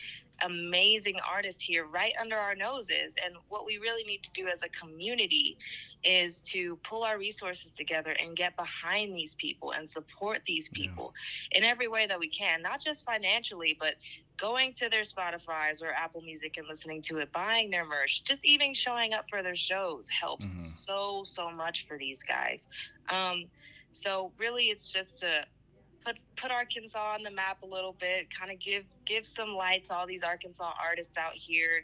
amazing 0.42 1.18
artists 1.30 1.62
here 1.62 1.86
right 1.86 2.14
under 2.18 2.38
our 2.38 2.56
noses. 2.56 3.16
And 3.26 3.36
what 3.50 3.66
we 3.66 3.80
really 3.80 4.06
need 4.06 4.24
to 4.24 4.32
do 4.32 4.48
as 4.48 4.62
a 4.64 4.70
community 4.70 5.58
is 6.04 6.42
to 6.42 6.78
pull 6.84 7.04
our 7.04 7.18
resources 7.18 7.72
together 7.72 8.12
and 8.12 8.36
get 8.36 8.56
behind 8.56 9.16
these 9.16 9.36
people 9.36 9.72
and 9.72 9.90
support 9.90 10.42
these 10.46 10.70
people 10.70 11.14
yeah. 11.52 11.60
in 11.60 11.64
every 11.64 11.88
way 11.88 12.08
that 12.08 12.20
we 12.20 12.30
can, 12.30 12.62
not 12.62 12.80
just 12.80 13.06
financially, 13.06 13.76
but 13.80 13.96
going 14.38 14.74
to 14.74 14.90
their 14.90 15.02
Spotify's 15.02 15.82
or 15.82 15.88
Apple 15.88 16.22
Music 16.22 16.58
and 16.58 16.68
listening 16.68 17.02
to 17.04 17.18
it, 17.18 17.32
buying 17.32 17.70
their 17.70 17.86
merch, 17.86 18.24
just 18.24 18.46
even 18.46 18.74
showing 18.74 19.14
up 19.14 19.30
for 19.30 19.42
their 19.42 19.56
shows 19.56 20.08
helps 20.08 20.48
mm-hmm. 20.48 20.60
so, 20.60 21.22
so 21.24 21.50
much 21.50 21.88
for 21.88 21.98
these 21.98 22.22
guys. 22.24 22.68
Um, 23.10 23.46
so 23.92 24.32
really, 24.38 24.66
it's 24.66 24.92
just 24.92 25.20
to 25.20 25.46
put 26.06 26.18
put 26.36 26.52
Arkansas 26.52 27.14
on 27.16 27.24
the 27.24 27.32
map 27.32 27.64
a 27.64 27.66
little 27.66 27.96
bit, 28.00 28.28
kind 28.34 28.52
of 28.52 28.60
give 28.60 28.84
give 29.06 29.26
some 29.26 29.50
light 29.50 29.86
to 29.86 29.96
all 29.96 30.06
these 30.06 30.24
Arkansas 30.24 30.74
artists 30.82 31.18
out 31.18 31.34
here, 31.34 31.84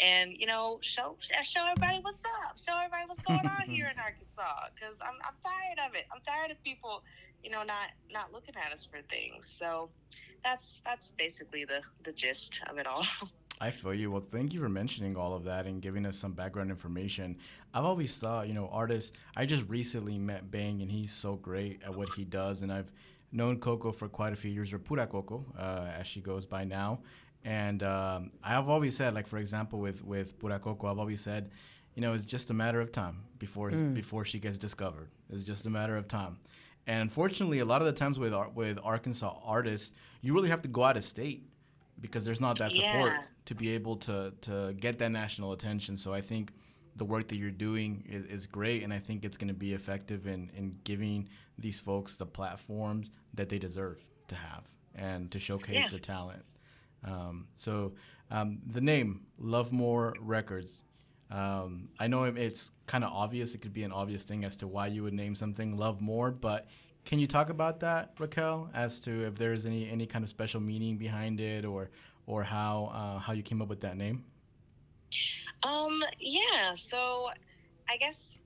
and 0.00 0.32
you 0.36 0.46
know 0.46 0.78
show 0.80 1.16
show 1.20 1.60
everybody 1.68 2.00
what's 2.02 2.22
up, 2.44 2.58
show 2.58 2.76
everybody 2.76 3.04
what's 3.06 3.22
going 3.22 3.46
on 3.46 3.68
here 3.68 3.90
in 3.92 3.98
Arkansas, 4.02 4.68
because 4.74 4.96
I'm 5.00 5.14
I'm 5.24 5.34
tired 5.42 5.88
of 5.88 5.94
it. 5.94 6.06
I'm 6.12 6.20
tired 6.22 6.50
of 6.50 6.62
people, 6.62 7.02
you 7.42 7.50
know, 7.50 7.62
not 7.62 7.90
not 8.10 8.32
looking 8.32 8.54
at 8.56 8.72
us 8.72 8.86
for 8.90 9.00
things. 9.08 9.50
So 9.58 9.90
that's 10.44 10.80
that's 10.84 11.12
basically 11.12 11.64
the 11.64 11.80
the 12.04 12.12
gist 12.12 12.60
of 12.70 12.78
it 12.78 12.86
all. 12.86 13.06
I 13.60 13.70
feel 13.70 13.94
you. 13.94 14.10
Well, 14.10 14.20
thank 14.20 14.52
you 14.52 14.60
for 14.60 14.68
mentioning 14.68 15.16
all 15.16 15.34
of 15.34 15.44
that 15.44 15.66
and 15.66 15.80
giving 15.80 16.04
us 16.04 16.18
some 16.18 16.32
background 16.32 16.70
information. 16.70 17.36
I've 17.72 17.84
always 17.84 18.18
thought, 18.18 18.48
you 18.48 18.54
know, 18.54 18.68
artists. 18.72 19.12
I 19.36 19.46
just 19.46 19.68
recently 19.68 20.18
met 20.18 20.50
Bang, 20.50 20.82
and 20.82 20.90
he's 20.90 21.12
so 21.12 21.36
great 21.36 21.80
at 21.84 21.94
what 21.94 22.08
he 22.08 22.24
does, 22.24 22.62
and 22.62 22.72
I've 22.72 22.90
known 23.30 23.60
Coco 23.60 23.92
for 23.92 24.08
quite 24.08 24.32
a 24.32 24.36
few 24.36 24.50
years, 24.50 24.72
or 24.72 24.80
Pura 24.80 25.06
Coco, 25.06 25.44
uh, 25.56 25.86
as 25.96 26.08
she 26.08 26.20
goes 26.20 26.44
by 26.44 26.64
now. 26.64 27.00
And 27.44 27.82
um, 27.82 28.30
I've 28.42 28.68
always 28.68 28.96
said, 28.96 29.14
like 29.14 29.26
for 29.26 29.38
example, 29.38 29.78
with 29.80 30.04
with 30.04 30.38
Pura 30.38 30.58
Coco, 30.58 30.86
I've 30.86 30.98
always 30.98 31.20
said, 31.20 31.50
you 31.94 32.02
know, 32.02 32.12
it's 32.12 32.24
just 32.24 32.50
a 32.50 32.54
matter 32.54 32.80
of 32.80 32.92
time 32.92 33.22
before 33.38 33.70
mm. 33.70 33.94
before 33.94 34.24
she 34.24 34.38
gets 34.38 34.58
discovered. 34.58 35.10
It's 35.30 35.44
just 35.44 35.66
a 35.66 35.70
matter 35.70 35.96
of 35.96 36.06
time. 36.08 36.38
And 36.86 37.00
unfortunately, 37.02 37.60
a 37.60 37.64
lot 37.64 37.80
of 37.80 37.86
the 37.86 37.92
times 37.92 38.18
with 38.18 38.34
with 38.54 38.78
Arkansas 38.82 39.38
artists, 39.44 39.94
you 40.20 40.34
really 40.34 40.50
have 40.50 40.62
to 40.62 40.68
go 40.68 40.84
out 40.84 40.96
of 40.96 41.04
state 41.04 41.48
because 42.00 42.24
there's 42.24 42.40
not 42.40 42.58
that 42.58 42.72
support 42.72 43.12
yeah. 43.12 43.22
to 43.46 43.54
be 43.54 43.70
able 43.70 43.96
to 43.96 44.32
to 44.42 44.74
get 44.78 44.98
that 44.98 45.10
national 45.10 45.52
attention. 45.52 45.96
So 45.96 46.12
I 46.12 46.20
think 46.20 46.52
the 46.96 47.04
work 47.04 47.28
that 47.28 47.36
you're 47.36 47.50
doing 47.50 48.04
is, 48.08 48.24
is 48.26 48.46
great, 48.46 48.82
and 48.82 48.92
I 48.92 48.98
think 48.98 49.24
it's 49.24 49.36
going 49.36 49.48
to 49.48 49.54
be 49.54 49.72
effective 49.72 50.26
in, 50.26 50.50
in 50.56 50.76
giving 50.84 51.28
these 51.58 51.80
folks 51.80 52.16
the 52.16 52.26
platforms 52.26 53.10
that 53.34 53.48
they 53.48 53.58
deserve 53.58 53.98
to 54.28 54.34
have 54.34 54.64
and 54.94 55.30
to 55.30 55.38
showcase 55.38 55.84
yeah. 55.84 55.88
their 55.88 55.98
talent. 55.98 56.44
Um, 57.04 57.46
so 57.56 57.92
um, 58.30 58.60
the 58.66 58.80
name 58.80 59.26
Lovemore 59.38 60.14
Records. 60.20 60.84
Um, 61.30 61.88
I 61.98 62.08
know 62.08 62.24
it's 62.24 62.70
kind 62.86 63.04
of 63.04 63.12
obvious. 63.12 63.54
It 63.54 63.58
could 63.58 63.72
be 63.72 63.84
an 63.84 63.92
obvious 63.92 64.22
thing 64.24 64.44
as 64.44 64.56
to 64.56 64.66
why 64.66 64.88
you 64.88 65.02
would 65.02 65.14
name 65.14 65.34
something 65.34 65.76
Lovemore, 65.76 66.30
but 66.30 66.66
can 67.04 67.18
you 67.18 67.26
talk 67.26 67.50
about 67.50 67.80
that, 67.80 68.12
Raquel, 68.18 68.70
as 68.74 69.00
to 69.00 69.26
if 69.26 69.34
there's 69.34 69.66
any 69.66 69.90
any 69.90 70.06
kind 70.06 70.22
of 70.22 70.28
special 70.28 70.60
meaning 70.60 70.96
behind 70.98 71.40
it, 71.40 71.64
or 71.64 71.90
or 72.26 72.42
how 72.42 72.90
uh, 72.94 73.18
how 73.18 73.32
you 73.32 73.42
came 73.42 73.60
up 73.60 73.68
with 73.68 73.80
that 73.80 73.96
name? 73.96 74.24
Um, 75.62 76.02
yeah. 76.18 76.72
So 76.74 77.30
I 77.88 77.96
guess 77.96 78.38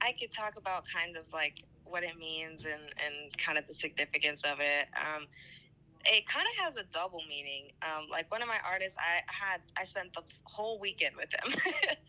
I 0.00 0.12
could 0.12 0.32
talk 0.32 0.56
about 0.56 0.84
kind 0.92 1.16
of 1.16 1.24
like 1.32 1.64
what 1.84 2.02
it 2.02 2.18
means 2.18 2.64
and, 2.64 2.82
and 3.04 3.36
kind 3.38 3.58
of 3.58 3.66
the 3.66 3.74
significance 3.74 4.42
of 4.42 4.60
it. 4.60 4.88
Um, 4.96 5.26
it 6.04 6.26
kind 6.26 6.46
of 6.46 6.64
has 6.64 6.74
a 6.76 6.86
double 6.92 7.20
meaning. 7.28 7.70
Um, 7.82 8.08
like 8.10 8.30
one 8.30 8.42
of 8.42 8.48
my 8.48 8.58
artists, 8.64 8.98
I 8.98 9.22
had 9.26 9.60
I 9.78 9.84
spent 9.84 10.14
the 10.14 10.22
whole 10.44 10.78
weekend 10.78 11.16
with 11.16 11.30
them, 11.30 11.52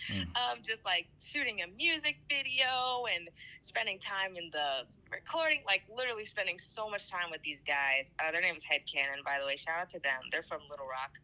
mm. 0.10 0.22
um, 0.40 0.60
just 0.64 0.84
like 0.86 1.08
shooting 1.24 1.62
a 1.62 1.68
music 1.78 2.18
video 2.28 3.06
and 3.14 3.30
spending 3.62 4.00
time 4.00 4.36
in 4.36 4.50
the 4.52 4.86
recording, 5.12 5.62
like 5.66 5.84
literally 5.94 6.26
spending 6.26 6.58
so 6.58 6.90
much 6.90 7.10
time 7.10 7.30
with 7.32 7.42
these 7.44 7.62
guys. 7.66 8.14
Uh, 8.20 8.32
their 8.32 8.42
name 8.42 8.56
is 8.56 8.64
Head 8.64 8.82
Cannon, 8.92 9.20
by 9.24 9.38
the 9.40 9.46
way. 9.46 9.56
Shout 9.56 9.80
out 9.80 9.90
to 9.92 10.00
them. 10.00 10.22
They're 10.32 10.44
from 10.44 10.62
Little 10.70 10.88
Rock. 10.88 11.20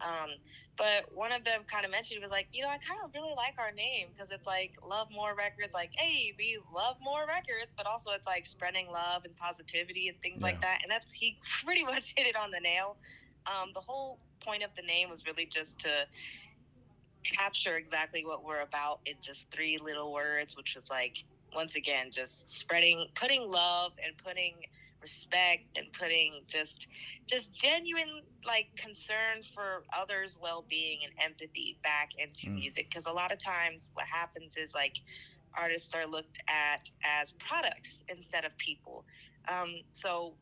Um, 0.00 0.30
but 0.76 1.10
one 1.12 1.32
of 1.32 1.44
them 1.44 1.62
kind 1.66 1.84
of 1.84 1.90
mentioned 1.90 2.22
was 2.22 2.30
like, 2.30 2.46
you 2.52 2.62
know, 2.62 2.68
I 2.68 2.78
kind 2.78 3.00
of 3.04 3.10
really 3.12 3.34
like 3.34 3.54
our 3.58 3.72
name 3.72 4.08
because 4.14 4.30
it's 4.30 4.46
like 4.46 4.74
love 4.86 5.08
more 5.10 5.34
records. 5.34 5.74
Like, 5.74 5.90
hey, 5.96 6.32
we 6.38 6.58
love 6.72 6.96
more 7.02 7.26
records, 7.26 7.74
but 7.76 7.86
also 7.86 8.10
it's 8.10 8.26
like 8.26 8.46
spreading 8.46 8.86
love 8.86 9.24
and 9.24 9.36
positivity 9.36 10.08
and 10.08 10.16
things 10.22 10.40
yeah. 10.40 10.46
like 10.46 10.60
that. 10.62 10.78
And 10.82 10.90
that's 10.90 11.10
he 11.10 11.38
pretty 11.64 11.84
much 11.84 12.14
hit 12.16 12.26
it 12.26 12.36
on 12.36 12.50
the 12.50 12.60
nail. 12.60 12.96
Um, 13.46 13.70
the 13.74 13.80
whole 13.80 14.18
point 14.40 14.62
of 14.62 14.70
the 14.76 14.82
name 14.82 15.10
was 15.10 15.26
really 15.26 15.46
just 15.46 15.80
to 15.80 16.06
capture 17.24 17.76
exactly 17.76 18.24
what 18.24 18.44
we're 18.44 18.62
about 18.62 19.00
in 19.04 19.14
just 19.20 19.46
three 19.50 19.78
little 19.82 20.12
words, 20.12 20.56
which 20.56 20.76
was 20.76 20.90
like 20.90 21.24
once 21.54 21.74
again 21.74 22.10
just 22.12 22.56
spreading, 22.56 23.06
putting 23.14 23.42
love 23.50 23.92
and 24.04 24.16
putting 24.24 24.54
respect 25.02 25.68
and 25.76 25.86
putting 25.92 26.42
just 26.46 26.88
just 27.26 27.52
genuine 27.52 28.22
like 28.46 28.68
concern 28.76 29.42
for 29.54 29.84
others 29.96 30.36
well-being 30.40 31.00
and 31.04 31.12
empathy 31.24 31.78
back 31.82 32.10
into 32.18 32.46
mm. 32.46 32.60
music 32.60 32.88
because 32.88 33.06
a 33.06 33.12
lot 33.12 33.32
of 33.32 33.38
times 33.38 33.90
what 33.94 34.06
happens 34.06 34.56
is 34.56 34.74
like 34.74 34.96
artists 35.56 35.94
are 35.94 36.06
looked 36.06 36.38
at 36.48 36.90
as 37.04 37.32
products 37.32 38.02
instead 38.08 38.44
of 38.44 38.56
people 38.58 39.04
um, 39.48 39.76
so 39.92 40.34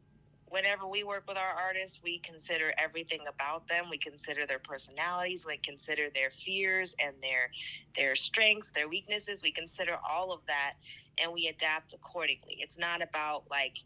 whenever 0.49 0.87
we 0.87 1.05
work 1.05 1.25
with 1.29 1.37
our 1.37 1.55
artists, 1.55 2.01
we 2.03 2.19
consider 2.21 2.73
everything 2.79 3.21
about 3.29 3.67
them. 3.69 3.87
We 3.91 3.99
consider 3.99 4.47
their 4.47 4.59
personalities. 4.59 5.45
We 5.45 5.59
consider 5.59 6.09
their 6.15 6.31
fears 6.31 6.95
and 6.99 7.15
their 7.21 7.51
their 7.97 8.15
strengths, 8.15 8.71
their 8.71 8.89
weaknesses. 8.89 9.43
We 9.43 9.53
consider 9.53 9.99
all 10.09 10.33
of 10.33 10.41
that, 10.47 10.75
and 11.23 11.33
we 11.33 11.49
adapt 11.49 11.95
accordingly. 11.95 12.59
It's 12.61 12.79
not 12.79 13.03
about 13.03 13.45
like 13.51 13.79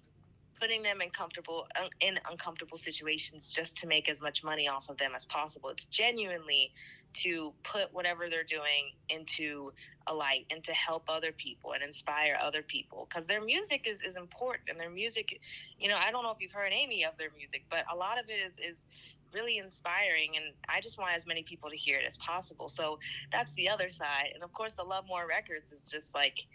putting 0.61 0.83
them 0.83 1.01
in 1.01 1.11
comfortable 1.11 1.67
in 2.01 2.19
uncomfortable 2.31 2.77
situations 2.77 3.53
just 3.53 3.79
to 3.79 3.87
make 3.87 4.09
as 4.09 4.21
much 4.21 4.45
money 4.45 4.69
off 4.69 4.89
of 4.89 4.97
them 4.99 5.13
as 5.17 5.25
possible. 5.25 5.69
It's 5.71 5.87
genuinely 5.87 6.73
to 7.13 7.53
put 7.65 7.93
whatever 7.93 8.29
they're 8.29 8.45
doing 8.45 8.93
into 9.09 9.73
a 10.07 10.15
light 10.15 10.47
and 10.51 10.63
to 10.65 10.73
help 10.73 11.05
other 11.09 11.33
people 11.33 11.73
and 11.73 11.83
inspire 11.83 12.37
other 12.41 12.63
people. 12.63 13.09
Because 13.09 13.27
their 13.27 13.43
music 13.43 13.87
is, 13.89 14.01
is 14.03 14.17
important 14.17 14.69
and 14.69 14.79
their 14.79 14.91
music 14.91 15.41
you 15.79 15.89
know 15.89 15.97
i 15.99 16.11
don't 16.11 16.23
know 16.23 16.31
if 16.31 16.39
you've 16.41 16.53
heard 16.53 16.73
any 16.73 17.05
of 17.05 17.13
their 17.19 17.31
music 17.37 17.65
but 17.71 17.85
a 17.93 17.97
lot 17.97 18.19
of 18.19 18.27
it 18.29 18.39
is 18.47 18.59
is 18.59 18.87
really 19.33 19.59
inspiring 19.59 20.33
and 20.37 20.53
i 20.69 20.81
just 20.81 20.99
want 20.99 21.15
as 21.15 21.27
many 21.27 21.43
people 21.43 21.71
to 21.71 21.77
hear 21.77 21.99
it 21.99 22.05
as 22.07 22.17
possible. 22.17 22.69
So 22.69 22.99
that's 23.33 23.53
the 23.55 23.69
other 23.69 23.91
side. 23.91 24.31
And 24.35 24.43
of 24.43 24.53
course 24.53 24.73
the 24.73 24.85
love 24.85 25.05
more 25.09 25.27
records 25.29 25.73
is 25.73 25.89
just 25.91 26.15
like 26.15 26.47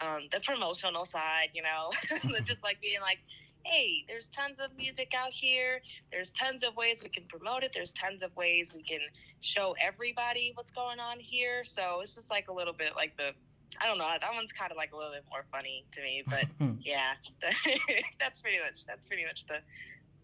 um, 0.00 0.28
the 0.32 0.40
promotional 0.40 1.04
side 1.04 1.50
you 1.52 1.62
know 1.62 1.90
just 2.44 2.62
like 2.62 2.80
being 2.80 3.00
like 3.00 3.18
hey, 3.64 4.04
there's 4.08 4.26
tons 4.26 4.60
of 4.60 4.76
music 4.76 5.12
out 5.16 5.32
here. 5.32 5.80
There's 6.10 6.32
tons 6.32 6.62
of 6.62 6.76
ways 6.76 7.02
we 7.02 7.08
can 7.08 7.24
promote 7.24 7.62
it. 7.62 7.72
There's 7.72 7.92
tons 7.92 8.22
of 8.22 8.34
ways 8.36 8.72
we 8.74 8.82
can 8.82 9.00
show 9.40 9.74
everybody 9.80 10.52
what's 10.54 10.70
going 10.70 11.00
on 11.00 11.18
here. 11.18 11.64
So 11.64 12.00
it's 12.02 12.14
just 12.14 12.30
like 12.30 12.48
a 12.48 12.52
little 12.52 12.72
bit 12.72 12.96
like 12.96 13.16
the, 13.16 13.32
I 13.80 13.86
don't 13.86 13.98
know, 13.98 14.08
that 14.20 14.32
one's 14.34 14.52
kind 14.52 14.70
of 14.70 14.76
like 14.76 14.92
a 14.92 14.96
little 14.96 15.12
bit 15.12 15.24
more 15.30 15.44
funny 15.52 15.84
to 15.92 16.02
me. 16.02 16.22
But 16.26 16.46
yeah, 16.80 17.12
that's 18.20 18.40
pretty 18.40 18.58
much 18.58 18.84
that's 18.86 19.06
pretty 19.06 19.24
much 19.24 19.46
the 19.46 19.58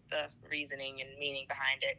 the 0.09 0.27
reasoning 0.49 1.01
and 1.01 1.09
meaning 1.19 1.45
behind 1.47 1.83
it. 1.83 1.97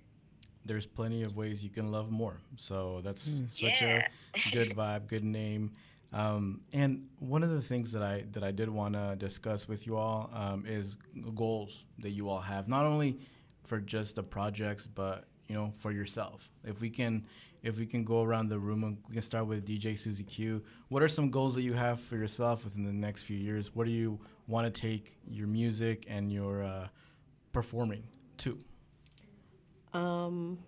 There's 0.64 0.86
plenty 0.86 1.22
of 1.22 1.36
ways 1.36 1.64
you 1.64 1.70
can 1.70 1.90
love 1.90 2.10
more. 2.10 2.40
So 2.56 3.00
that's 3.02 3.28
mm. 3.28 3.48
such 3.48 3.82
yeah. 3.82 4.06
a 4.34 4.50
good 4.50 4.70
vibe, 4.76 5.06
good 5.06 5.24
name. 5.24 5.72
Um, 6.12 6.62
and 6.72 7.06
one 7.18 7.42
of 7.42 7.50
the 7.50 7.60
things 7.60 7.92
that 7.92 8.02
I 8.02 8.24
that 8.32 8.42
I 8.42 8.50
did 8.50 8.70
want 8.70 8.94
to 8.94 9.14
discuss 9.16 9.68
with 9.68 9.86
you 9.86 9.96
all 9.96 10.30
um, 10.32 10.64
is 10.66 10.96
goals 11.34 11.84
that 11.98 12.10
you 12.10 12.28
all 12.28 12.40
have, 12.40 12.68
not 12.68 12.86
only 12.86 13.18
for 13.64 13.80
just 13.80 14.16
the 14.16 14.22
projects, 14.22 14.86
but 14.86 15.24
you 15.48 15.54
know 15.54 15.72
for 15.78 15.92
yourself. 15.92 16.50
If 16.64 16.80
we 16.80 16.88
can, 16.88 17.26
if 17.62 17.78
we 17.78 17.84
can 17.84 18.04
go 18.04 18.22
around 18.22 18.48
the 18.48 18.58
room 18.58 18.84
and 18.84 18.96
we 19.08 19.14
can 19.14 19.22
start 19.22 19.46
with 19.46 19.66
DJ 19.66 19.98
Susie 19.98 20.24
Q. 20.24 20.62
What 20.88 21.02
are 21.02 21.08
some 21.08 21.30
goals 21.30 21.54
that 21.56 21.62
you 21.62 21.74
have 21.74 22.00
for 22.00 22.16
yourself 22.16 22.64
within 22.64 22.84
the 22.84 22.92
next 22.92 23.22
few 23.24 23.36
years? 23.36 23.74
What 23.74 23.86
do 23.86 23.92
you 23.92 24.18
want 24.46 24.72
to 24.72 24.80
take 24.80 25.18
your 25.26 25.46
music 25.46 26.06
and 26.08 26.32
your 26.32 26.62
uh, 26.62 26.88
performing 27.52 28.02
to? 28.38 28.58
Um, 29.92 30.58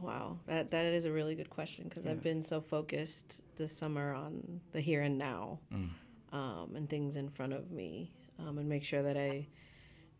Wow, 0.00 0.38
that 0.46 0.70
that 0.72 0.84
is 0.84 1.04
a 1.06 1.12
really 1.12 1.34
good 1.34 1.48
question 1.48 1.84
because 1.88 2.04
yeah. 2.04 2.12
I've 2.12 2.22
been 2.22 2.42
so 2.42 2.60
focused 2.60 3.40
this 3.56 3.76
summer 3.76 4.14
on 4.14 4.60
the 4.72 4.80
here 4.80 5.02
and 5.02 5.16
now, 5.16 5.60
mm. 5.72 5.88
um, 6.32 6.76
and 6.76 6.88
things 6.88 7.16
in 7.16 7.30
front 7.30 7.54
of 7.54 7.70
me, 7.70 8.12
um, 8.38 8.58
and 8.58 8.68
make 8.68 8.84
sure 8.84 9.02
that 9.02 9.16
I 9.16 9.46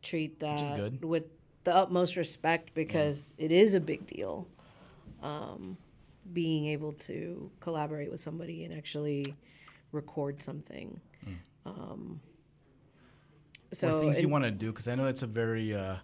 treat 0.03 0.41
that 0.41 1.03
with 1.03 1.24
the 1.64 1.74
utmost 1.74 2.16
respect 2.16 2.72
because 2.74 3.35
yeah. 3.37 3.47
it 3.47 3.53
is 3.53 3.74
a 3.74 3.81
big 3.81 4.07
deal. 4.07 4.49
Um, 5.22 5.77
being 6.33 6.66
able 6.66 6.93
to 6.93 7.51
collaborate 7.61 8.11
with 8.11 8.20
somebody 8.20 8.64
and 8.64 8.74
actually 8.74 9.35
record 9.93 10.43
something. 10.43 11.01
Mm. 11.27 11.37
Um, 11.66 12.20
so 13.72 13.89
what 13.89 14.01
things 14.01 14.20
you 14.20 14.29
want 14.29 14.45
to 14.45 14.51
do 14.51 14.72
because 14.72 14.89
I 14.89 14.95
know 14.95 15.07
it's 15.07 15.22
a 15.22 15.27
very 15.27 15.74
uh, 15.74 15.97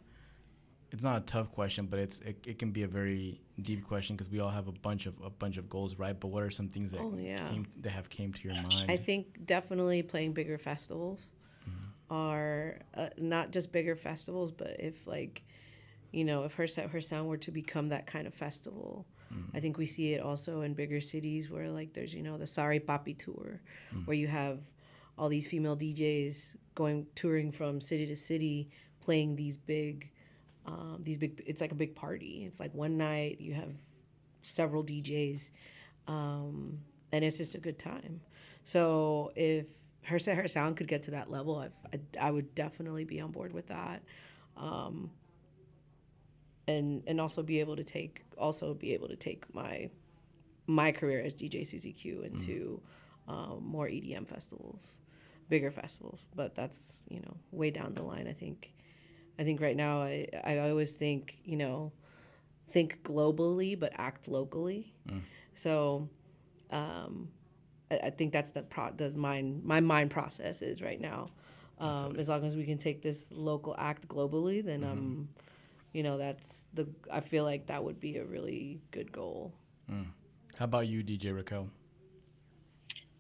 it's 0.93 1.03
not 1.03 1.17
a 1.17 1.25
tough 1.25 1.51
question, 1.51 1.87
but 1.87 1.99
it's 1.99 2.21
it, 2.21 2.45
it 2.47 2.59
can 2.59 2.71
be 2.71 2.83
a 2.83 2.89
very 2.89 3.41
deep 3.63 3.87
question 3.87 4.15
because 4.15 4.31
we 4.31 4.41
all 4.41 4.51
have 4.51 4.69
a 4.69 4.73
bunch 4.73 5.07
of 5.07 5.15
a 5.25 5.31
bunch 5.31 5.57
of 5.57 5.69
goals, 5.69 5.97
right? 5.97 6.19
But 6.19 6.29
what 6.29 6.43
are 6.43 6.51
some 6.51 6.69
things 6.69 6.91
that 6.93 7.01
oh, 7.01 7.17
yeah. 7.19 7.49
came 7.49 7.67
that 7.81 7.91
have 7.91 8.11
came 8.11 8.33
to 8.33 8.49
your 8.49 8.63
mind? 8.63 8.91
I 8.91 8.97
think 8.99 9.47
definitely 9.47 10.03
playing 10.03 10.35
bigger 10.35 10.59
festivals 10.59 11.31
mm-hmm. 11.69 12.15
are 12.15 12.81
uh, 12.95 13.09
not 13.17 13.53
just 13.53 13.73
bigger 13.73 13.97
festivals, 13.97 14.53
but 14.53 14.77
if 14.79 15.07
like 15.07 15.43
you 16.13 16.25
know 16.25 16.45
if 16.45 16.55
her 16.55 16.67
her 16.91 17.01
sound 17.01 17.29
were 17.29 17.39
to 17.39 17.51
become 17.51 17.89
that 17.89 18.07
kind 18.07 18.27
of 18.27 18.35
festival. 18.35 19.07
Mm-hmm. 19.33 19.57
I 19.57 19.61
think 19.61 19.79
we 19.79 19.87
see 19.87 20.13
it 20.13 20.21
also 20.21 20.61
in 20.61 20.75
bigger 20.75 21.01
cities 21.01 21.51
where 21.51 21.71
like 21.71 21.95
there's 21.95 22.13
you 22.13 22.23
know 22.23 22.37
the 22.37 22.47
Sorry 22.47 22.81
Papi 22.81 23.17
tour, 23.17 23.63
mm-hmm. 23.95 24.05
where 24.05 24.17
you 24.17 24.27
have 24.27 24.61
all 25.17 25.31
these 25.31 25.47
female 25.47 25.77
DJs 25.77 26.57
going 26.75 27.07
touring 27.15 27.51
from 27.51 27.81
city 27.81 28.07
to 28.07 28.17
city, 28.17 28.69
playing 29.01 29.37
these 29.37 29.57
big 29.57 30.11
um, 30.67 30.99
these 31.01 31.19
big 31.19 31.43
it's 31.47 31.61
like 31.61 31.73
a 31.73 31.77
big 31.77 31.95
party 31.95 32.45
it's 32.47 32.61
like 32.61 32.73
one 32.75 32.97
night 32.97 33.41
you 33.41 33.55
have 33.55 33.73
several 34.43 34.85
djs 34.85 35.51
um, 36.09 36.79
and 37.13 37.25
it's 37.25 37.39
just 37.39 37.55
a 37.55 37.59
good 37.59 37.79
time 37.79 38.21
so 38.65 39.33
if 39.37 39.67
her 40.03 40.19
her 40.35 40.49
sound 40.49 40.77
could 40.77 40.89
get 40.89 41.05
to 41.05 41.13
that 41.13 41.31
level 41.31 41.59
I've, 41.59 41.73
I, 41.93 42.29
I 42.29 42.31
would 42.31 42.55
definitely 42.55 43.05
be 43.05 43.21
on 43.21 43.31
board 43.31 43.53
with 43.53 43.69
that 43.69 44.03
um, 44.57 45.11
and 46.69 47.03
and 47.07 47.21
also 47.21 47.43
be 47.43 47.61
able 47.61 47.77
to 47.77 47.85
take 47.85 48.25
also 48.39 48.75
be 48.75 48.95
able 48.95 49.09
to 49.09 49.17
take 49.17 49.53
my 49.55 49.91
my 50.67 50.93
career 50.93 51.23
as 51.23 51.35
DJ 51.35 51.67
Susie 51.67 51.93
Q 51.93 52.23
into 52.23 52.81
mm. 53.29 53.33
um, 53.33 53.65
more 53.65 53.87
EDM 53.87 54.29
festivals, 54.29 54.99
bigger 55.49 55.71
festivals. 55.71 56.27
But 56.35 56.55
that's 56.55 57.03
you 57.09 57.21
know 57.21 57.37
way 57.51 57.71
down 57.71 57.95
the 57.95 58.03
line. 58.03 58.27
I 58.29 58.33
think 58.33 58.75
I 59.39 59.45
think 59.45 59.61
right 59.61 59.77
now 59.77 60.03
I, 60.03 60.27
I 60.45 60.59
always 60.59 60.95
think, 60.95 61.39
you 61.45 61.57
know, 61.57 61.93
think 62.71 63.03
globally 63.03 63.79
but 63.79 63.93
act 63.97 64.29
locally. 64.29 64.95
Mm. 65.09 65.21
So 65.55 66.09
um, 66.71 67.29
I, 67.91 67.99
I, 68.05 68.11
think 68.11 68.33
that's 68.33 68.51
the 68.51 68.63
pro- 68.63 68.93
the 68.93 69.11
mind 69.11 69.65
my 69.65 69.81
mind 69.81 70.11
process 70.11 70.63
is 70.63 70.83
right 70.83 71.01
now. 71.01 71.29
Um, 71.79 72.17
as 72.17 72.29
long 72.29 72.45
as 72.45 72.55
we 72.55 72.65
can 72.65 72.79
take 72.79 73.03
this 73.03 73.31
local 73.33 73.75
act 73.77 74.07
globally, 74.07 74.65
then 74.65 74.83
mm-hmm. 74.83 74.93
um, 74.93 75.29
you 75.93 76.03
know 76.03 76.17
that's 76.17 76.67
the 76.75 76.89
I 77.11 77.21
feel 77.21 77.45
like 77.45 77.67
that 77.67 77.83
would 77.83 78.01
be 78.01 78.19
a 78.19 78.25
really 78.25 78.81
good 78.91 79.13
goal. 79.13 79.53
Mm. 79.91 80.07
How 80.57 80.65
about 80.67 80.87
you, 80.87 81.03
DJ 81.03 81.35
Raquel? 81.35 81.69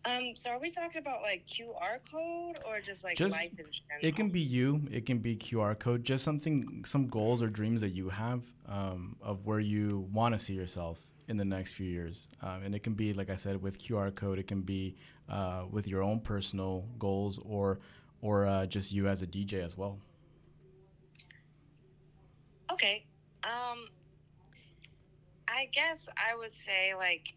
Um, 0.04 0.32
so 0.34 0.50
are 0.50 0.58
we 0.58 0.70
talking 0.70 1.00
about 1.00 1.22
like 1.22 1.46
QR 1.46 1.98
code 2.10 2.58
or 2.66 2.80
just 2.80 3.04
like 3.04 3.16
just, 3.16 3.34
life 3.34 3.50
in 3.50 3.66
general? 3.66 4.00
It 4.00 4.16
can 4.16 4.30
be 4.30 4.40
you. 4.40 4.82
It 4.90 5.06
can 5.06 5.18
be 5.18 5.36
QR 5.36 5.78
code. 5.78 6.02
Just 6.02 6.24
something, 6.24 6.84
some 6.84 7.06
goals 7.06 7.42
or 7.42 7.48
dreams 7.48 7.80
that 7.82 7.90
you 7.90 8.08
have 8.08 8.42
um, 8.68 9.16
of 9.22 9.46
where 9.46 9.60
you 9.60 10.08
want 10.12 10.34
to 10.34 10.38
see 10.38 10.54
yourself 10.54 11.00
in 11.28 11.36
the 11.36 11.44
next 11.44 11.74
few 11.74 11.86
years. 11.86 12.28
Um, 12.42 12.62
and 12.64 12.74
it 12.74 12.82
can 12.82 12.94
be, 12.94 13.12
like 13.12 13.30
I 13.30 13.36
said, 13.36 13.62
with 13.62 13.78
QR 13.78 14.12
code. 14.14 14.40
It 14.40 14.48
can 14.48 14.62
be 14.62 14.96
uh, 15.28 15.64
with 15.70 15.86
your 15.86 16.02
own 16.02 16.20
personal 16.20 16.84
goals 16.98 17.38
or 17.44 17.78
or 18.22 18.46
uh, 18.46 18.66
just 18.66 18.92
you 18.92 19.08
as 19.08 19.22
a 19.22 19.26
DJ 19.26 19.64
as 19.64 19.76
well. 19.76 19.98
Okay. 22.70 23.04
Um, 23.44 23.88
I 25.48 25.68
guess 25.72 26.08
I 26.16 26.36
would 26.36 26.52
say 26.64 26.94
like 26.96 27.34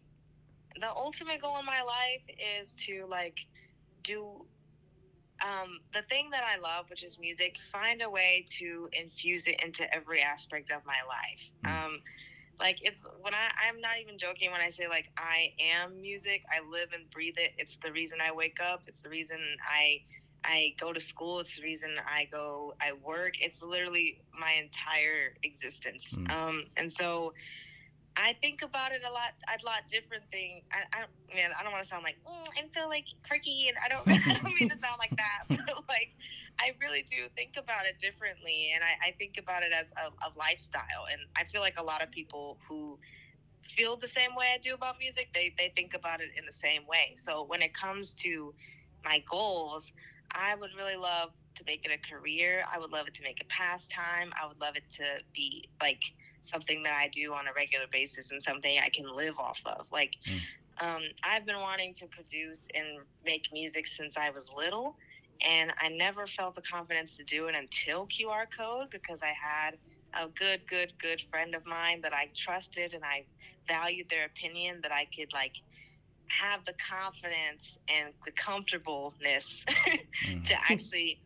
the 0.80 0.90
ultimate 0.94 1.40
goal 1.40 1.58
in 1.58 1.66
my 1.66 1.82
life 1.82 2.22
is 2.60 2.72
to 2.86 3.06
like 3.08 3.38
do 4.02 4.44
um, 5.44 5.80
the 5.92 6.02
thing 6.02 6.30
that 6.30 6.44
I 6.44 6.58
love, 6.58 6.88
which 6.88 7.04
is 7.04 7.18
music, 7.18 7.56
find 7.70 8.02
a 8.02 8.08
way 8.08 8.46
to 8.58 8.88
infuse 8.92 9.46
it 9.46 9.60
into 9.62 9.92
every 9.94 10.22
aspect 10.22 10.70
of 10.72 10.82
my 10.86 10.98
life. 11.06 11.50
Mm. 11.64 11.86
Um, 11.86 12.00
like 12.58 12.78
it's 12.82 13.04
when 13.20 13.34
I 13.34 13.50
I'm 13.68 13.80
not 13.80 13.98
even 14.00 14.18
joking 14.18 14.50
when 14.50 14.60
I 14.62 14.70
say 14.70 14.88
like 14.88 15.10
I 15.18 15.52
am 15.60 16.00
music. 16.00 16.42
I 16.50 16.66
live 16.70 16.88
and 16.94 17.10
breathe 17.10 17.34
it. 17.36 17.52
It's 17.58 17.76
the 17.82 17.92
reason 17.92 18.18
I 18.26 18.32
wake 18.32 18.58
up. 18.60 18.82
It's 18.86 19.00
the 19.00 19.10
reason 19.10 19.38
I 19.62 20.00
I 20.42 20.74
go 20.80 20.92
to 20.92 21.00
school. 21.00 21.40
It's 21.40 21.56
the 21.56 21.62
reason 21.62 21.90
I 22.06 22.28
go 22.32 22.74
I 22.80 22.92
work. 23.04 23.34
It's 23.40 23.62
literally 23.62 24.22
my 24.38 24.52
entire 24.52 25.34
existence. 25.42 26.14
Mm. 26.14 26.30
Um, 26.30 26.64
and 26.78 26.90
so 26.90 27.34
I 28.16 28.32
think 28.40 28.62
about 28.62 28.92
it 28.92 29.02
a 29.04 29.12
lot, 29.12 29.36
a 29.48 29.60
lot 29.64 29.84
different 29.92 30.24
thing. 30.32 30.62
I, 30.72 30.84
I 30.92 31.00
man, 31.34 31.50
I 31.58 31.62
don't 31.62 31.72
want 31.72 31.84
to 31.84 31.88
sound 31.88 32.04
like 32.04 32.16
mm, 32.26 32.48
I'm 32.56 32.68
so 32.72 32.88
like 32.88 33.06
quirky, 33.26 33.68
and 33.68 33.76
I 33.84 33.88
don't, 33.92 34.04
I 34.26 34.40
don't 34.40 34.56
mean 34.58 34.70
to 34.70 34.78
sound 34.80 34.98
like 34.98 35.14
that, 35.16 35.44
but 35.48 35.84
like 35.88 36.16
I 36.58 36.72
really 36.80 37.04
do 37.10 37.28
think 37.36 37.54
about 37.60 37.84
it 37.84 38.00
differently, 38.00 38.72
and 38.74 38.82
I, 38.82 39.08
I 39.08 39.12
think 39.18 39.36
about 39.38 39.62
it 39.62 39.72
as 39.72 39.92
a, 40.00 40.08
a 40.26 40.30
lifestyle. 40.36 41.04
And 41.12 41.20
I 41.36 41.44
feel 41.52 41.60
like 41.60 41.76
a 41.78 41.84
lot 41.84 42.02
of 42.02 42.10
people 42.10 42.58
who 42.68 42.98
feel 43.62 43.96
the 43.96 44.08
same 44.08 44.34
way 44.34 44.46
I 44.54 44.58
do 44.58 44.74
about 44.74 44.96
music, 44.98 45.28
they 45.34 45.52
they 45.58 45.72
think 45.76 45.94
about 45.94 46.20
it 46.20 46.30
in 46.38 46.46
the 46.46 46.56
same 46.56 46.86
way. 46.88 47.14
So 47.16 47.44
when 47.44 47.60
it 47.62 47.74
comes 47.74 48.14
to 48.24 48.54
my 49.04 49.22
goals, 49.30 49.92
I 50.32 50.54
would 50.54 50.70
really 50.76 50.96
love 50.96 51.30
to 51.56 51.64
make 51.66 51.84
it 51.84 51.90
a 51.92 52.14
career. 52.14 52.64
I 52.72 52.78
would 52.78 52.92
love 52.92 53.06
it 53.08 53.14
to 53.14 53.22
make 53.22 53.40
a 53.40 53.46
pastime. 53.46 54.32
I 54.40 54.46
would 54.46 54.60
love 54.60 54.76
it 54.76 54.84
to 54.96 55.04
be 55.34 55.68
like 55.80 56.02
something 56.46 56.82
that 56.84 56.94
I 56.94 57.08
do 57.08 57.34
on 57.34 57.46
a 57.48 57.52
regular 57.54 57.86
basis 57.92 58.30
and 58.30 58.42
something 58.42 58.78
I 58.78 58.88
can 58.90 59.06
live 59.14 59.38
off 59.38 59.60
of. 59.66 59.86
Like, 59.92 60.12
mm. 60.28 60.40
um, 60.86 61.02
I've 61.22 61.46
been 61.46 61.60
wanting 61.60 61.94
to 61.94 62.06
produce 62.06 62.68
and 62.74 62.86
make 63.24 63.46
music 63.52 63.86
since 63.86 64.16
I 64.16 64.30
was 64.30 64.48
little. 64.54 64.96
and 65.46 65.72
I 65.80 65.88
never 65.88 66.26
felt 66.26 66.54
the 66.54 66.62
confidence 66.62 67.16
to 67.16 67.24
do 67.24 67.46
it 67.48 67.54
until 67.54 68.06
QR 68.06 68.46
code 68.56 68.88
because 68.90 69.22
I 69.22 69.34
had 69.34 69.78
a 70.14 70.28
good, 70.28 70.66
good, 70.68 70.92
good 70.98 71.20
friend 71.30 71.54
of 71.54 71.66
mine 71.66 72.00
that 72.02 72.12
I 72.14 72.30
trusted 72.34 72.94
and 72.94 73.04
I 73.04 73.24
valued 73.68 74.08
their 74.10 74.26
opinion 74.26 74.80
that 74.82 74.92
I 74.92 75.06
could 75.16 75.32
like 75.32 75.54
have 76.28 76.64
the 76.64 76.74
confidence 76.74 77.76
and 77.88 78.12
the 78.24 78.32
comfortableness 78.32 79.64
Mm. 80.26 80.44
to 80.48 80.54
actually 80.70 81.20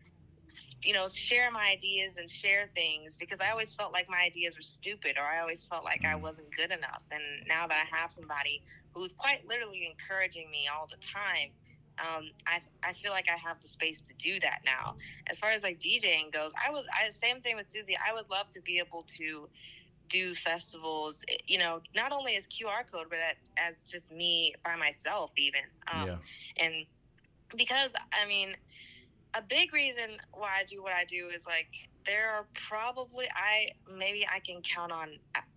you 0.82 0.92
know 0.92 1.06
share 1.08 1.50
my 1.50 1.70
ideas 1.70 2.16
and 2.16 2.30
share 2.30 2.68
things 2.74 3.16
because 3.18 3.40
i 3.40 3.50
always 3.50 3.72
felt 3.74 3.92
like 3.92 4.06
my 4.08 4.20
ideas 4.24 4.56
were 4.56 4.62
stupid 4.62 5.16
or 5.18 5.24
i 5.24 5.40
always 5.40 5.64
felt 5.64 5.84
like 5.84 6.02
i 6.10 6.16
Mm. 6.16 6.22
wasn't 6.22 6.46
good 6.54 6.70
enough 6.70 7.02
and 7.10 7.22
now 7.48 7.66
that 7.66 7.86
i 7.92 7.96
have 7.96 8.10
somebody 8.12 8.62
who's 8.94 9.14
quite 9.14 9.40
literally 9.46 9.86
encouraging 9.86 10.50
me 10.50 10.66
all 10.72 10.86
the 10.90 10.98
time 10.98 11.50
um, 11.98 12.24
I, 12.46 12.62
I 12.82 12.94
feel 12.94 13.10
like 13.12 13.26
I 13.28 13.36
have 13.36 13.60
the 13.60 13.68
space 13.68 14.00
to 14.08 14.14
do 14.14 14.40
that 14.40 14.60
now. 14.64 14.96
As 15.30 15.38
far 15.38 15.50
as 15.50 15.62
like 15.62 15.80
DJing 15.80 16.32
goes, 16.32 16.52
I 16.66 16.70
would 16.70 16.84
I 16.98 17.10
same 17.10 17.40
thing 17.40 17.56
with 17.56 17.68
Susie. 17.68 17.96
I 17.96 18.12
would 18.14 18.30
love 18.30 18.48
to 18.52 18.60
be 18.62 18.78
able 18.78 19.04
to 19.18 19.48
do 20.08 20.34
festivals, 20.34 21.22
eh, 21.28 21.36
you 21.46 21.58
know, 21.58 21.80
not 21.94 22.12
only 22.12 22.36
as 22.36 22.46
QR 22.46 22.84
code, 22.84 23.06
but 23.10 23.18
as 23.56 23.76
just 23.90 24.10
me 24.12 24.54
by 24.64 24.76
myself, 24.76 25.32
even. 25.36 25.62
Um, 25.90 26.08
yeah. 26.08 26.18
and 26.58 26.86
because 27.56 27.94
I 28.12 28.26
mean, 28.26 28.54
a 29.34 29.42
big 29.42 29.72
reason 29.72 30.18
why 30.32 30.48
I 30.60 30.64
do 30.64 30.82
what 30.82 30.92
I 30.92 31.04
do 31.04 31.28
is 31.34 31.46
like 31.46 31.68
there 32.06 32.30
are 32.30 32.46
probably 32.68 33.26
I 33.34 33.70
maybe 33.96 34.26
I 34.26 34.40
can 34.40 34.62
count 34.62 34.92
on 34.92 35.10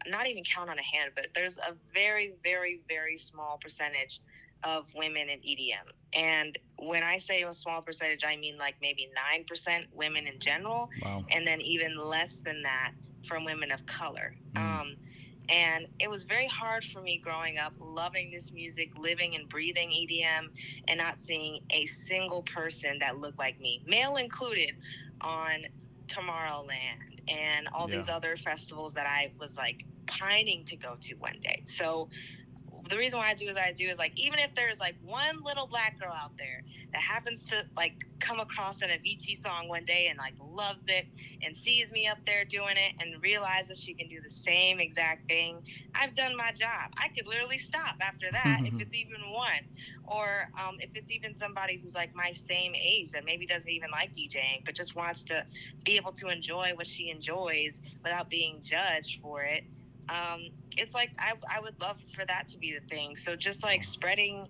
not 0.07 0.27
even 0.27 0.43
count 0.43 0.69
on 0.69 0.77
a 0.77 0.83
hand, 0.83 1.11
but 1.15 1.27
there's 1.33 1.57
a 1.57 1.73
very 1.93 2.33
very 2.43 2.81
very 2.87 3.17
small 3.17 3.57
percentage 3.61 4.21
of 4.63 4.85
women 4.95 5.29
in 5.29 5.39
EDM. 5.39 5.91
And 6.17 6.57
when 6.77 7.03
I 7.03 7.17
say 7.17 7.43
a 7.43 7.53
small 7.53 7.81
percentage, 7.81 8.23
I 8.25 8.37
mean 8.37 8.57
like 8.57 8.75
maybe 8.81 9.09
9% 9.49 9.85
women 9.93 10.25
in 10.27 10.39
general 10.39 10.89
Wow. 11.03 11.25
and 11.31 11.45
then 11.45 11.59
even 11.61 11.97
less 11.97 12.39
than 12.45 12.61
that 12.63 12.91
from 13.27 13.43
women 13.43 13.71
of 13.71 13.85
color. 13.85 14.35
Mm. 14.55 14.61
Um, 14.81 14.95
and 15.49 15.87
it 15.99 16.09
was 16.09 16.23
very 16.23 16.47
hard 16.47 16.83
for 16.83 17.01
me 17.01 17.19
growing 17.23 17.57
up, 17.57 17.73
loving 17.79 18.31
this 18.31 18.51
music, 18.51 18.91
living 18.97 19.35
and 19.35 19.49
breathing 19.49 19.89
EDM, 19.89 20.47
and 20.87 20.97
not 20.97 21.19
seeing 21.19 21.59
a 21.71 21.85
single 21.85 22.43
person 22.43 22.97
that 22.99 23.17
looked 23.17 23.39
like 23.39 23.59
me, 23.59 23.81
male 23.87 24.15
included, 24.15 24.71
on 25.21 25.65
Tomorrowland 26.07 27.21
and 27.27 27.67
all 27.73 27.87
these 27.87 28.09
other 28.09 28.35
festivals 28.35 28.93
that 28.93 29.07
I 29.07 29.31
was 29.39 29.55
like 29.55 29.85
pining 30.07 30.65
to 30.65 30.75
go 30.75 30.95
to 31.01 31.15
one 31.15 31.39
day. 31.41 31.61
So 31.65 32.09
the 32.89 32.97
reason 32.97 33.19
why 33.19 33.29
I 33.29 33.33
do 33.33 33.47
as 33.47 33.57
I 33.57 33.71
do 33.71 33.87
is 33.89 33.97
like 33.97 34.13
even 34.17 34.39
if 34.39 34.53
there's 34.55 34.79
like 34.79 34.95
one 35.01 35.43
little 35.45 35.67
black 35.67 35.99
girl 35.99 36.13
out 36.13 36.31
there 36.37 36.63
that 36.93 37.01
happens 37.01 37.41
to 37.47 37.63
like 37.77 37.93
come 38.19 38.39
across 38.39 38.81
an 38.81 38.89
Avicii 38.89 39.39
song 39.39 39.67
one 39.67 39.85
day 39.85 40.07
and 40.09 40.17
like 40.17 40.33
loves 40.39 40.83
it 40.87 41.05
and 41.45 41.55
sees 41.55 41.91
me 41.91 42.07
up 42.07 42.17
there 42.25 42.45
doing 42.45 42.75
it 42.77 42.93
and 42.99 43.21
realizes 43.21 43.79
she 43.79 43.93
can 43.93 44.07
do 44.07 44.21
the 44.21 44.29
same 44.29 44.79
exact 44.79 45.27
thing, 45.29 45.61
I've 45.95 46.15
done 46.15 46.35
my 46.37 46.51
job. 46.51 46.91
I 46.97 47.09
could 47.15 47.27
literally 47.27 47.57
stop 47.57 47.95
after 48.01 48.27
that 48.31 48.61
if 48.63 48.73
it's 48.79 48.93
even 48.93 49.19
one, 49.33 49.63
or 50.05 50.49
um, 50.59 50.77
if 50.79 50.89
it's 50.95 51.11
even 51.11 51.33
somebody 51.35 51.79
who's 51.83 51.95
like 51.95 52.15
my 52.15 52.33
same 52.33 52.73
age 52.75 53.11
that 53.11 53.25
maybe 53.25 53.45
doesn't 53.45 53.69
even 53.69 53.91
like 53.91 54.13
DJing 54.13 54.65
but 54.65 54.75
just 54.75 54.95
wants 54.95 55.23
to 55.25 55.45
be 55.83 55.97
able 55.97 56.11
to 56.13 56.29
enjoy 56.29 56.71
what 56.75 56.87
she 56.87 57.09
enjoys 57.09 57.79
without 58.03 58.29
being 58.29 58.61
judged 58.61 59.19
for 59.21 59.43
it 59.43 59.63
um, 60.09 60.49
it's 60.77 60.93
like 60.93 61.11
I, 61.19 61.33
I 61.55 61.61
would 61.61 61.79
love 61.81 61.97
for 62.15 62.25
that 62.25 62.47
to 62.49 62.57
be 62.57 62.73
the 62.73 62.85
thing. 62.89 63.15
So 63.15 63.35
just 63.35 63.63
like 63.63 63.83
spreading 63.83 64.47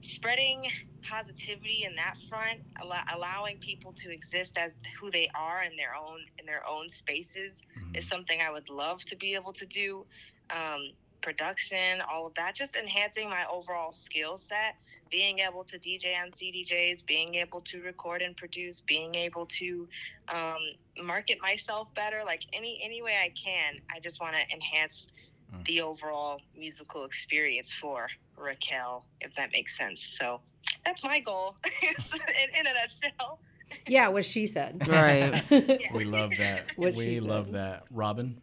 spreading 0.00 0.64
positivity 1.02 1.84
in 1.84 1.94
that 1.96 2.14
front, 2.28 2.60
allow, 2.80 3.02
allowing 3.14 3.58
people 3.58 3.92
to 4.02 4.12
exist 4.12 4.56
as 4.58 4.76
who 5.00 5.10
they 5.10 5.28
are 5.34 5.64
in 5.64 5.76
their 5.76 5.94
own 5.94 6.20
in 6.38 6.46
their 6.46 6.62
own 6.68 6.88
spaces 6.88 7.62
Mhm. 7.76 7.96
is 7.96 8.08
something 8.08 8.40
I 8.40 8.50
would 8.50 8.68
love 8.68 9.04
to 9.06 9.16
be 9.16 9.34
able 9.34 9.52
to 9.54 9.66
do. 9.66 10.06
Um, 10.50 10.92
production, 11.20 12.00
all 12.02 12.26
of 12.26 12.34
that, 12.34 12.54
just 12.54 12.76
enhancing 12.76 13.28
my 13.28 13.44
overall 13.46 13.92
skill 13.92 14.38
set, 14.38 14.76
being 15.10 15.38
able 15.40 15.64
to 15.64 15.78
DJ 15.78 16.14
on 16.22 16.30
CDJs, 16.30 17.04
being 17.06 17.34
able 17.36 17.60
to 17.62 17.80
record 17.82 18.22
and 18.22 18.36
produce, 18.36 18.80
being 18.80 19.14
able 19.14 19.46
to 19.46 19.88
um, 20.34 20.58
market 21.02 21.38
myself 21.42 21.92
better, 21.94 22.22
like 22.24 22.42
any 22.52 22.80
any 22.82 23.02
way 23.02 23.16
I 23.22 23.30
can. 23.30 23.74
I 23.94 24.00
just 24.00 24.20
want 24.20 24.34
to 24.36 24.54
enhance 24.54 25.08
Mm. 25.56 25.64
the 25.64 25.80
overall 25.80 26.42
musical 26.54 27.06
experience 27.06 27.72
for 27.72 28.06
Raquel, 28.36 29.06
if 29.22 29.34
that 29.36 29.50
makes 29.50 29.78
sense. 29.78 30.02
So 30.04 30.42
that's 30.84 31.02
my 31.02 31.20
goal 31.20 31.56
in, 31.82 32.60
in 32.60 32.66
a 32.66 32.74
nutshell. 32.74 33.38
Yeah, 33.86 34.08
what 34.08 34.26
she 34.26 34.46
said. 34.46 34.82
Right. 34.86 35.42
Yeah. 35.50 35.78
We 35.94 36.04
love 36.04 36.32
that. 36.36 36.64
What 36.76 36.94
we 36.96 37.18
love 37.20 37.46
said. 37.46 37.54
that. 37.54 37.84
Robyn, 37.90 38.36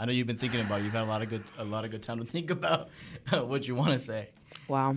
I 0.00 0.04
know 0.06 0.10
you've 0.10 0.26
been 0.26 0.36
thinking 0.36 0.62
about 0.62 0.80
it. 0.80 0.84
You've 0.84 0.94
had 0.94 1.04
a 1.04 1.06
lot 1.06 1.22
of 1.22 1.28
good 1.28 1.44
a 1.58 1.64
lot 1.64 1.84
of 1.84 1.92
good 1.92 2.02
time 2.02 2.18
to 2.18 2.24
think 2.24 2.50
about 2.50 2.88
what 3.30 3.68
you 3.68 3.76
want 3.76 3.92
to 3.92 3.98
say. 4.00 4.30
Wow. 4.66 4.96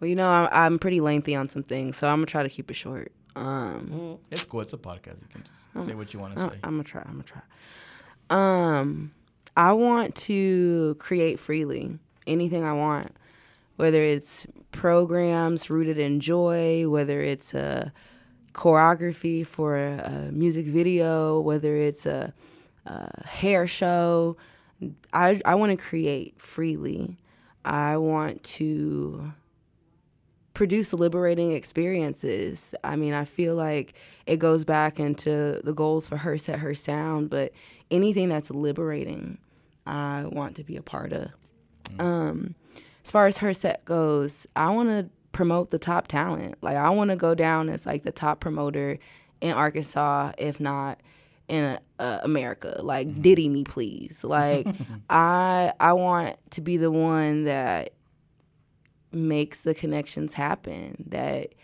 Well, 0.00 0.08
you 0.08 0.14
know, 0.16 0.28
I, 0.28 0.48
I'm 0.64 0.78
pretty 0.78 1.00
lengthy 1.00 1.34
on 1.34 1.48
some 1.48 1.62
things, 1.62 1.96
so 1.96 2.08
I'm 2.08 2.18
gonna 2.18 2.26
try 2.26 2.42
to 2.42 2.48
keep 2.48 2.70
it 2.70 2.74
short. 2.74 3.12
Um, 3.36 4.18
It's 4.30 4.44
cool. 4.44 4.60
It's 4.62 4.72
a 4.72 4.78
podcast. 4.78 5.20
You 5.22 5.28
can 5.30 5.44
just 5.44 5.86
say 5.86 5.94
what 5.94 6.12
you 6.12 6.20
want 6.20 6.36
to 6.36 6.40
say. 6.48 6.58
I'm 6.64 6.72
gonna 6.72 6.84
try. 6.84 7.02
I'm 7.02 7.12
gonna 7.12 7.24
try. 7.24 7.42
Um, 8.30 9.12
I 9.56 9.72
want 9.72 10.14
to 10.16 10.96
create 10.98 11.38
freely 11.38 11.98
anything 12.26 12.64
I 12.64 12.72
want, 12.74 13.16
whether 13.76 14.00
it's 14.02 14.46
programs 14.72 15.70
rooted 15.70 15.98
in 15.98 16.20
joy, 16.20 16.88
whether 16.88 17.20
it's 17.20 17.54
a 17.54 17.92
choreography 18.52 19.46
for 19.46 19.76
a, 19.76 19.98
a 20.28 20.32
music 20.32 20.66
video, 20.66 21.40
whether 21.40 21.74
it's 21.76 22.06
a, 22.06 22.32
a 22.86 23.26
hair 23.26 23.66
show. 23.66 24.36
I 25.12 25.40
I 25.44 25.54
want 25.54 25.70
to 25.70 25.76
create 25.84 26.40
freely. 26.40 27.16
I 27.64 27.96
want 27.96 28.42
to 28.44 29.32
produce 30.58 30.92
liberating 30.92 31.52
experiences. 31.52 32.74
I 32.82 32.96
mean, 32.96 33.14
I 33.14 33.26
feel 33.26 33.54
like 33.54 33.94
it 34.26 34.40
goes 34.40 34.64
back 34.64 34.98
into 34.98 35.60
the 35.62 35.72
goals 35.72 36.08
for 36.08 36.16
her 36.16 36.36
set 36.36 36.58
her 36.58 36.74
sound, 36.74 37.30
but 37.30 37.52
anything 37.92 38.28
that's 38.28 38.50
liberating, 38.50 39.38
I 39.86 40.24
want 40.24 40.56
to 40.56 40.64
be 40.64 40.76
a 40.76 40.82
part 40.82 41.12
of. 41.12 41.30
Um, 42.00 42.56
as 43.04 43.10
far 43.12 43.28
as 43.28 43.38
her 43.38 43.54
set 43.54 43.84
goes, 43.84 44.48
I 44.56 44.70
want 44.70 44.88
to 44.88 45.08
promote 45.30 45.70
the 45.70 45.78
top 45.78 46.08
talent. 46.08 46.56
Like 46.60 46.76
I 46.76 46.90
want 46.90 47.10
to 47.10 47.16
go 47.16 47.36
down 47.36 47.68
as 47.68 47.86
like 47.86 48.02
the 48.02 48.10
top 48.10 48.40
promoter 48.40 48.98
in 49.40 49.52
Arkansas, 49.52 50.32
if 50.38 50.58
not 50.58 50.98
in 51.46 51.78
uh, 52.00 52.18
America. 52.24 52.80
Like 52.82 53.22
Diddy 53.22 53.48
me, 53.48 53.62
please. 53.62 54.24
Like 54.24 54.66
I 55.08 55.72
I 55.78 55.92
want 55.92 56.36
to 56.50 56.60
be 56.60 56.78
the 56.78 56.90
one 56.90 57.44
that 57.44 57.92
makes 59.12 59.62
the 59.62 59.74
connections 59.74 60.34
happen 60.34 61.04
that 61.08 61.54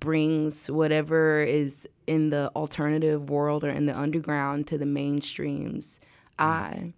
brings 0.00 0.70
whatever 0.70 1.42
is 1.42 1.86
in 2.06 2.30
the 2.30 2.50
alternative 2.56 3.28
world 3.28 3.62
or 3.64 3.68
in 3.70 3.86
the 3.86 3.96
underground 3.96 4.66
to 4.66 4.78
the 4.78 4.84
mainstreams 4.84 5.98
i 6.38 6.92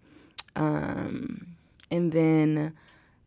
um 0.55 1.47
and 1.91 2.11
then 2.11 2.73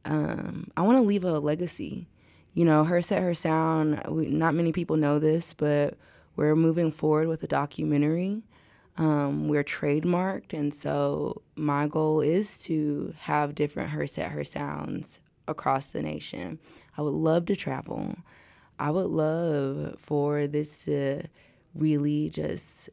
um 0.04 0.70
i 0.76 0.82
want 0.82 0.98
to 0.98 1.04
leave 1.04 1.24
a 1.24 1.38
legacy. 1.38 2.08
You 2.54 2.64
know 2.64 2.84
her 2.84 3.02
set 3.02 3.22
her 3.22 3.34
sound 3.34 4.02
we, 4.08 4.28
not 4.28 4.54
many 4.54 4.72
people 4.72 4.96
know 4.96 5.18
this 5.18 5.52
but 5.52 5.94
we're 6.36 6.56
moving 6.56 6.90
forward 6.90 7.28
with 7.28 7.42
a 7.42 7.46
documentary. 7.46 8.42
Um, 8.98 9.48
we're 9.48 9.64
trademarked 9.64 10.54
and 10.54 10.72
so 10.72 11.42
my 11.54 11.86
goal 11.86 12.22
is 12.22 12.58
to 12.60 13.14
have 13.20 13.54
different 13.54 13.90
her 13.90 14.06
set 14.06 14.32
her 14.32 14.42
sounds 14.42 15.20
across 15.48 15.92
the 15.92 16.02
nation. 16.02 16.58
I 16.96 17.02
would 17.02 17.14
love 17.14 17.46
to 17.46 17.56
travel. 17.56 18.16
I 18.78 18.90
would 18.90 19.06
love 19.06 19.98
for 19.98 20.46
this 20.46 20.84
to 20.84 21.22
really 21.74 22.30
just 22.30 22.90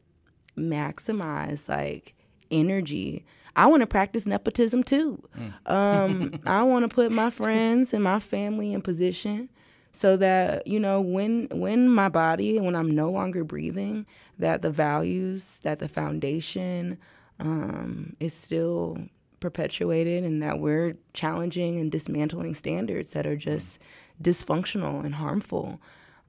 maximize 0.56 1.68
like 1.68 2.14
energy. 2.50 3.24
I 3.56 3.66
want 3.66 3.80
to 3.80 3.86
practice 3.86 4.26
nepotism 4.26 4.82
too. 4.82 5.22
Um, 5.66 6.40
i 6.46 6.62
want 6.62 6.88
to 6.88 6.94
put 6.94 7.12
my 7.12 7.30
friends 7.30 7.94
and 7.94 8.04
my 8.04 8.18
family 8.18 8.72
in 8.72 8.82
position 8.82 9.48
so 9.92 10.16
that 10.16 10.66
you 10.66 10.80
know 10.80 11.00
when 11.00 11.48
when 11.52 11.88
my 11.88 12.08
body 12.08 12.58
when 12.58 12.74
i'm 12.74 12.90
no 12.90 13.10
longer 13.10 13.44
breathing 13.44 14.04
that 14.38 14.60
the 14.60 14.70
values 14.70 15.60
that 15.62 15.78
the 15.78 15.88
foundation 15.88 16.98
um, 17.38 18.16
is 18.18 18.34
still 18.34 18.98
perpetuated 19.44 20.24
and 20.24 20.42
that 20.42 20.58
we're 20.58 20.96
challenging 21.12 21.78
and 21.78 21.92
dismantling 21.92 22.54
standards 22.54 23.10
that 23.10 23.26
are 23.26 23.36
just 23.36 23.78
dysfunctional 24.22 25.04
and 25.04 25.16
harmful 25.16 25.78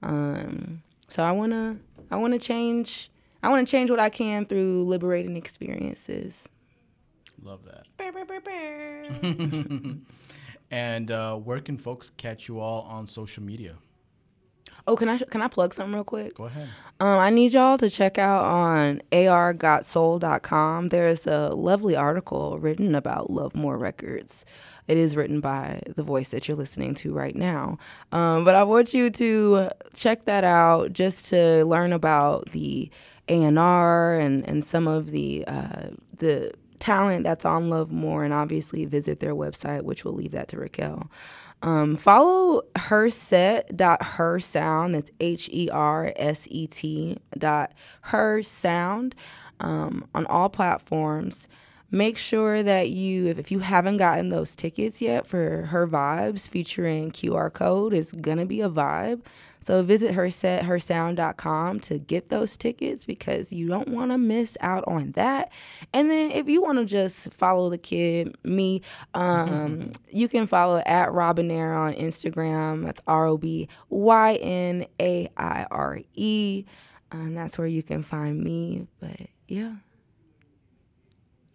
um, 0.04 0.84
so 1.08 1.24
i 1.24 1.32
want 1.32 1.54
to 1.54 1.78
i 2.12 2.18
want 2.18 2.34
to 2.34 2.40
change 2.40 3.10
i 3.42 3.48
want 3.48 3.66
to 3.66 3.72
change 3.72 3.90
what 3.90 4.02
i 4.02 4.10
can 4.10 4.46
through 4.46 4.84
liberating 4.84 5.38
experiences 5.38 6.50
Love 7.46 7.62
that. 7.66 7.86
and 10.72 11.12
uh, 11.12 11.36
where 11.36 11.60
can 11.60 11.78
folks 11.78 12.12
catch 12.18 12.48
you 12.48 12.60
all 12.60 12.82
on 12.84 13.06
social 13.06 13.44
media? 13.44 13.76
Oh, 14.88 14.96
can 14.96 15.10
I 15.10 15.18
can 15.18 15.42
I 15.42 15.48
plug 15.48 15.74
something 15.74 15.94
real 15.96 16.04
quick? 16.04 16.36
Go 16.36 16.46
ahead. 16.46 16.68
Um, 17.00 17.18
I 17.18 17.30
need 17.32 17.54
y'all 17.54 17.78
to 17.80 17.90
check 17.90 18.18
out 18.18 18.44
on 18.44 19.02
argotsoul.com. 19.12 20.90
There's 20.90 21.26
a 21.26 21.50
lovely 21.50 21.96
article 21.96 22.60
written 22.60 22.94
about 22.94 23.32
Love 23.32 23.56
More 23.56 23.78
Records. 23.78 24.46
It 24.88 24.98
is 24.98 25.16
written 25.16 25.42
by 25.42 25.82
the 25.88 26.04
voice 26.04 26.30
that 26.30 26.48
you're 26.48 26.58
listening 26.58 26.94
to 26.96 27.14
right 27.14 27.36
now. 27.36 27.80
Um, 28.12 28.44
but 28.46 28.54
I 28.54 28.64
want 28.64 28.94
you 28.94 29.10
to 29.10 29.70
check 29.96 30.26
that 30.26 30.44
out 30.44 30.94
just 30.94 31.30
to 31.30 31.66
learn 31.66 31.92
about 31.92 32.52
the 32.52 32.92
A&R 33.28 34.20
and, 34.20 34.48
and 34.48 34.64
some 34.64 34.88
of 34.88 35.10
the 35.10 35.46
uh, 35.48 35.88
the 36.16 36.54
talent 36.78 37.24
that's 37.24 37.46
on 37.46 37.72
Love 37.72 37.92
More, 37.92 38.24
and 38.24 38.34
obviously 38.34 38.86
visit 38.86 39.20
their 39.20 39.34
website, 39.34 39.82
which 39.82 40.06
we'll 40.06 40.14
leave 40.14 40.32
that 40.32 40.48
to 40.50 40.58
Raquel. 40.58 41.10
Um, 41.66 41.96
follow 41.96 42.62
her 42.76 43.10
set 43.10 43.76
dot 43.76 44.04
her 44.04 44.40
sound. 44.40 44.94
That's 44.94 45.10
H 45.20 45.50
E 45.52 45.68
R 45.72 46.14
S 46.16 46.48
E 46.52 46.68
T 46.68 47.18
dot 47.36 47.74
her 48.02 48.44
sound 48.44 49.16
um, 49.60 50.08
on 50.14 50.28
all 50.28 50.48
platforms. 50.48 51.48
Make 51.96 52.18
sure 52.18 52.62
that 52.62 52.90
you, 52.90 53.28
if, 53.28 53.40
if 53.40 53.52
you 53.52 53.60
haven't 53.60 53.96
gotten 53.96 54.28
those 54.28 54.54
tickets 54.54 55.02
yet 55.02 55.26
for 55.26 55.68
her 55.68 55.88
vibes 55.88 56.50
featuring 56.50 57.10
QR 57.10 57.54
code, 57.54 57.94
it's 57.94 58.12
gonna 58.12 58.46
be 58.46 58.60
a 58.60 58.70
vibe. 58.70 59.22
So 59.62 59.82
visit 59.82 60.14
her 60.14 60.30
set 60.30 60.66
hersound.com 60.66 61.80
to 61.80 61.98
get 61.98 62.28
those 62.28 62.58
tickets 62.58 63.06
because 63.06 63.54
you 63.54 63.70
don't 63.70 63.88
want 63.88 64.12
to 64.12 64.18
miss 64.18 64.58
out 64.60 64.84
on 64.88 65.14
that. 65.14 65.54
And 65.94 66.12
then 66.12 66.32
if 66.32 66.50
you 66.50 66.62
want 66.62 66.80
to 66.80 66.86
just 66.86 67.34
follow 67.34 67.70
the 67.70 67.78
kid, 67.78 68.36
me, 68.44 68.82
um, 69.14 69.92
you 70.12 70.28
can 70.28 70.48
follow 70.48 70.84
at 70.86 71.14
Robynaire 71.14 71.74
on 71.74 71.94
Instagram. 71.94 72.84
That's 72.84 73.02
R 73.08 73.26
O 73.28 73.38
B 73.38 73.70
Y 73.88 74.34
N 74.36 74.86
A 75.00 75.30
I 75.38 75.66
R 75.72 76.02
E. 76.14 76.66
And 77.10 77.38
that's 77.38 77.58
where 77.58 77.68
you 77.68 77.84
can 77.84 78.04
find 78.04 78.44
me. 78.44 78.86
But 79.00 79.30
yeah. 79.48 79.76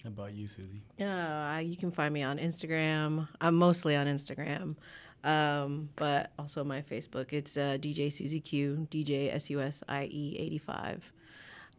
How 0.02 0.08
about 0.08 0.32
you, 0.34 0.48
Susie? 0.48 0.82
Yeah, 0.98 1.58
you 1.60 1.76
can 1.76 1.90
find 1.90 2.12
me 2.14 2.22
on 2.22 2.38
Instagram. 2.38 3.28
I'm 3.40 3.54
mostly 3.54 3.96
on 3.96 4.06
Instagram, 4.06 4.76
um, 5.24 5.90
but 5.96 6.30
also 6.38 6.64
my 6.64 6.80
Facebook. 6.82 7.32
It's 7.32 7.56
uh, 7.58 7.76
DJ 7.78 8.10
Susie 8.10 8.40
Q, 8.40 8.86
DJ 8.90 9.34
S 9.34 9.50
U 9.50 9.60
S 9.60 9.82
I 9.88 10.04
E 10.04 10.36
85. 10.38 11.12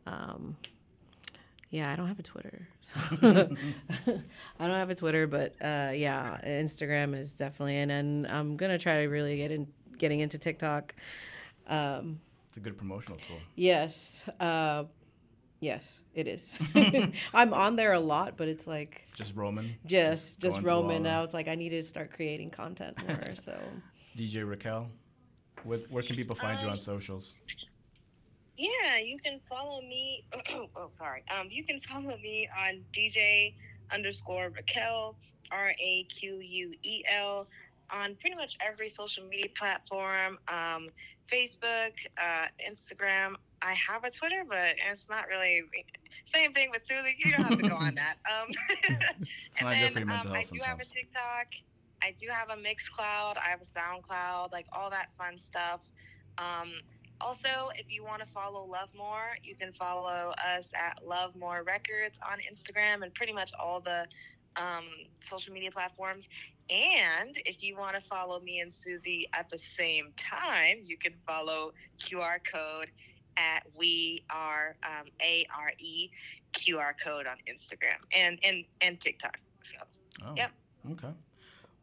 Um, 0.05 0.55
yeah, 1.71 1.91
I 1.91 1.95
don't 1.95 2.07
have 2.07 2.19
a 2.19 2.23
Twitter. 2.23 2.67
So 2.81 2.99
I 4.59 4.67
don't 4.67 4.75
have 4.75 4.89
a 4.91 4.95
Twitter, 4.95 5.25
but 5.25 5.55
uh, 5.61 5.91
yeah, 5.95 6.37
Instagram 6.45 7.17
is 7.17 7.33
definitely, 7.33 7.77
and 7.77 8.27
I'm 8.27 8.55
gonna 8.57 8.77
try 8.77 9.01
to 9.01 9.07
really 9.07 9.37
get 9.37 9.51
in, 9.51 9.67
getting 9.97 10.19
into 10.19 10.37
TikTok. 10.37 10.93
Um, 11.67 12.19
It's 12.49 12.57
a 12.57 12.59
good 12.59 12.77
promotional 12.77 13.17
tool. 13.19 13.37
yes, 13.55 14.27
uh, 14.39 14.83
yes, 15.61 16.01
it 16.13 16.27
is. 16.27 16.59
I'm 17.33 17.53
on 17.53 17.77
there 17.77 17.93
a 17.93 17.99
lot, 17.99 18.35
but 18.35 18.49
it's 18.49 18.67
like 18.67 19.03
Just 19.15 19.33
Roman. 19.35 19.75
just 19.85 20.41
just 20.41 20.55
going 20.55 20.61
through 20.63 20.71
all 20.71 20.81
Roman. 20.83 21.07
I 21.07 21.21
was 21.21 21.33
like, 21.33 21.47
I 21.47 21.55
need 21.55 21.69
to 21.69 21.83
start 21.83 22.11
creating 22.11 22.49
content 22.49 22.97
more. 23.07 23.23
So 23.35 23.57
DJ 24.17 24.47
Raquel. 24.47 24.89
Where, 25.63 25.79
where 25.89 26.03
can 26.03 26.15
people 26.17 26.35
find 26.35 26.59
you 26.59 26.67
on 26.67 26.73
Um, 26.73 26.79
socials? 26.79 27.37
Yeah, 28.57 28.97
you 29.03 29.17
can 29.19 29.39
follow 29.49 29.81
me. 29.81 30.25
oh, 30.75 30.89
sorry. 30.97 31.23
Um, 31.35 31.47
you 31.49 31.63
can 31.63 31.79
follow 31.81 32.17
me 32.17 32.49
on 32.59 32.83
DJ 32.93 33.53
underscore 33.91 34.49
Raquel 34.55 35.15
R 35.51 35.73
A 35.79 36.03
Q 36.05 36.39
U 36.39 36.73
E 36.83 37.03
L 37.07 37.47
on 37.89 38.15
pretty 38.21 38.35
much 38.35 38.57
every 38.65 38.89
social 38.89 39.23
media 39.25 39.47
platform. 39.57 40.37
Um, 40.47 40.89
Facebook, 41.31 41.93
uh, 42.17 42.47
Instagram. 42.69 43.35
I 43.61 43.73
have 43.73 44.03
a 44.03 44.11
Twitter, 44.11 44.43
but 44.47 44.75
it's 44.89 45.07
not 45.09 45.27
really 45.27 45.63
same 46.25 46.53
thing 46.53 46.69
with 46.71 46.81
Susie. 46.85 47.15
You 47.17 47.31
don't 47.33 47.43
have 47.43 47.57
to 47.57 47.69
go 47.69 47.75
on 47.75 47.95
that. 47.95 48.15
Um, 48.25 48.51
It's 49.51 49.61
not 49.61 49.75
good 49.75 49.93
for 49.93 49.99
your 49.99 50.07
mental 50.07 50.31
um, 50.31 50.37
I 50.37 50.43
do 50.43 50.59
have 50.63 50.79
a. 50.79 50.85
TikTok. 50.85 51.47
I 52.03 52.15
do 52.19 52.27
have 52.29 52.49
a 52.49 52.55
Mixcloud. 52.55 53.37
I 53.37 53.49
have 53.49 53.61
a 53.61 53.65
SoundCloud, 53.65 54.51
like 54.51 54.65
all 54.73 54.89
that 54.89 55.09
fun 55.17 55.37
stuff. 55.37 55.81
Um, 56.37 56.71
also, 57.19 57.69
if 57.75 57.85
you 57.91 58.03
want 58.03 58.21
to 58.21 58.27
follow 58.27 58.65
Love 58.65 58.89
More, 58.97 59.37
you 59.43 59.55
can 59.55 59.71
follow 59.73 60.33
us 60.43 60.71
at 60.73 61.05
Love 61.05 61.35
More 61.35 61.63
Records 61.63 62.19
on 62.27 62.39
Instagram 62.39 63.03
and 63.03 63.13
pretty 63.13 63.33
much 63.33 63.51
all 63.59 63.79
the 63.79 64.07
um, 64.55 64.85
social 65.19 65.53
media 65.53 65.69
platforms. 65.69 66.27
And 66.69 67.37
if 67.45 67.61
you 67.61 67.75
want 67.77 67.95
to 67.95 68.01
follow 68.01 68.39
me 68.39 68.61
and 68.61 68.73
Susie 68.73 69.27
at 69.33 69.49
the 69.49 69.59
same 69.59 70.13
time, 70.17 70.77
you 70.83 70.97
can 70.97 71.13
follow 71.27 71.73
QR 71.99 72.37
code 72.43 72.89
at 73.37 73.63
we 73.75 74.23
are 74.29 74.75
um, 74.83 75.07
A 75.21 75.45
R 75.57 75.71
E 75.79 76.09
QR 76.53 76.93
code 77.01 77.27
on 77.27 77.37
Instagram 77.47 77.97
and 78.15 78.39
and 78.43 78.65
and 78.81 78.99
TikTok. 78.99 79.39
So 79.63 79.77
Oh, 80.25 80.33
Yep. 80.35 80.51
Okay. 80.91 81.09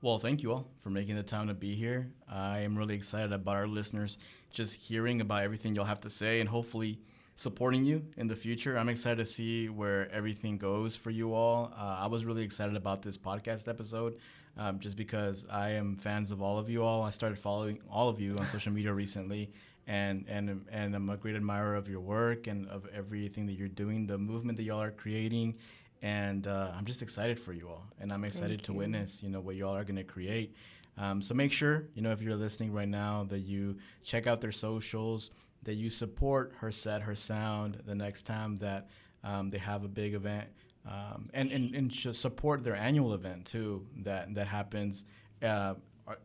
Well, 0.01 0.19
thank 0.19 0.43
you 0.43 0.53
all 0.53 0.69
for 0.79 0.91
making 0.91 1.17
the 1.17 1.23
time 1.23 1.49
to 1.49 1.55
be 1.55 1.75
here. 1.75 2.13
I 2.31 2.61
am 2.61 2.77
really 2.79 2.95
excited 2.95 3.33
about 3.33 3.57
our 3.57 3.67
listeners 3.67 4.19
just 4.51 4.77
hearing 4.81 5.21
about 5.21 5.43
everything 5.43 5.75
you'll 5.75 5.85
have 5.85 6.01
to 6.01 6.11
say 6.11 6.41
and 6.41 6.49
hopefully 6.49 7.01
supporting 7.35 7.85
you 7.85 8.05
in 8.17 8.29
the 8.29 8.37
future. 8.37 8.77
I'm 8.79 8.89
excited 8.89 9.19
to 9.19 9.25
see 9.25 9.69
where 9.69 10.11
everything 10.13 10.57
goes 10.57 10.95
for 10.97 11.11
you 11.11 11.35
all. 11.35 11.73
Uh, 11.77 11.99
I 12.01 12.07
was 12.07 12.25
really 12.25 12.43
excited 12.43 12.77
about 12.77 13.03
this 13.03 13.17
podcast 13.17 13.67
episode 13.69 14.19
um, 14.57 14.79
just 14.81 14.97
because 14.97 15.47
I 15.51 15.71
am 15.71 15.97
fans 15.97 16.31
of 16.31 16.43
all 16.43 16.59
of 16.59 16.69
you 16.71 16.83
all. 16.83 17.03
I 17.03 17.11
started 17.11 17.39
following 17.39 17.81
all 17.91 18.09
of 18.09 18.21
you 18.21 18.37
on 18.39 18.47
social 18.49 18.73
media 18.73 18.93
recently. 18.93 19.53
And, 19.89 20.27
and 20.29 20.67
and 20.71 20.95
I'm 20.95 21.09
a 21.09 21.17
great 21.17 21.35
admirer 21.35 21.75
of 21.75 21.89
your 21.89 22.01
work 22.01 22.47
and 22.47 22.69
of 22.69 22.87
everything 22.95 23.47
that 23.47 23.55
you're 23.55 23.69
doing, 23.69 24.07
the 24.07 24.19
movement 24.19 24.59
that 24.59 24.65
y'all 24.65 24.83
are 24.83 24.91
creating, 24.91 25.57
and 26.03 26.47
uh, 26.47 26.73
I'm 26.77 26.85
just 26.85 27.01
excited 27.01 27.41
for 27.41 27.55
you 27.55 27.69
all, 27.69 27.87
and 27.99 28.13
I'm 28.13 28.25
excited 28.25 28.63
to 28.65 28.73
witness, 28.75 29.23
you 29.23 29.31
know, 29.31 29.41
what 29.41 29.57
you 29.57 29.67
all 29.67 29.75
are 29.75 29.85
going 29.85 29.97
to 29.97 30.05
create. 30.05 30.55
Um, 30.99 31.23
so 31.23 31.33
make 31.35 31.53
sure, 31.53 31.89
you 31.95 32.03
know, 32.03 32.13
if 32.13 32.21
you're 32.21 32.37
listening 32.37 32.73
right 32.73 32.89
now, 32.89 33.25
that 33.31 33.41
you 33.41 33.79
check 34.05 34.27
out 34.27 34.43
their 34.43 34.53
socials, 34.53 35.31
that 35.63 35.75
you 35.75 35.89
support 35.89 36.53
her 36.59 36.71
set, 36.71 37.01
her 37.03 37.15
sound 37.15 37.81
the 37.87 37.95
next 37.95 38.23
time 38.23 38.57
that 38.57 38.89
um, 39.25 39.49
they 39.49 39.59
have 39.59 39.85
a 39.85 39.89
big 39.89 40.13
event, 40.15 40.49
um, 40.87 41.31
and 41.33 41.51
and 41.51 41.75
and 41.75 41.93
sh- 41.93 42.09
support 42.13 42.63
their 42.63 42.77
annual 42.77 43.15
event 43.15 43.47
too 43.47 43.87
that 44.03 44.35
that 44.35 44.47
happens 44.47 45.05
uh, 45.43 45.75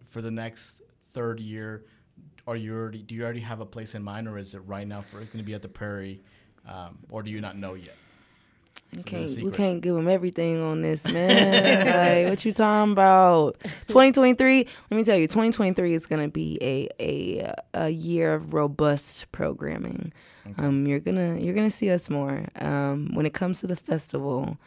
for 0.10 0.22
the 0.22 0.32
next 0.32 0.82
third 1.14 1.40
year. 1.40 1.86
Are 2.48 2.56
you 2.56 2.74
already? 2.76 3.00
Do 3.02 3.16
you 3.16 3.24
already 3.24 3.40
have 3.40 3.62
a 3.62 3.66
place 3.66 3.96
in 3.96 4.04
mind, 4.04 4.28
or 4.28 4.38
is 4.38 4.54
it 4.54 4.60
right 4.60 4.88
now 4.88 5.00
for 5.02 5.22
it's 5.22 5.32
going 5.32 5.44
to 5.44 5.46
be 5.46 5.54
at 5.54 5.62
the 5.62 5.70
Prairie, 5.70 6.22
um, 6.68 7.00
or 7.10 7.24
do 7.24 7.32
you 7.32 7.40
not 7.40 7.58
know 7.58 7.74
yet? 7.76 7.96
We 8.96 9.02
can't, 9.02 9.42
we 9.42 9.50
can't 9.50 9.82
give 9.82 9.96
them 9.96 10.08
everything 10.08 10.62
on 10.62 10.82
this, 10.82 11.08
man. 11.12 12.24
like, 12.26 12.30
what 12.30 12.46
you 12.46 12.52
talking 12.52 12.92
about? 12.92 13.60
2023. 13.88 14.68
Let 14.92 14.98
me 14.98 15.04
tell 15.04 15.18
you, 15.18 15.28
2023 15.28 15.94
is 15.94 16.06
gonna 16.06 16.28
be 16.28 16.60
a 16.62 16.90
a 17.00 17.54
a 17.74 17.90
year 17.90 18.34
of 18.34 18.54
robust 18.54 19.32
programming. 19.32 20.14
Um, 20.58 20.86
you're 20.86 21.00
gonna 21.00 21.38
you're 21.40 21.54
gonna 21.56 21.72
see 21.72 21.90
us 21.90 22.10
more. 22.10 22.46
Um, 22.60 23.14
when 23.14 23.26
it 23.26 23.34
comes 23.34 23.62
to 23.62 23.68
the 23.68 23.78
festival, 23.78 24.58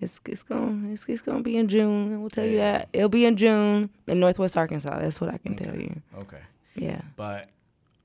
it's 0.00 0.20
it's 0.26 0.42
gonna 0.42 0.90
it's, 0.90 1.06
it's 1.06 1.20
gonna 1.20 1.42
be 1.42 1.56
in 1.58 1.68
June. 1.68 2.20
We'll 2.20 2.30
tell 2.30 2.46
you 2.46 2.56
that 2.56 2.88
it'll 2.94 3.10
be 3.10 3.26
in 3.26 3.36
June 3.36 3.90
in 4.06 4.18
Northwest 4.18 4.56
Arkansas. 4.56 4.98
That's 4.98 5.20
what 5.20 5.32
I 5.32 5.38
can 5.38 5.54
tell 5.54 5.76
you. 5.76 6.00
Okay. 6.16 6.40
Yeah. 6.76 7.00
But 7.16 7.50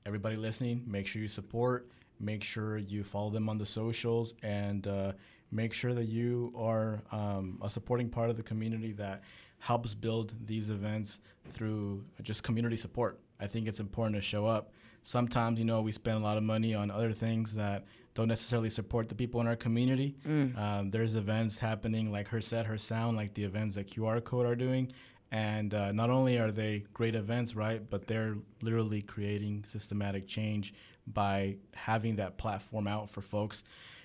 everybody 0.06 0.36
listening, 0.36 0.82
make 0.86 1.06
sure 1.06 1.22
you 1.22 1.28
support. 1.28 1.88
Make 2.20 2.44
sure 2.44 2.78
you 2.78 3.02
follow 3.02 3.30
them 3.30 3.48
on 3.48 3.58
the 3.58 3.66
socials, 3.66 4.34
and 4.42 4.86
uh, 4.86 5.12
make 5.50 5.72
sure 5.72 5.92
that 5.92 6.04
you 6.04 6.52
are 6.56 7.00
um, 7.10 7.58
a 7.62 7.68
supporting 7.68 8.08
part 8.08 8.30
of 8.30 8.36
the 8.36 8.42
community 8.44 8.92
that 8.92 9.22
helps 9.58 9.92
build 9.94 10.34
these 10.46 10.70
events 10.70 11.20
through 11.50 12.04
just 12.22 12.42
community 12.42 12.76
support. 12.76 13.18
I 13.40 13.46
think 13.48 13.66
it's 13.66 13.80
important 13.80 14.14
to 14.16 14.22
show 14.22 14.46
up. 14.46 14.72
Sometimes, 15.02 15.58
you 15.58 15.64
know, 15.64 15.82
we 15.82 15.90
spend 15.90 16.16
a 16.18 16.20
lot 16.20 16.36
of 16.36 16.44
money 16.44 16.74
on 16.74 16.90
other 16.90 17.12
things 17.12 17.54
that 17.54 17.84
don't 18.14 18.28
necessarily 18.28 18.70
support 18.70 19.08
the 19.08 19.14
people 19.16 19.40
in 19.40 19.46
our 19.48 19.56
community. 19.56 20.14
Um, 20.56 20.90
there's 20.90 21.16
events 21.16 21.58
happening 21.58 22.12
like 22.12 22.28
Her 22.28 22.40
Set, 22.40 22.66
Her 22.66 22.78
Sound, 22.78 23.16
like 23.16 23.34
the 23.34 23.42
events 23.42 23.74
that 23.74 23.88
QR 23.88 24.22
Code 24.22 24.46
are 24.46 24.54
doing. 24.54 24.92
And 25.32 25.72
uh, 25.72 25.92
not 25.92 26.10
only 26.10 26.38
are 26.38 26.50
they 26.50 26.84
great 26.92 27.14
events, 27.14 27.56
right, 27.56 27.82
but 27.88 28.06
they're 28.06 28.36
literally 28.60 29.00
creating 29.00 29.64
systematic 29.64 30.26
change 30.26 30.74
by 31.06 31.56
having 31.74 32.16
that 32.16 32.36
platform 32.36 32.86
out 32.86 33.08
for 33.08 33.22
folks 33.22 33.64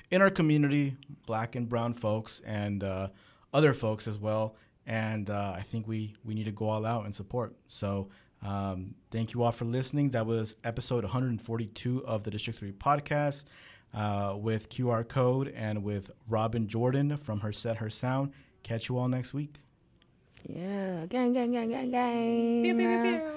in 0.09 0.21
our 0.21 0.29
community, 0.29 0.95
black 1.25 1.55
and 1.55 1.67
brown 1.67 1.93
folks, 1.93 2.39
and 2.45 2.81
uh, 2.81 3.09
other 3.53 3.73
folks 3.73 4.07
as 4.07 4.17
well. 4.17 4.55
And 4.85 5.29
uh, 5.29 5.53
I 5.53 5.63
think 5.63 5.85
we, 5.85 6.15
we 6.23 6.33
need 6.33 6.45
to 6.45 6.51
go 6.53 6.69
all 6.69 6.85
out 6.85 7.03
and 7.03 7.13
support. 7.13 7.53
So 7.67 8.07
um, 8.41 8.95
thank 9.11 9.33
you 9.33 9.43
all 9.43 9.51
for 9.51 9.65
listening. 9.65 10.11
That 10.11 10.25
was 10.25 10.55
episode 10.63 11.03
142 11.03 12.05
of 12.05 12.23
the 12.23 12.31
District 12.31 12.57
3 12.57 12.71
podcast 12.71 13.45
uh, 13.93 14.35
with 14.37 14.69
QR 14.69 15.05
Code 15.05 15.53
and 15.57 15.83
with 15.83 16.09
Robyn 16.29 16.67
Jordan 16.67 17.17
from 17.17 17.41
Her 17.41 17.51
Set, 17.51 17.75
Her 17.75 17.89
Sound. 17.89 18.31
Catch 18.63 18.87
you 18.87 18.97
all 18.97 19.09
next 19.09 19.33
week. 19.33 19.57
Yeah. 20.45 21.05
Gang, 21.09 21.33
gang, 21.33 21.51
gang, 21.51 21.69
gang, 21.69 21.89
gang. 21.89 22.63
Pew, 22.63 22.75
pew, 22.75 22.87
pew, 22.87 23.01
pew. 23.01 23.36